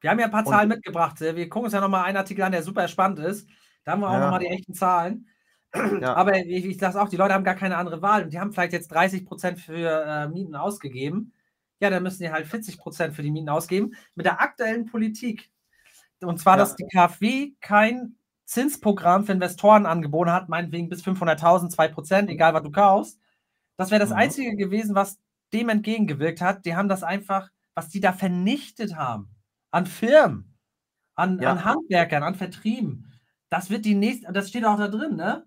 [0.00, 1.20] Wir haben ja ein paar Zahlen mitgebracht.
[1.20, 3.48] Wir gucken uns ja nochmal einen Artikel an, der super spannend ist.
[3.84, 4.20] Da haben wir auch ja.
[4.20, 5.26] nochmal die echten Zahlen.
[5.74, 6.14] Ja.
[6.14, 8.24] Aber ich, ich sage auch, die Leute haben gar keine andere Wahl.
[8.24, 11.32] Und die haben vielleicht jetzt 30 Prozent für äh, Mieten ausgegeben.
[11.80, 13.92] Ja, dann müssen die halt 40 Prozent für die Mieten ausgeben.
[14.14, 15.50] Mit der aktuellen Politik.
[16.20, 16.58] Und zwar, ja.
[16.60, 22.54] dass die KfW kein Zinsprogramm für Investoren angeboten hat, meinetwegen bis 500.000, 2 Prozent, egal
[22.54, 23.20] was du kaufst.
[23.76, 24.16] Das wäre das mhm.
[24.16, 25.18] Einzige gewesen, was
[25.52, 26.64] dem entgegengewirkt hat.
[26.64, 29.30] Die haben das einfach, was die da vernichtet haben,
[29.70, 30.56] an Firmen,
[31.14, 31.52] an, ja.
[31.52, 33.12] an Handwerkern, an Vertrieben.
[33.50, 35.44] Das wird die nächste, das steht auch da drin, ne?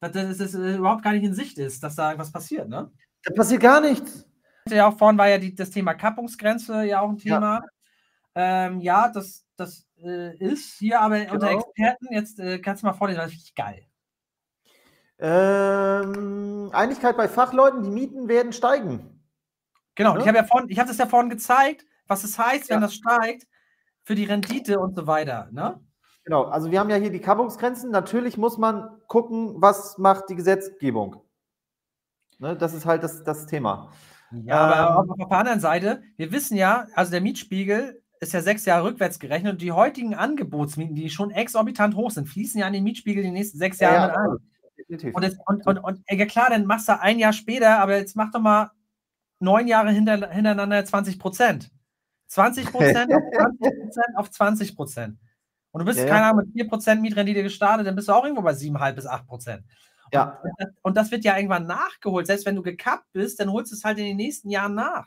[0.00, 2.90] Dass es äh, überhaupt gar nicht in Sicht ist, dass da was passiert, ne?
[3.24, 4.26] Da passiert gar nichts.
[4.68, 7.64] Ja, auch vorhin war ja die, das Thema Kappungsgrenze ja auch ein Thema.
[8.34, 11.34] Ja, ähm, ja das, das äh, ist hier aber genau.
[11.34, 13.86] unter Experten, jetzt äh, kannst du mal vorlesen, das ist richtig geil.
[15.18, 19.22] Ähm, Einigkeit bei Fachleuten, die Mieten werden steigen.
[19.94, 20.20] Genau, ja?
[20.20, 22.94] ich habe ja vorhin, ich habe das ja vorhin gezeigt, was es heißt, wenn das
[22.94, 23.46] steigt,
[24.02, 25.48] für die Rendite und so weiter.
[25.52, 25.78] Ne?
[26.30, 27.90] Genau, also wir haben ja hier die Kappungsgrenzen.
[27.90, 31.16] Natürlich muss man gucken, was macht die Gesetzgebung.
[32.38, 33.90] Ne, das ist halt das, das Thema.
[34.44, 38.42] Ja, aber ähm, auf der anderen Seite, wir wissen ja, also der Mietspiegel ist ja
[38.42, 42.68] sechs Jahre rückwärts gerechnet und die heutigen Angebotsmieten, die schon exorbitant hoch sind, fließen ja
[42.68, 44.50] in den Mietspiegel die nächsten sechs Jahre ja, mit ein.
[44.78, 45.14] Definitiv.
[45.16, 48.14] Und, jetzt, und, und, und ja klar, dann machst du ein Jahr später, aber jetzt
[48.14, 48.70] mach doch mal
[49.40, 51.72] neun Jahre hinter, hintereinander 20 Prozent.
[52.28, 55.18] 20 Prozent auf 20 Prozent auf 20 Prozent
[55.72, 58.42] und du bist, ja, keine Ahnung, mit 4% Mietrendite gestartet, dann bist du auch irgendwo
[58.42, 59.60] bei 7,5 bis 8%.
[60.12, 60.40] Ja.
[60.42, 62.26] Und, und, das wird ja irgendwann nachgeholt.
[62.26, 65.06] Selbst wenn du gekappt bist, dann holst du es halt in den nächsten Jahren nach.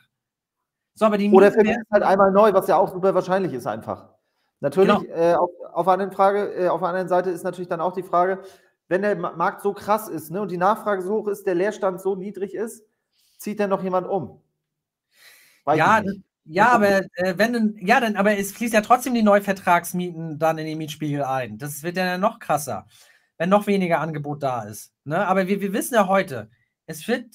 [0.94, 4.08] So, aber die Oder vermietest halt einmal neu, was ja auch super wahrscheinlich ist einfach.
[4.60, 5.14] Natürlich, genau.
[5.14, 8.02] äh, auf, auf, einer Frage, äh, auf der anderen Seite ist natürlich dann auch die
[8.02, 8.42] Frage,
[8.88, 12.00] wenn der Markt so krass ist ne, und die Nachfrage so hoch ist, der Leerstand
[12.00, 12.84] so niedrig ist,
[13.38, 14.40] zieht dann noch jemand um?
[15.64, 16.02] Weiß ja,
[16.44, 20.66] ja, aber äh, wenn ja, dann, aber es fließt ja trotzdem die Neuvertragsmieten dann in
[20.66, 21.58] den Mietspiegel ein.
[21.58, 22.86] Das wird ja noch krasser,
[23.38, 24.92] wenn noch weniger Angebot da ist.
[25.04, 25.26] Ne?
[25.26, 26.50] Aber wir, wir wissen ja heute,
[26.86, 27.26] es wird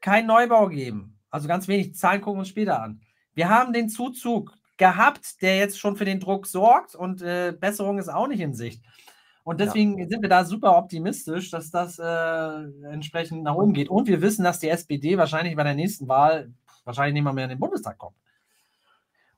[0.00, 1.18] keinen Neubau geben.
[1.30, 1.94] Also ganz wenig.
[1.96, 3.00] Zahlen gucken wir uns später an.
[3.34, 7.98] Wir haben den Zuzug gehabt, der jetzt schon für den Druck sorgt und äh, Besserung
[7.98, 8.84] ist auch nicht in Sicht.
[9.42, 10.06] Und deswegen ja.
[10.08, 13.90] sind wir da super optimistisch, dass das äh, entsprechend nach oben geht.
[13.90, 16.52] Und wir wissen, dass die SPD wahrscheinlich bei der nächsten Wahl
[16.84, 18.16] wahrscheinlich nicht mal mehr in den Bundestag kommt.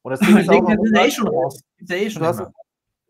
[0.07, 1.65] Und das Ding ist auch noch, eh schon raus.
[1.91, 2.43] Eh schon du, hast,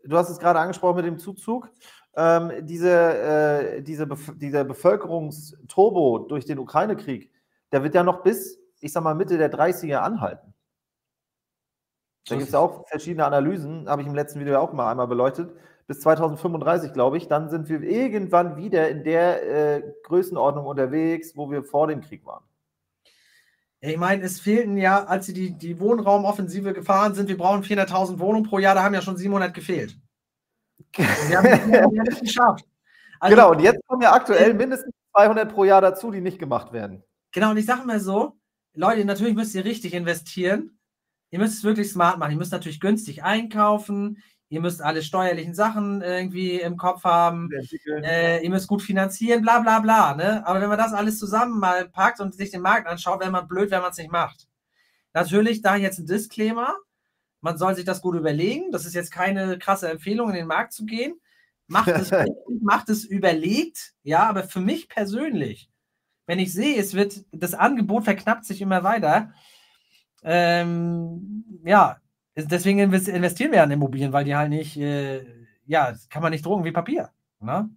[0.03, 1.71] du hast es gerade angesprochen mit dem Zuzug.
[2.17, 7.31] Ähm, diese, äh, diese, Bef dieser Bevölkerungsturbo durch den Ukraine-Krieg,
[7.71, 10.55] der wird ja noch bis, ich sag mal, Mitte der 30er anhalten.
[12.27, 15.07] Da gibt es ja auch verschiedene Analysen, habe ich im letzten Video auch mal einmal
[15.07, 15.55] beleuchtet.
[15.87, 19.43] Bis 2035, glaube ich, dann sind wir irgendwann wieder in der
[19.77, 22.43] äh, Größenordnung unterwegs, wo wir vor dem Krieg waren.
[23.81, 28.19] Ich meine, es fehlten ja, als sie die, die Wohnraumoffensive gefahren sind, wir brauchen 400.000
[28.19, 29.97] Wohnungen pro Jahr, da haben ja schon 700 gefehlt.
[30.97, 32.65] wir haben, nicht geschafft.
[33.21, 36.73] Also, genau, und jetzt kommen ja aktuell mindestens 200 pro Jahr dazu, die nicht gemacht
[36.73, 37.03] werden.
[37.33, 38.39] Genau, und ich sage mal so,
[38.75, 40.79] Leute, natürlich müsst ihr richtig investieren.
[41.31, 42.33] Ihr müsst es wirklich smart machen.
[42.33, 47.51] Ihr müsst natürlich günstig einkaufen ihr müsst alle steuerlichen Sachen irgendwie im Kopf haben,
[48.03, 50.15] äh, ihr müsst gut finanzieren, bla bla bla.
[50.15, 50.47] Ne?
[50.47, 53.49] Aber wenn man das alles zusammen mal packt und sich den Markt anschaut, wäre man
[53.49, 54.47] blöd, wenn man es nicht macht.
[55.13, 56.75] Natürlich, da jetzt ein Disclaimer,
[57.41, 58.71] man soll sich das gut überlegen.
[58.71, 61.15] Das ist jetzt keine krasse Empfehlung, in den Markt zu gehen.
[61.67, 62.11] Macht es,
[62.61, 65.71] macht es überlegt, ja, aber für mich persönlich,
[66.27, 69.33] wenn ich sehe, es wird, das Angebot verknappt sich immer weiter,
[70.23, 71.99] ähm, ja,
[72.37, 75.25] Deswegen investieren wir ja in Immobilien, weil die halt nicht, äh,
[75.65, 77.11] ja, kann man nicht drucken wie Papier.
[77.41, 77.71] Ne?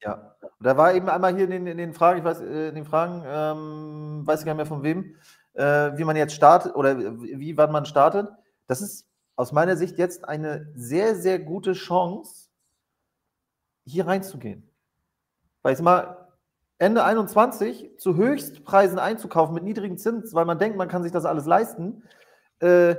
[0.00, 2.76] Ja, da war eben einmal hier in den, in den Fragen, ich weiß, äh, in
[2.76, 5.16] den Fragen, ähm, weiß ich gar nicht mehr von wem,
[5.54, 8.28] äh, wie man jetzt startet oder wie, wann man startet.
[8.68, 12.50] Das ist aus meiner Sicht jetzt eine sehr, sehr gute Chance,
[13.84, 14.70] hier reinzugehen.
[15.62, 16.28] Weil ich mal,
[16.78, 21.24] Ende 21 zu Höchstpreisen einzukaufen mit niedrigen Zins, weil man denkt, man kann sich das
[21.24, 22.02] alles leisten,
[22.60, 22.96] äh,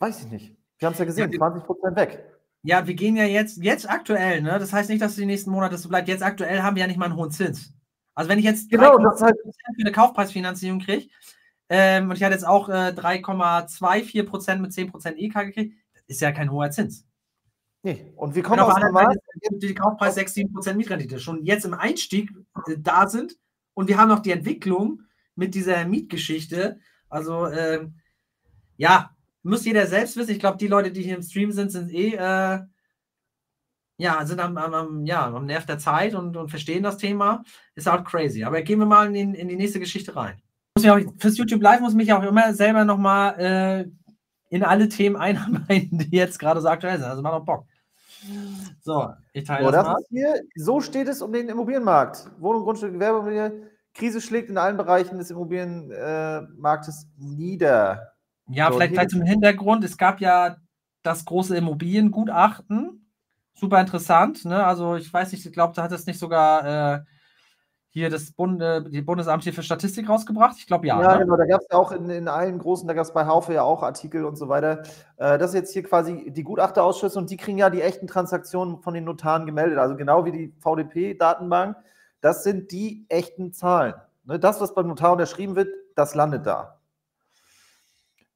[0.00, 0.56] Weiß ich nicht.
[0.78, 2.24] Wir haben es ja gesehen, ja, 20 Prozent weg.
[2.62, 4.58] Ja, wir gehen ja jetzt, jetzt aktuell, ne?
[4.58, 6.08] Das heißt nicht, dass die nächsten Monate so bleibt.
[6.08, 7.72] Jetzt aktuell haben wir ja nicht mal einen hohen Zins.
[8.14, 11.08] Also wenn ich jetzt Genau, 3,2% das halt, für eine Kaufpreisfinanzierung kriege,
[11.68, 16.32] ähm, und ich hatte jetzt auch äh, 3,24% mit 10% EK gekriegt, das ist ja
[16.32, 17.06] kein hoher Zins.
[17.82, 18.12] nee.
[18.16, 21.64] Und wir Und kommen auf Markt, Seite ist die Kaufpreis 6, 7% Mietrendite schon jetzt
[21.64, 22.30] im Einstieg
[22.66, 23.36] äh, da sind.
[23.74, 25.02] Und wir haben noch die Entwicklung
[25.36, 26.80] mit dieser Mietgeschichte.
[27.08, 27.94] Also, ähm,
[28.76, 30.32] ja, muss jeder selbst wissen.
[30.32, 32.60] Ich glaube, die Leute, die hier im Stream sind, sind eh, äh,
[33.98, 37.42] ja, sind am, am, ja, am Nerv der Zeit und, und verstehen das Thema.
[37.74, 38.44] Ist auch crazy.
[38.44, 40.40] Aber gehen wir mal in, in die nächste Geschichte rein.
[40.74, 43.90] Muss mich auch, fürs YouTube Live muss ich mich auch immer selber nochmal äh,
[44.48, 47.08] in alle Themen einarbeiten, die jetzt gerade so aktuell sind.
[47.08, 47.66] Also macht auch Bock.
[48.80, 50.02] So, ich teile So, das, das mal.
[50.08, 52.30] hier, so steht es um den Immobilienmarkt.
[52.38, 53.70] Wohnung, Grundstück, Gewerbeimmobilie.
[53.94, 58.12] Krise schlägt in allen Bereichen des Immobilienmarktes nieder.
[58.50, 59.84] Ja, So, vielleicht, vielleicht zum Hintergrund.
[59.84, 60.56] Es gab ja
[61.02, 63.12] das große Immobiliengutachten.
[63.54, 64.44] Super interessant.
[64.44, 64.64] Ne?
[64.64, 67.00] Also ich weiß nicht, ich glaube, da hat es nicht sogar äh,
[67.90, 70.56] hier das Bund, äh, die Bundesamt hier für Statistik rausgebracht.
[70.58, 71.00] Ich glaube ja.
[71.00, 71.24] Ja, ne?
[71.24, 73.52] genau, da gab es ja auch in, in allen großen, da gab es bei Haufe
[73.52, 74.82] ja auch Artikel und so weiter.
[75.16, 78.78] Äh, das ist jetzt hier quasi die Gutachterausschüsse und die kriegen ja die echten Transaktionen
[78.78, 79.78] von den Notaren gemeldet.
[79.78, 81.76] Also genau wie die VDP-Datenbank.
[82.20, 83.94] Das sind die echten Zahlen.
[84.24, 86.79] Ne, das, was beim Notar unterschrieben wird, das landet da.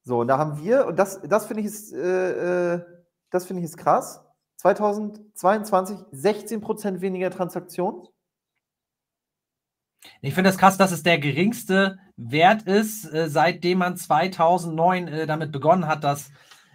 [0.04, 2.84] So, und da haben wir, und das, das finde ich, ist, äh, äh,
[3.30, 4.22] das finde ich ist krass.
[4.58, 8.06] 2022 16 Prozent weniger Transaktionen.
[10.20, 15.08] Ich finde es das krass, dass es der geringste Wert ist, äh, seitdem man 2009
[15.08, 16.30] äh, damit begonnen hat, das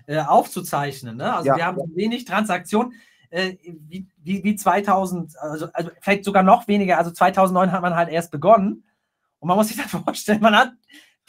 [0.07, 1.17] äh, aufzuzeichnen.
[1.17, 1.33] Ne?
[1.33, 1.55] Also Ja.
[1.55, 2.93] wir haben wenig Transaktionen
[3.29, 6.97] äh, wie, wie, wie 2000, also, also vielleicht sogar noch weniger.
[6.97, 8.83] Also 2009 hat man halt erst begonnen.
[9.39, 10.71] Und man muss sich das vorstellen, man hat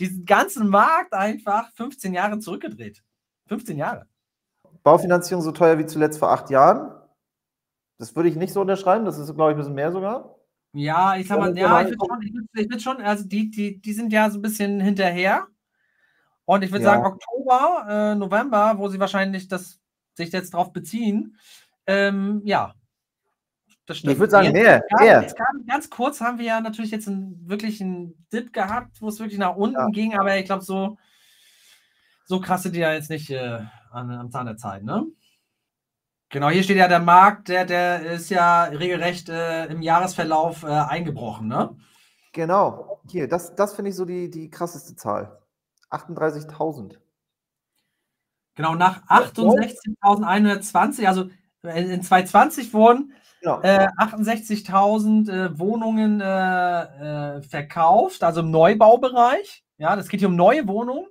[0.01, 3.03] diesen ganzen Markt einfach 15 Jahre zurückgedreht.
[3.47, 4.07] 15 Jahre.
[4.83, 6.91] Baufinanzierung so teuer wie zuletzt vor acht Jahren.
[7.99, 9.05] Das würde ich nicht so unterschreiben.
[9.05, 10.37] Das ist, glaube ich, ein bisschen mehr sogar.
[10.73, 13.51] Ja, ich sag mal, ja, ich würde schon, ich würd, ich würd schon, also die,
[13.51, 15.47] die, die sind ja so ein bisschen hinterher.
[16.47, 16.93] Und ich würde Ja.
[16.93, 19.81] sagen, Oktober, äh, November, wo sie wahrscheinlich das
[20.15, 21.37] sich jetzt drauf beziehen,
[21.87, 22.75] ähm, ja.
[23.91, 24.13] Das stimmt.
[24.13, 25.21] Ich würde sagen, mehr, mehr.
[25.21, 25.37] jetzt
[25.67, 29.41] ganz kurz haben wir ja natürlich jetzt einen, wirklich einen Dip gehabt, wo es wirklich
[29.41, 29.89] nach unten Ja.
[29.89, 30.97] ging, aber ich glaube, so,
[32.25, 33.59] so krass sind die ja jetzt nicht äh,
[33.91, 35.07] an, am Zahn der Zeit, ne?
[36.29, 40.69] Genau, hier steht ja der Markt, der, der ist ja regelrecht äh, im Jahresverlauf äh,
[40.69, 41.77] eingebrochen, ne?
[42.33, 43.01] Genau.
[43.11, 45.37] Hier, das, das finde ich so die, die krasseste Zahl.
[45.91, 46.97] 38.000.
[48.55, 51.23] Genau, nach 68.120, also
[51.65, 53.61] in in 2020 wurden Genau.
[53.63, 59.65] äh, 68.000 äh, Wohnungen äh, äh, verkauft, also im Neubaubereich.
[59.79, 61.07] Ja, das geht hier um neue Wohnungen.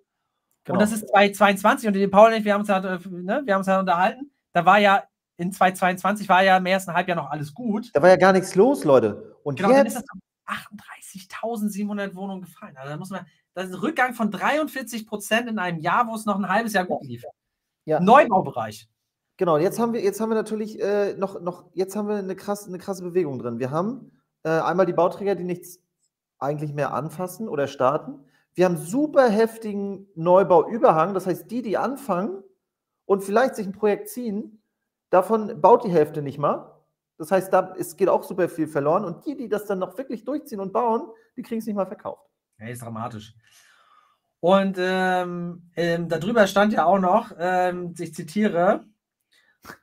[0.63, 0.75] genau.
[0.75, 3.41] Und das ist 2022 und die Paul und ich, wir haben uns ja, äh, ne,
[3.45, 4.31] wir haben uns ja unterhalten.
[4.53, 5.03] Da war ja
[5.37, 7.89] in 2022 war ja im ersten Halbjahr noch alles gut.
[7.93, 9.37] da war ja gar nichts los, Leute.
[9.43, 10.21] Und Genau, dann ist jetzt, das um
[11.29, 12.75] 38.700 Wohnungen gefallen.
[12.77, 16.15] Also da muss man, das ist ein Rückgang von 43 Prozent in einem Jahr, wo
[16.15, 17.23] es noch ein halbes Jahr gut lief.
[17.85, 17.99] Ja.
[17.99, 18.87] Neubaubereich.
[19.39, 22.35] Genau, jetzt haben wir, jetzt haben wir natürlich äh, noch, noch, jetzt haben wir eine
[22.35, 23.57] krasse, eine krasse Bewegung drin.
[23.57, 24.11] Wir haben
[24.43, 25.79] äh, einmal die Bauträger, die nichts
[26.37, 28.19] eigentlich mehr anfassen oder starten.
[28.53, 31.13] Wir haben super heftigen Neubauüberhang.
[31.13, 32.43] Das heißt, die, die anfangen
[33.05, 34.61] und vielleicht sich ein Projekt ziehen,
[35.09, 36.75] davon baut die Hälfte nicht mal.
[37.17, 39.05] Das heißt, da es geht auch super viel verloren.
[39.05, 41.03] Und die, die das dann noch wirklich durchziehen und bauen,
[41.37, 42.29] die kriegen es nicht mal verkauft.
[42.59, 43.33] Ja, ist dramatisch.
[44.41, 48.85] Und ähm, ähm, darüber stand ja auch noch, ähm, ich zitiere,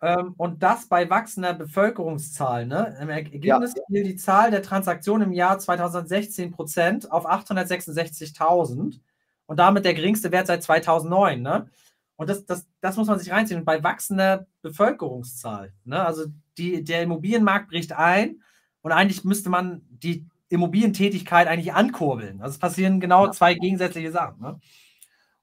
[0.03, 2.67] ähm, und das bei wachsender Bevölkerungszahl.
[2.67, 2.97] Ne?
[3.01, 9.01] Im Ergebnis fiel die Zahl der Transaktionen im Jahr 2016 Prozent auf 866.000
[9.47, 11.41] und damit der geringste Wert seit 2009.
[11.43, 11.69] Ne?
[12.17, 13.61] Und das, das, das muss man sich reinziehen.
[13.61, 16.05] Und bei wachsender Bevölkerungszahl, ne?
[16.05, 16.25] also
[16.59, 18.43] die, der Immobilienmarkt bricht ein
[18.83, 22.41] und eigentlich müsste man die Immobilientätigkeit eigentlich ankurbeln.
[22.41, 23.33] Also es passieren genau Ja.
[23.33, 24.41] zwei gegensätzliche Sachen.
[24.41, 24.61] Ne?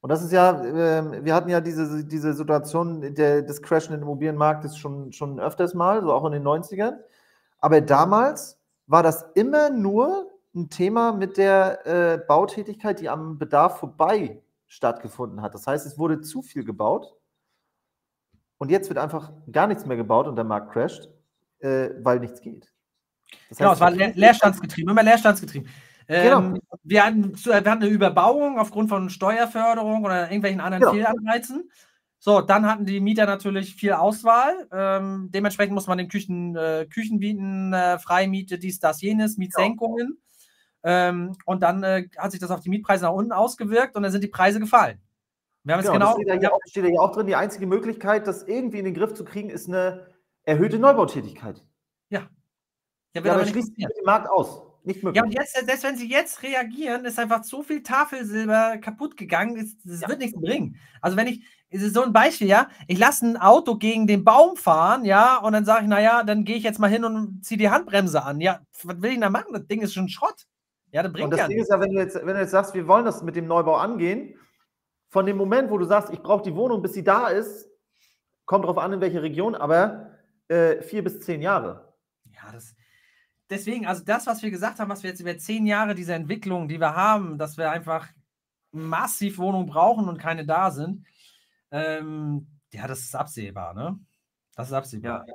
[0.04, 4.78] Und das ist ja, ähm, wir hatten ja diese, diese Situation der, des crashenden Immobilienmarktes
[4.78, 6.98] schon, schon öfters mal, so auch in den 90ern.
[7.60, 13.80] Aber damals war das immer nur ein Thema mit der äh, Bautätigkeit, die am Bedarf
[13.80, 15.54] vorbei stattgefunden hat.
[15.54, 17.16] Das heißt, es wurde zu viel gebaut
[18.58, 21.08] und jetzt wird einfach gar nichts mehr gebaut und der Markt crasht,
[21.60, 22.74] äh, weil nichts geht.
[23.48, 25.70] Das Genau, heißt, es war leer, leerstandsgetrieben, immer leerstandsgetrieben.
[26.08, 26.60] Ähm, Genau.
[26.84, 30.94] wir, hatten, wir hatten eine Überbauung aufgrund von Steuerförderung oder irgendwelchen anderen Genau.
[30.94, 31.70] Fehlanreizen.
[32.20, 34.68] So, dann hatten die Mieter natürlich viel Auswahl.
[34.72, 40.18] Ähm, dementsprechend muss man den Küchen, äh, Küchen bieten, äh, Freimiete, dies, das, jenes, Mietsenkungen.
[40.84, 44.12] Ähm, und dann äh, hat sich das auf die Mietpreise nach unten ausgewirkt und dann
[44.12, 45.00] sind die Preise gefallen.
[45.64, 46.06] Wir haben Genau, genau.
[46.06, 48.80] das steht ja, hier auch, steht ja hier auch drin, die einzige Möglichkeit, das irgendwie
[48.80, 50.08] in den Griff zu kriegen, ist eine
[50.44, 51.64] erhöhte Neubautätigkeit.
[52.10, 52.28] ja,
[53.14, 54.62] wird Ja, aber schließt den Markt aus.
[54.86, 55.18] Nicht möglich.
[55.18, 59.74] Ja, und jetzt, selbst wenn sie jetzt reagieren, ist einfach so viel Tafelsilber kaputt gegangen,
[59.84, 60.08] das, ja.
[60.08, 60.78] wird nichts bringen.
[61.02, 64.56] Also wenn ich, ist so ein Beispiel, ja, ich lasse ein Auto gegen den Baum
[64.56, 67.58] fahren, ja, und dann sage ich, naja, dann gehe ich jetzt mal hin und ziehe
[67.58, 68.42] die Handbremse an.
[68.42, 69.54] Ja, was will ich da machen?
[69.54, 70.46] Das Ding ist schon Schrott.
[70.92, 71.70] Ja, das bringt und das ja Ding nichts.
[71.70, 73.76] ist ja, wenn du, jetzt, wenn du jetzt sagst, wir wollen das mit dem Neubau
[73.76, 74.36] angehen,
[75.10, 77.68] von dem Moment, wo du sagst, ich brauche die Wohnung, bis sie da ist,
[78.46, 80.12] kommt drauf an, in welche Region, aber
[80.48, 81.94] äh, vier bis zehn Jahre.
[82.32, 82.76] Ja, das,
[83.49, 86.68] deswegen, also das, was wir gesagt haben, was wir jetzt über zehn Jahre, diese Entwicklung,
[86.68, 88.07] die wir haben, dass wir einfach
[88.72, 91.06] massiv Wohnungen brauchen und keine da sind,
[91.72, 93.99] ähm, ja, das ist absehbar, ne?
[94.56, 95.26] Das ist absehbar.
[95.28, 95.34] Ja.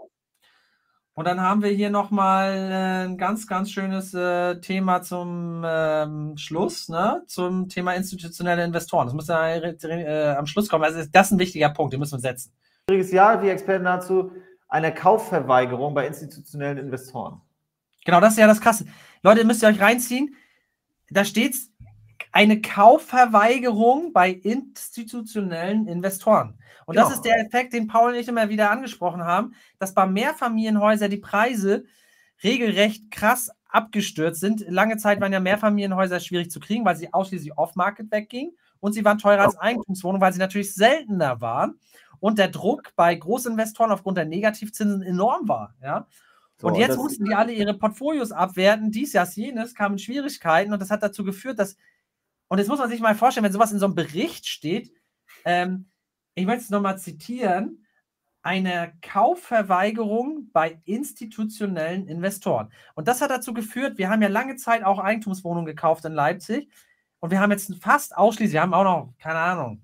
[1.19, 6.37] Und dann haben wir hier nochmal äh, ein ganz, ganz schönes äh, Thema zum ähm,
[6.37, 7.25] Schluss, ne?
[7.27, 9.09] zum Thema institutionelle Investoren.
[9.09, 10.85] Das muss ja äh, am Schluss kommen.
[10.85, 12.53] Also das ist ein wichtiger Punkt, den müssen wir setzen.
[12.89, 14.31] Schwieriges Jahr, wie Experten dazu,
[14.69, 17.41] eine Kaufverweigerung bei institutionellen Investoren.
[18.09, 18.87] Genau, das ist ja das Krasse.
[19.23, 20.35] Leute, müsst ihr euch reinziehen.
[21.11, 21.55] Da steht
[22.33, 26.59] eine Kaufverweigerung bei institutionellen Investoren.
[26.87, 27.07] Und genau.
[27.07, 31.11] das ist der Effekt, den Paul und ich immer wieder angesprochen haben, dass bei Mehrfamilienhäusern
[31.11, 31.85] die Preise
[32.43, 34.65] regelrecht krass abgestürzt sind.
[34.67, 39.05] Lange Zeit waren ja Mehrfamilienhäuser schwierig zu kriegen, weil sie ausschließlich off-market weggingen und sie
[39.05, 41.79] waren teurer als Eigentumswohnungen, weil sie natürlich seltener waren
[42.21, 45.75] und der Druck bei Großinvestoren aufgrund der Negativzinsen enorm war.
[45.83, 46.07] Ja?
[46.61, 50.81] So, und jetzt mussten die alle ihre Portfolios abwerten, dies, das, jenes, kamen Schwierigkeiten und
[50.81, 51.77] das hat dazu geführt, dass,
[52.49, 54.93] und jetzt muss man sich mal vorstellen, wenn sowas in so einem Bericht steht,
[55.45, 55.89] ähm,
[56.35, 57.87] ich möchte es nochmal zitieren,
[58.43, 62.73] eine Kaufverweigerung bei institutionellen Investoren.
[62.95, 66.69] Und das hat dazu geführt, wir haben ja lange Zeit auch Eigentumswohnungen gekauft in Leipzig
[67.21, 69.83] und wir haben jetzt fast ausschließlich, wir haben auch noch, keine Ahnung,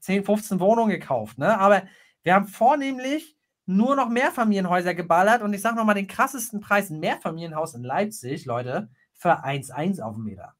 [0.00, 1.58] 10, 15 Wohnungen gekauft, ne?
[1.58, 1.82] aber
[2.22, 3.35] wir haben vornehmlich
[3.66, 8.46] nur noch Mehrfamilienhäuser geballert und ich sage nochmal den krassesten Preis, ein Mehrfamilienhaus in Leipzig,
[8.46, 10.54] Leute, für 1,1 auf dem Meter.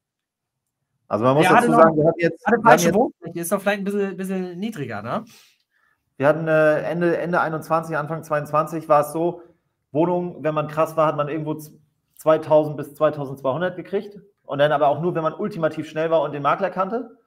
[1.07, 2.45] Also man muss ja, dazu sagen, wir hatten jetzt.
[2.45, 5.23] Hatte falsche Wohnfläche, ist doch vielleicht ein bisschen, bisschen niedriger, ne?
[6.17, 9.41] Wir hatten äh, Ende, Ende 21, Anfang 22 war es so,
[9.91, 11.57] Wohnungen, wenn man krass war, hat man irgendwo
[12.17, 14.19] 2000 bis 2200 gekriegt.
[14.43, 17.17] Und dann aber auch nur, wenn man ultimativ schnell war und den Makler kannte.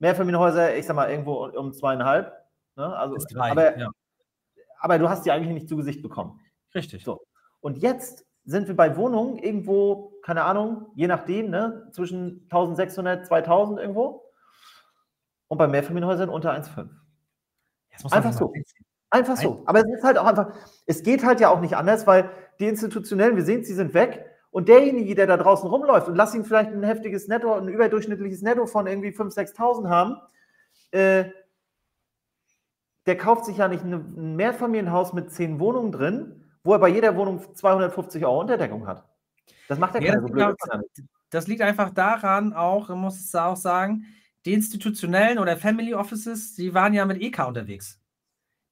[0.00, 2.32] Mehrfamilienhäuser, ich sag mal, irgendwo um zweieinhalb.
[2.76, 2.96] Ne?
[2.96, 3.88] Also, drei, aber, ja.
[4.80, 6.40] Aber du hast die eigentlich nicht zu Gesicht bekommen.
[6.74, 7.04] Richtig.
[7.04, 7.20] So.
[7.60, 13.78] Und jetzt sind wir bei Wohnungen irgendwo, keine Ahnung, je nachdem, ne, zwischen 1600, 2000
[13.78, 14.24] irgendwo.
[15.48, 16.88] Und bei Mehrfamilienhäusern unter 1,5.
[18.10, 18.52] Einfach so.
[19.10, 19.62] Einfach so.
[19.66, 20.54] Aber es ist halt auch einfach,
[20.86, 22.30] es geht halt ja auch nicht anders, weil
[22.60, 24.24] die Institutionellen, wir sehen, sie sind weg.
[24.52, 28.42] Und derjenige, der da draußen rumläuft und lass ihn vielleicht ein heftiges Netto, ein überdurchschnittliches
[28.42, 30.16] Netto von irgendwie 5.000, 6.000 haben,
[30.92, 31.26] äh,
[33.10, 37.16] der kauft sich ja nicht ein Mehrfamilienhaus mit zehn Wohnungen drin, wo er bei jeder
[37.16, 39.04] Wohnung 250 Euro Unterdeckung hat.
[39.66, 40.54] Das macht er ja, keine so blöd.
[41.30, 44.04] Das liegt einfach daran, auch, muss es auch sagen,
[44.44, 48.00] die institutionellen oder Family Offices, die waren ja mit EK unterwegs.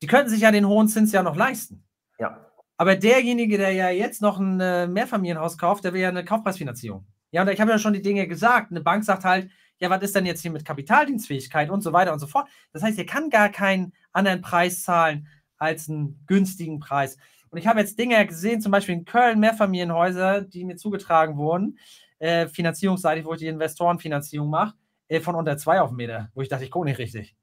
[0.02, 1.82] Die könnten sich ja den hohen Zins ja noch leisten.
[2.20, 2.46] Ja.
[2.76, 7.04] Aber derjenige, der ja jetzt noch ein äh, Mehrfamilienhaus kauft, der will ja eine Kaufpreisfinanzierung.
[7.32, 8.70] Ja, und ich habe ja schon die Dinge gesagt.
[8.70, 9.50] Eine Bank sagt halt,
[9.80, 12.48] ja, was ist denn jetzt hier mit Kapitaldienstfähigkeit und so weiter und so fort.
[12.72, 17.16] Das heißt, er kann gar keinen anderen Preis zahlen als einen günstigen Preis.
[17.50, 21.78] Und ich habe jetzt Dinge gesehen, zum Beispiel in Köln, Mehrfamilienhäuser, die mir zugetragen wurden,
[22.18, 24.74] äh, finanzierungsseitig, wo ich die Investorenfinanzierung mache,
[25.08, 27.36] äh, von unter zwei auf Meter, wo ich dachte, ich gucke nicht richtig.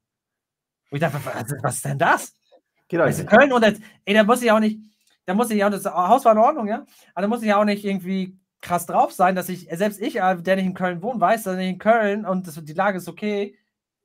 [0.90, 2.34] Wo ich dachte, was, was ist denn das?
[2.88, 3.04] Genau.
[3.04, 3.74] Also Köln unter,
[4.06, 4.80] ey, da muss ich auch nicht,
[5.26, 7.66] da muss ich auch, das Haus war in Ordnung, ja, aber da muss ich auch
[7.66, 11.20] nicht irgendwie krass drauf sein, dass ich, selbst ich, äh, der nicht in Köln wohnt,
[11.20, 13.56] weiß, dass ich in Köln und das, die Lage ist okay,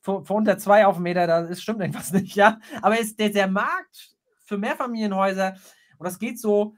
[0.01, 2.59] für, für unter zwei auf dem Meter, da ist, stimmt irgendwas nicht, ja.
[2.83, 5.57] Aber ist der, der Markt für Mehrfamilienhäuser
[5.99, 6.75] und das geht so,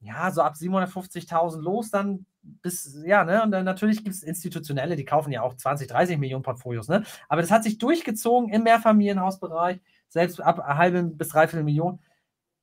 [0.00, 4.96] ja, so ab 750.000 los, dann bis, ja, ne, und dann natürlich gibt es Institutionelle,
[4.96, 8.62] die kaufen ja auch 20, 30 Millionen Portfolios, ne, aber das hat sich durchgezogen im
[8.62, 12.00] Mehrfamilienhausbereich, selbst ab halbe bis dreiviertel Million.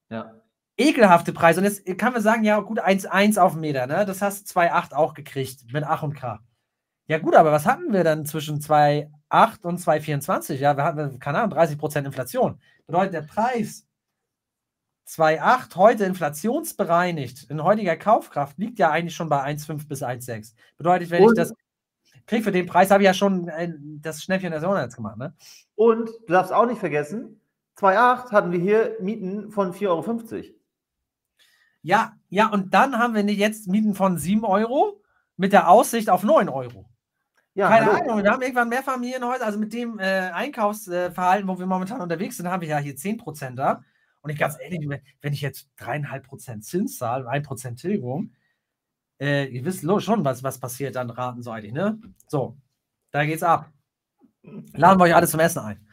[0.10, 0.34] Ja.
[0.78, 1.62] Ekelhafte Preise.
[1.62, 4.94] Und jetzt kann man sagen, ja, gut, 1,1 auf den Meter, ne, das hast 2,8
[4.94, 6.40] auch gekriegt mit Ach und K.
[7.08, 9.10] Ja, gut, aber was hatten wir dann zwischen 2,8
[9.64, 10.56] und 2,24?
[10.56, 12.60] Ja, wir hatten, keine Ahnung, 30 Prozent Inflation.
[12.86, 13.86] Bedeutet, der Preis
[15.08, 20.54] 2,8 heute inflationsbereinigt in heutiger Kaufkraft liegt ja eigentlich schon bei 1,5 bis 1,6.
[20.78, 21.54] Bedeutet, wenn und, ich das
[22.26, 23.52] kriege für den Preis, habe ich ja schon
[24.02, 25.18] das Schnäppchen der Sonne jetzt gemacht.
[25.18, 25.34] Ne?
[25.76, 27.40] Und du darfst auch nicht vergessen,
[27.78, 30.44] 2,8 hatten wir hier Mieten von 4,50 Euro.
[31.82, 35.02] Ja, ja, und dann haben wir jetzt Mieten von 7 Euro
[35.38, 36.90] mit der Aussicht auf 9 Euro.
[37.56, 37.98] Ja, Keine hallo.
[38.12, 42.38] Ahnung, wir haben irgendwann mehr Familienhäuser, also mit dem äh, Einkaufsverhalten, wo wir momentan unterwegs
[42.38, 43.82] sind, haben wir ja hier 10% da.
[44.22, 44.88] Und ich ganz ehrlich,
[45.22, 48.34] wenn ich jetzt dreieinhalb Prozent Zins zahle, ein Prozent Tilgung,
[49.20, 52.00] Äh, ihr wisst schon, was, was passiert dann ratenseitig, ne?
[52.28, 52.58] So,
[53.12, 53.72] da geht's ab.
[54.74, 55.88] Laden wir euch alle zum Essen ein.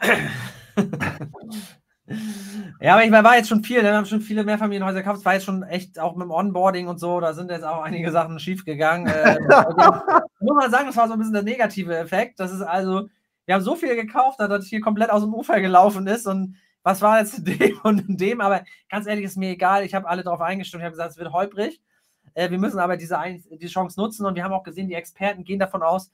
[2.80, 3.90] ja, aber ich war jetzt schon viel, ne?
[3.90, 5.20] wir haben schon viele Mehrfamilienhäuser gekauft.
[5.20, 7.82] Es war jetzt schon echt auch mit dem Onboarding und so, da sind jetzt auch
[7.82, 9.06] einige Sachen schief gegangen.
[9.06, 9.38] Äh,
[10.40, 12.40] muss man sagen, das war so ein bisschen der negative Effekt.
[12.40, 13.08] Das ist also,
[13.46, 16.56] wir haben so viel gekauft, dass das hier komplett aus dem Ufer gelaufen ist und
[16.82, 19.84] was war jetzt in dem und in dem, aber ganz ehrlich, ist mir egal.
[19.84, 21.80] Ich habe alle darauf eingestimmt, ich habe gesagt, es wird holprig.
[22.34, 23.18] Äh, wir müssen aber diese,
[23.50, 26.10] die Chance nutzen und wir haben auch gesehen, die Experten gehen davon aus,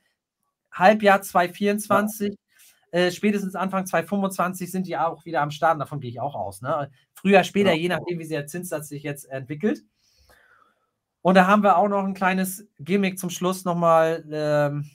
[0.73, 2.37] Halbjahr 2024, ja.
[2.93, 5.81] Äh, spätestens Anfang 2025 sind die auch wieder am Start.
[5.81, 6.63] Davon gehe ich auch aus.
[6.63, 6.91] Ne?
[7.15, 7.79] Früher, später, ja.
[7.79, 9.83] je nachdem, wie der Zinssatz sich jetzt entwickelt.
[11.23, 14.89] Und da haben wir auch noch ein kleines Gimmick zum Schluss nochmal ähm,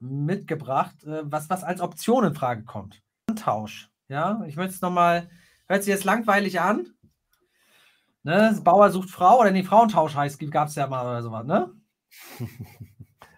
[0.00, 3.02] mitgebracht, äh, was, was als Option in Frage kommt.
[3.34, 3.90] Tausch.
[4.08, 5.30] Ja, ich möchte es nochmal,
[5.66, 6.88] hört sich jetzt langweilig an.
[8.22, 8.60] Ne?
[8.62, 11.70] Bauer sucht Frau oder nee, Frauentausch heißt, gab es ja mal oder sowas, ne?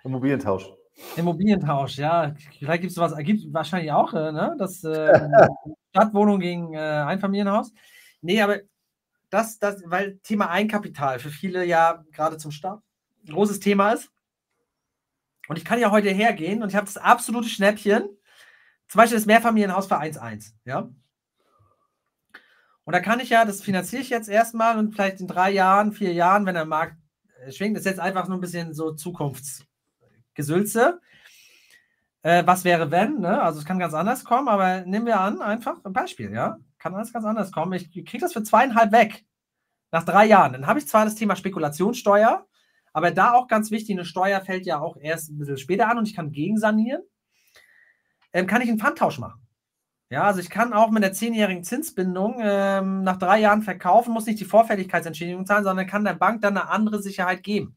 [0.04, 0.68] Immobilientausch.
[1.16, 2.34] Immobilientausch, ja.
[2.58, 4.54] Vielleicht gibt es sowas, gibt wahrscheinlich auch, äh, ne?
[4.58, 5.28] Das äh,
[5.90, 7.72] Stadtwohnung gegen äh, Einfamilienhaus.
[8.20, 8.60] Nee, aber
[9.30, 12.82] das, das, weil Thema Eigenkapital für viele ja gerade zum Start
[13.26, 14.10] ein großes Thema ist.
[15.48, 18.08] Und ich kann ja heute hergehen und ich habe das absolute Schnäppchen.
[18.88, 20.90] Zum Beispiel das Mehrfamilienhaus für 1,1, ja.
[22.84, 25.92] Und da kann ich ja, das finanziere ich jetzt erstmal und vielleicht in drei Jahren,
[25.92, 26.96] vier Jahren, wenn der Markt
[27.40, 28.92] äh, schwingt, ist jetzt einfach nur ein bisschen so
[30.34, 31.00] Zukunftsgesülze.
[32.22, 33.20] Äh, was wäre, wenn?
[33.20, 33.40] Ne?
[33.40, 36.58] Also es kann ganz anders kommen, aber nehmen wir an, einfach ein Beispiel, ja.
[36.78, 37.72] Kann alles ganz anders kommen.
[37.74, 39.24] Ich kriege das für zweieinhalb weg.
[39.90, 40.52] Nach drei Jahren.
[40.52, 42.46] Dann habe ich zwar das Thema Spekulationssteuer,
[42.92, 45.98] aber da auch ganz wichtig, eine Steuer fällt ja auch erst ein bisschen später an
[45.98, 47.02] und ich kann gegensanieren.
[48.32, 49.40] Ähm, kann ich einen Pfandtausch machen.
[50.10, 54.26] Ja, also ich kann auch mit der zehnjährigen Zinsbindung ähm, nach drei Jahren verkaufen, muss
[54.26, 57.76] nicht die Vorfälligkeitsentschädigung zahlen, sondern kann der Bank dann eine andere Sicherheit geben.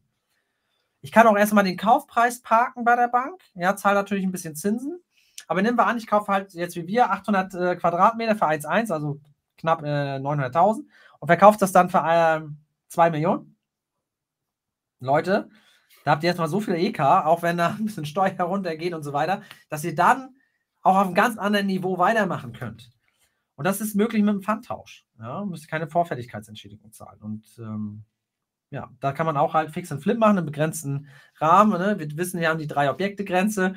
[1.02, 4.56] Ich kann auch erstmal den Kaufpreis parken bei der Bank, ja, zahle natürlich ein bisschen
[4.56, 5.00] Zinsen.
[5.48, 8.92] Aber nehmen wir an, ich kaufe halt jetzt wie wir 800 äh, Quadratmeter für 1,1,
[8.92, 9.22] also
[9.58, 10.86] knapp äh, 900.000
[11.20, 12.42] und verkaufe das dann für äh,
[12.90, 13.56] 2 Millionen.
[15.00, 15.50] Leute,
[16.04, 19.04] da habt ihr erstmal so viel EK, auch wenn da ein bisschen Steuer runtergeht und
[19.04, 20.36] so weiter, dass ihr dann
[20.82, 22.92] auch auf einem ganz anderen Niveau weitermachen könnt.
[23.56, 25.06] Und das ist möglich mit dem Pfandtausch.
[25.20, 27.20] Ja, müsst ihr keine Vorfälligkeitsentschädigung zahlen.
[27.22, 28.06] Und ähm,
[28.70, 31.08] ja, da kann man auch halt Fix und Flip machen, im begrenzten
[31.38, 31.80] Rahmen.
[31.80, 32.00] Ne?
[32.00, 33.76] Wir wissen, wir haben die drei Objekte-Grenze.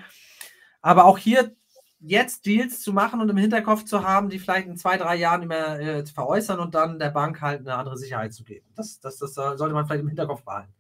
[0.82, 1.54] Aber auch hier
[2.00, 5.42] jetzt Deals zu machen und im Hinterkopf zu haben, die vielleicht in zwei, drei Jahren
[5.42, 8.66] immer äh, veräußern und dann der Bank halt eine andere Sicherheit zu geben.
[8.74, 10.74] Das, das, das sollte man vielleicht im Hinterkopf behalten.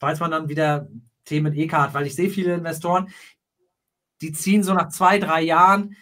[0.00, 0.88] Falls man dann wieder
[1.24, 3.08] Themen hat, weil ich sehe viele Investoren,
[4.20, 5.96] die ziehen so nach zwei, drei Jahren,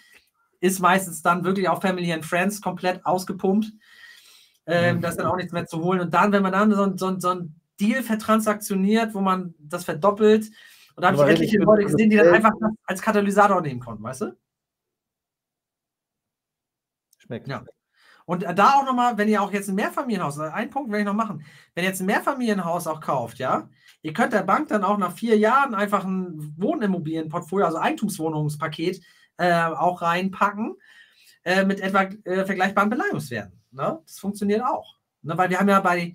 [0.61, 3.73] ist meistens dann wirklich auch Family and Friends komplett ausgepumpt.
[4.71, 5.01] Ähm, mhm.
[5.01, 6.01] Da ist dann auch nichts mehr zu holen.
[6.01, 10.51] Und dann, wenn man dann so, so, so ein Deal vertransaktioniert, wo man das verdoppelt,
[10.97, 12.53] und da habe ich etliche Leute gesehen, die dann einfach
[12.85, 14.37] als Katalysator nehmen konnten, weißt du?
[17.19, 17.49] Schmeckt.
[17.49, 17.65] Ja.
[18.27, 21.15] Und da auch nochmal, wenn ihr auch jetzt ein Mehrfamilienhaus, ein Punkt werde ich noch
[21.15, 21.45] machen,
[21.75, 23.69] wenn ihr jetzt ein Mehrfamilienhaus auch kauft, ja,
[24.03, 29.03] ihr könnt der Bank dann auch nach vier Jahren einfach ein Wohnimmobilienportfolio, also Eigentumswohnungspaket,
[29.39, 30.77] äh, auch reinpacken
[31.45, 33.60] äh, mit etwa äh, vergleichbaren Beleihungswerten.
[33.73, 34.01] Ne?
[34.05, 34.99] Das funktioniert auch.
[35.23, 35.37] Ne?
[35.37, 36.15] Weil wir haben ja bei,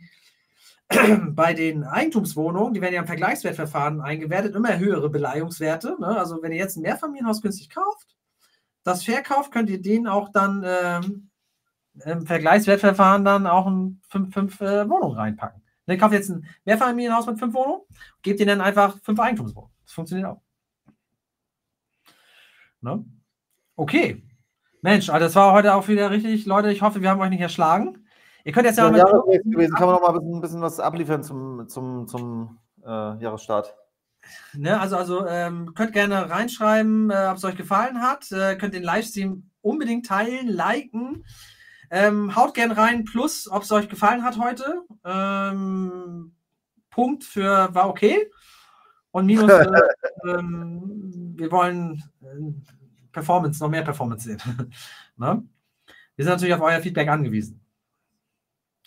[1.29, 5.97] bei den Eigentumswohnungen, die werden ja im Vergleichswertverfahren eingewertet, immer höhere Beleihungswerte.
[5.99, 6.07] Ne?
[6.07, 8.15] Also wenn ihr jetzt ein Mehrfamilienhaus günstig kauft,
[8.83, 11.29] das verkauft, könnt ihr den auch dann ähm,
[12.03, 15.61] im Vergleichswertverfahren dann auch in fünf, fünf äh, Wohnungen reinpacken.
[15.87, 17.81] Ne, kauft jetzt ein Mehrfamilienhaus mit fünf Wohnungen,
[18.21, 19.75] gebt ihnen dann einfach fünf Eigentumswohnungen.
[19.83, 20.41] Das funktioniert auch.
[22.81, 23.05] Ne?
[23.75, 24.23] Okay.
[24.85, 26.45] Mensch, also das war heute auch wieder richtig.
[26.45, 28.05] Leute, ich hoffe, wir haben euch nicht erschlagen.
[28.43, 29.73] Ihr könnt jetzt ja, ja mit gewesen.
[29.73, 33.75] Kann man noch mal ein bisschen, ein bisschen was abliefern zum, zum, zum äh, Jahresstart?
[34.53, 38.31] Ne, also also ähm, könnt gerne reinschreiben, äh, ob es euch gefallen hat.
[38.31, 41.25] Äh, könnt den Livestream unbedingt teilen, liken.
[41.89, 44.83] Ähm, haut gern rein, plus, ob es euch gefallen hat heute.
[45.03, 46.35] Ähm,
[46.91, 48.29] Punkt für war okay.
[49.09, 49.65] Und minus, äh,
[50.29, 52.75] ähm, wir wollen äh,
[53.15, 54.41] Performance, noch mehr Performance sehen.
[55.15, 55.43] ne?
[56.15, 57.61] Wir sind natürlich auf euer Feedback angewiesen.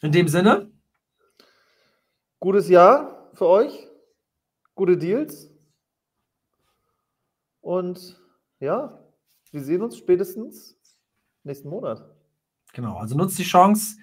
[0.02, 0.70] In dem Sinne.
[2.38, 3.88] Gutes Jahr für euch.
[4.74, 5.50] Gute Deals.
[7.62, 8.20] Und
[8.60, 9.02] ja,
[9.50, 10.78] wir sehen uns spätestens
[11.42, 12.04] nächsten Monat.
[12.74, 13.96] Genau, also nutzt die Chance.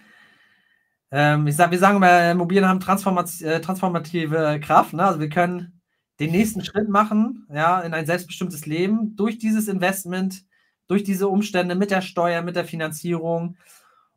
[1.12, 4.94] Ähm, ich sag, wir sagen immer, Immobilien haben äh, transformative Kraft.
[4.94, 5.06] Ne?
[5.06, 5.75] Also wir können
[6.20, 10.46] den nächsten Schritt machen, ja, in ein selbstbestimmtes Leben durch dieses Investment,
[10.88, 13.58] durch diese Umstände mit der Steuer, mit der Finanzierung.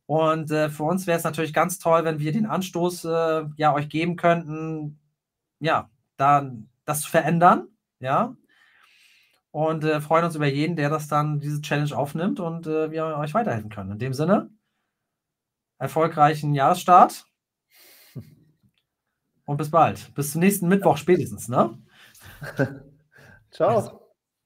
[0.07, 3.75] Und äh, für uns wäre es natürlich ganz toll, wenn wir den Anstoß äh, ja
[3.75, 4.99] euch geben könnten,
[5.61, 7.69] ja, dann das zu verändern,
[8.01, 8.37] ja.
[9.51, 13.07] Und äh, freuen uns über jeden, der das dann, diese Challenge aufnimmt und äh, wir
[13.19, 13.93] euch weiterhelfen können.
[13.93, 14.51] In dem Sinne,
[15.79, 17.27] erfolgreichen Jahresstart
[19.47, 20.15] und bis bald.
[20.15, 21.77] Bis zum nächsten Mittwoch spätestens, ne?
[23.51, 23.98] Ciao.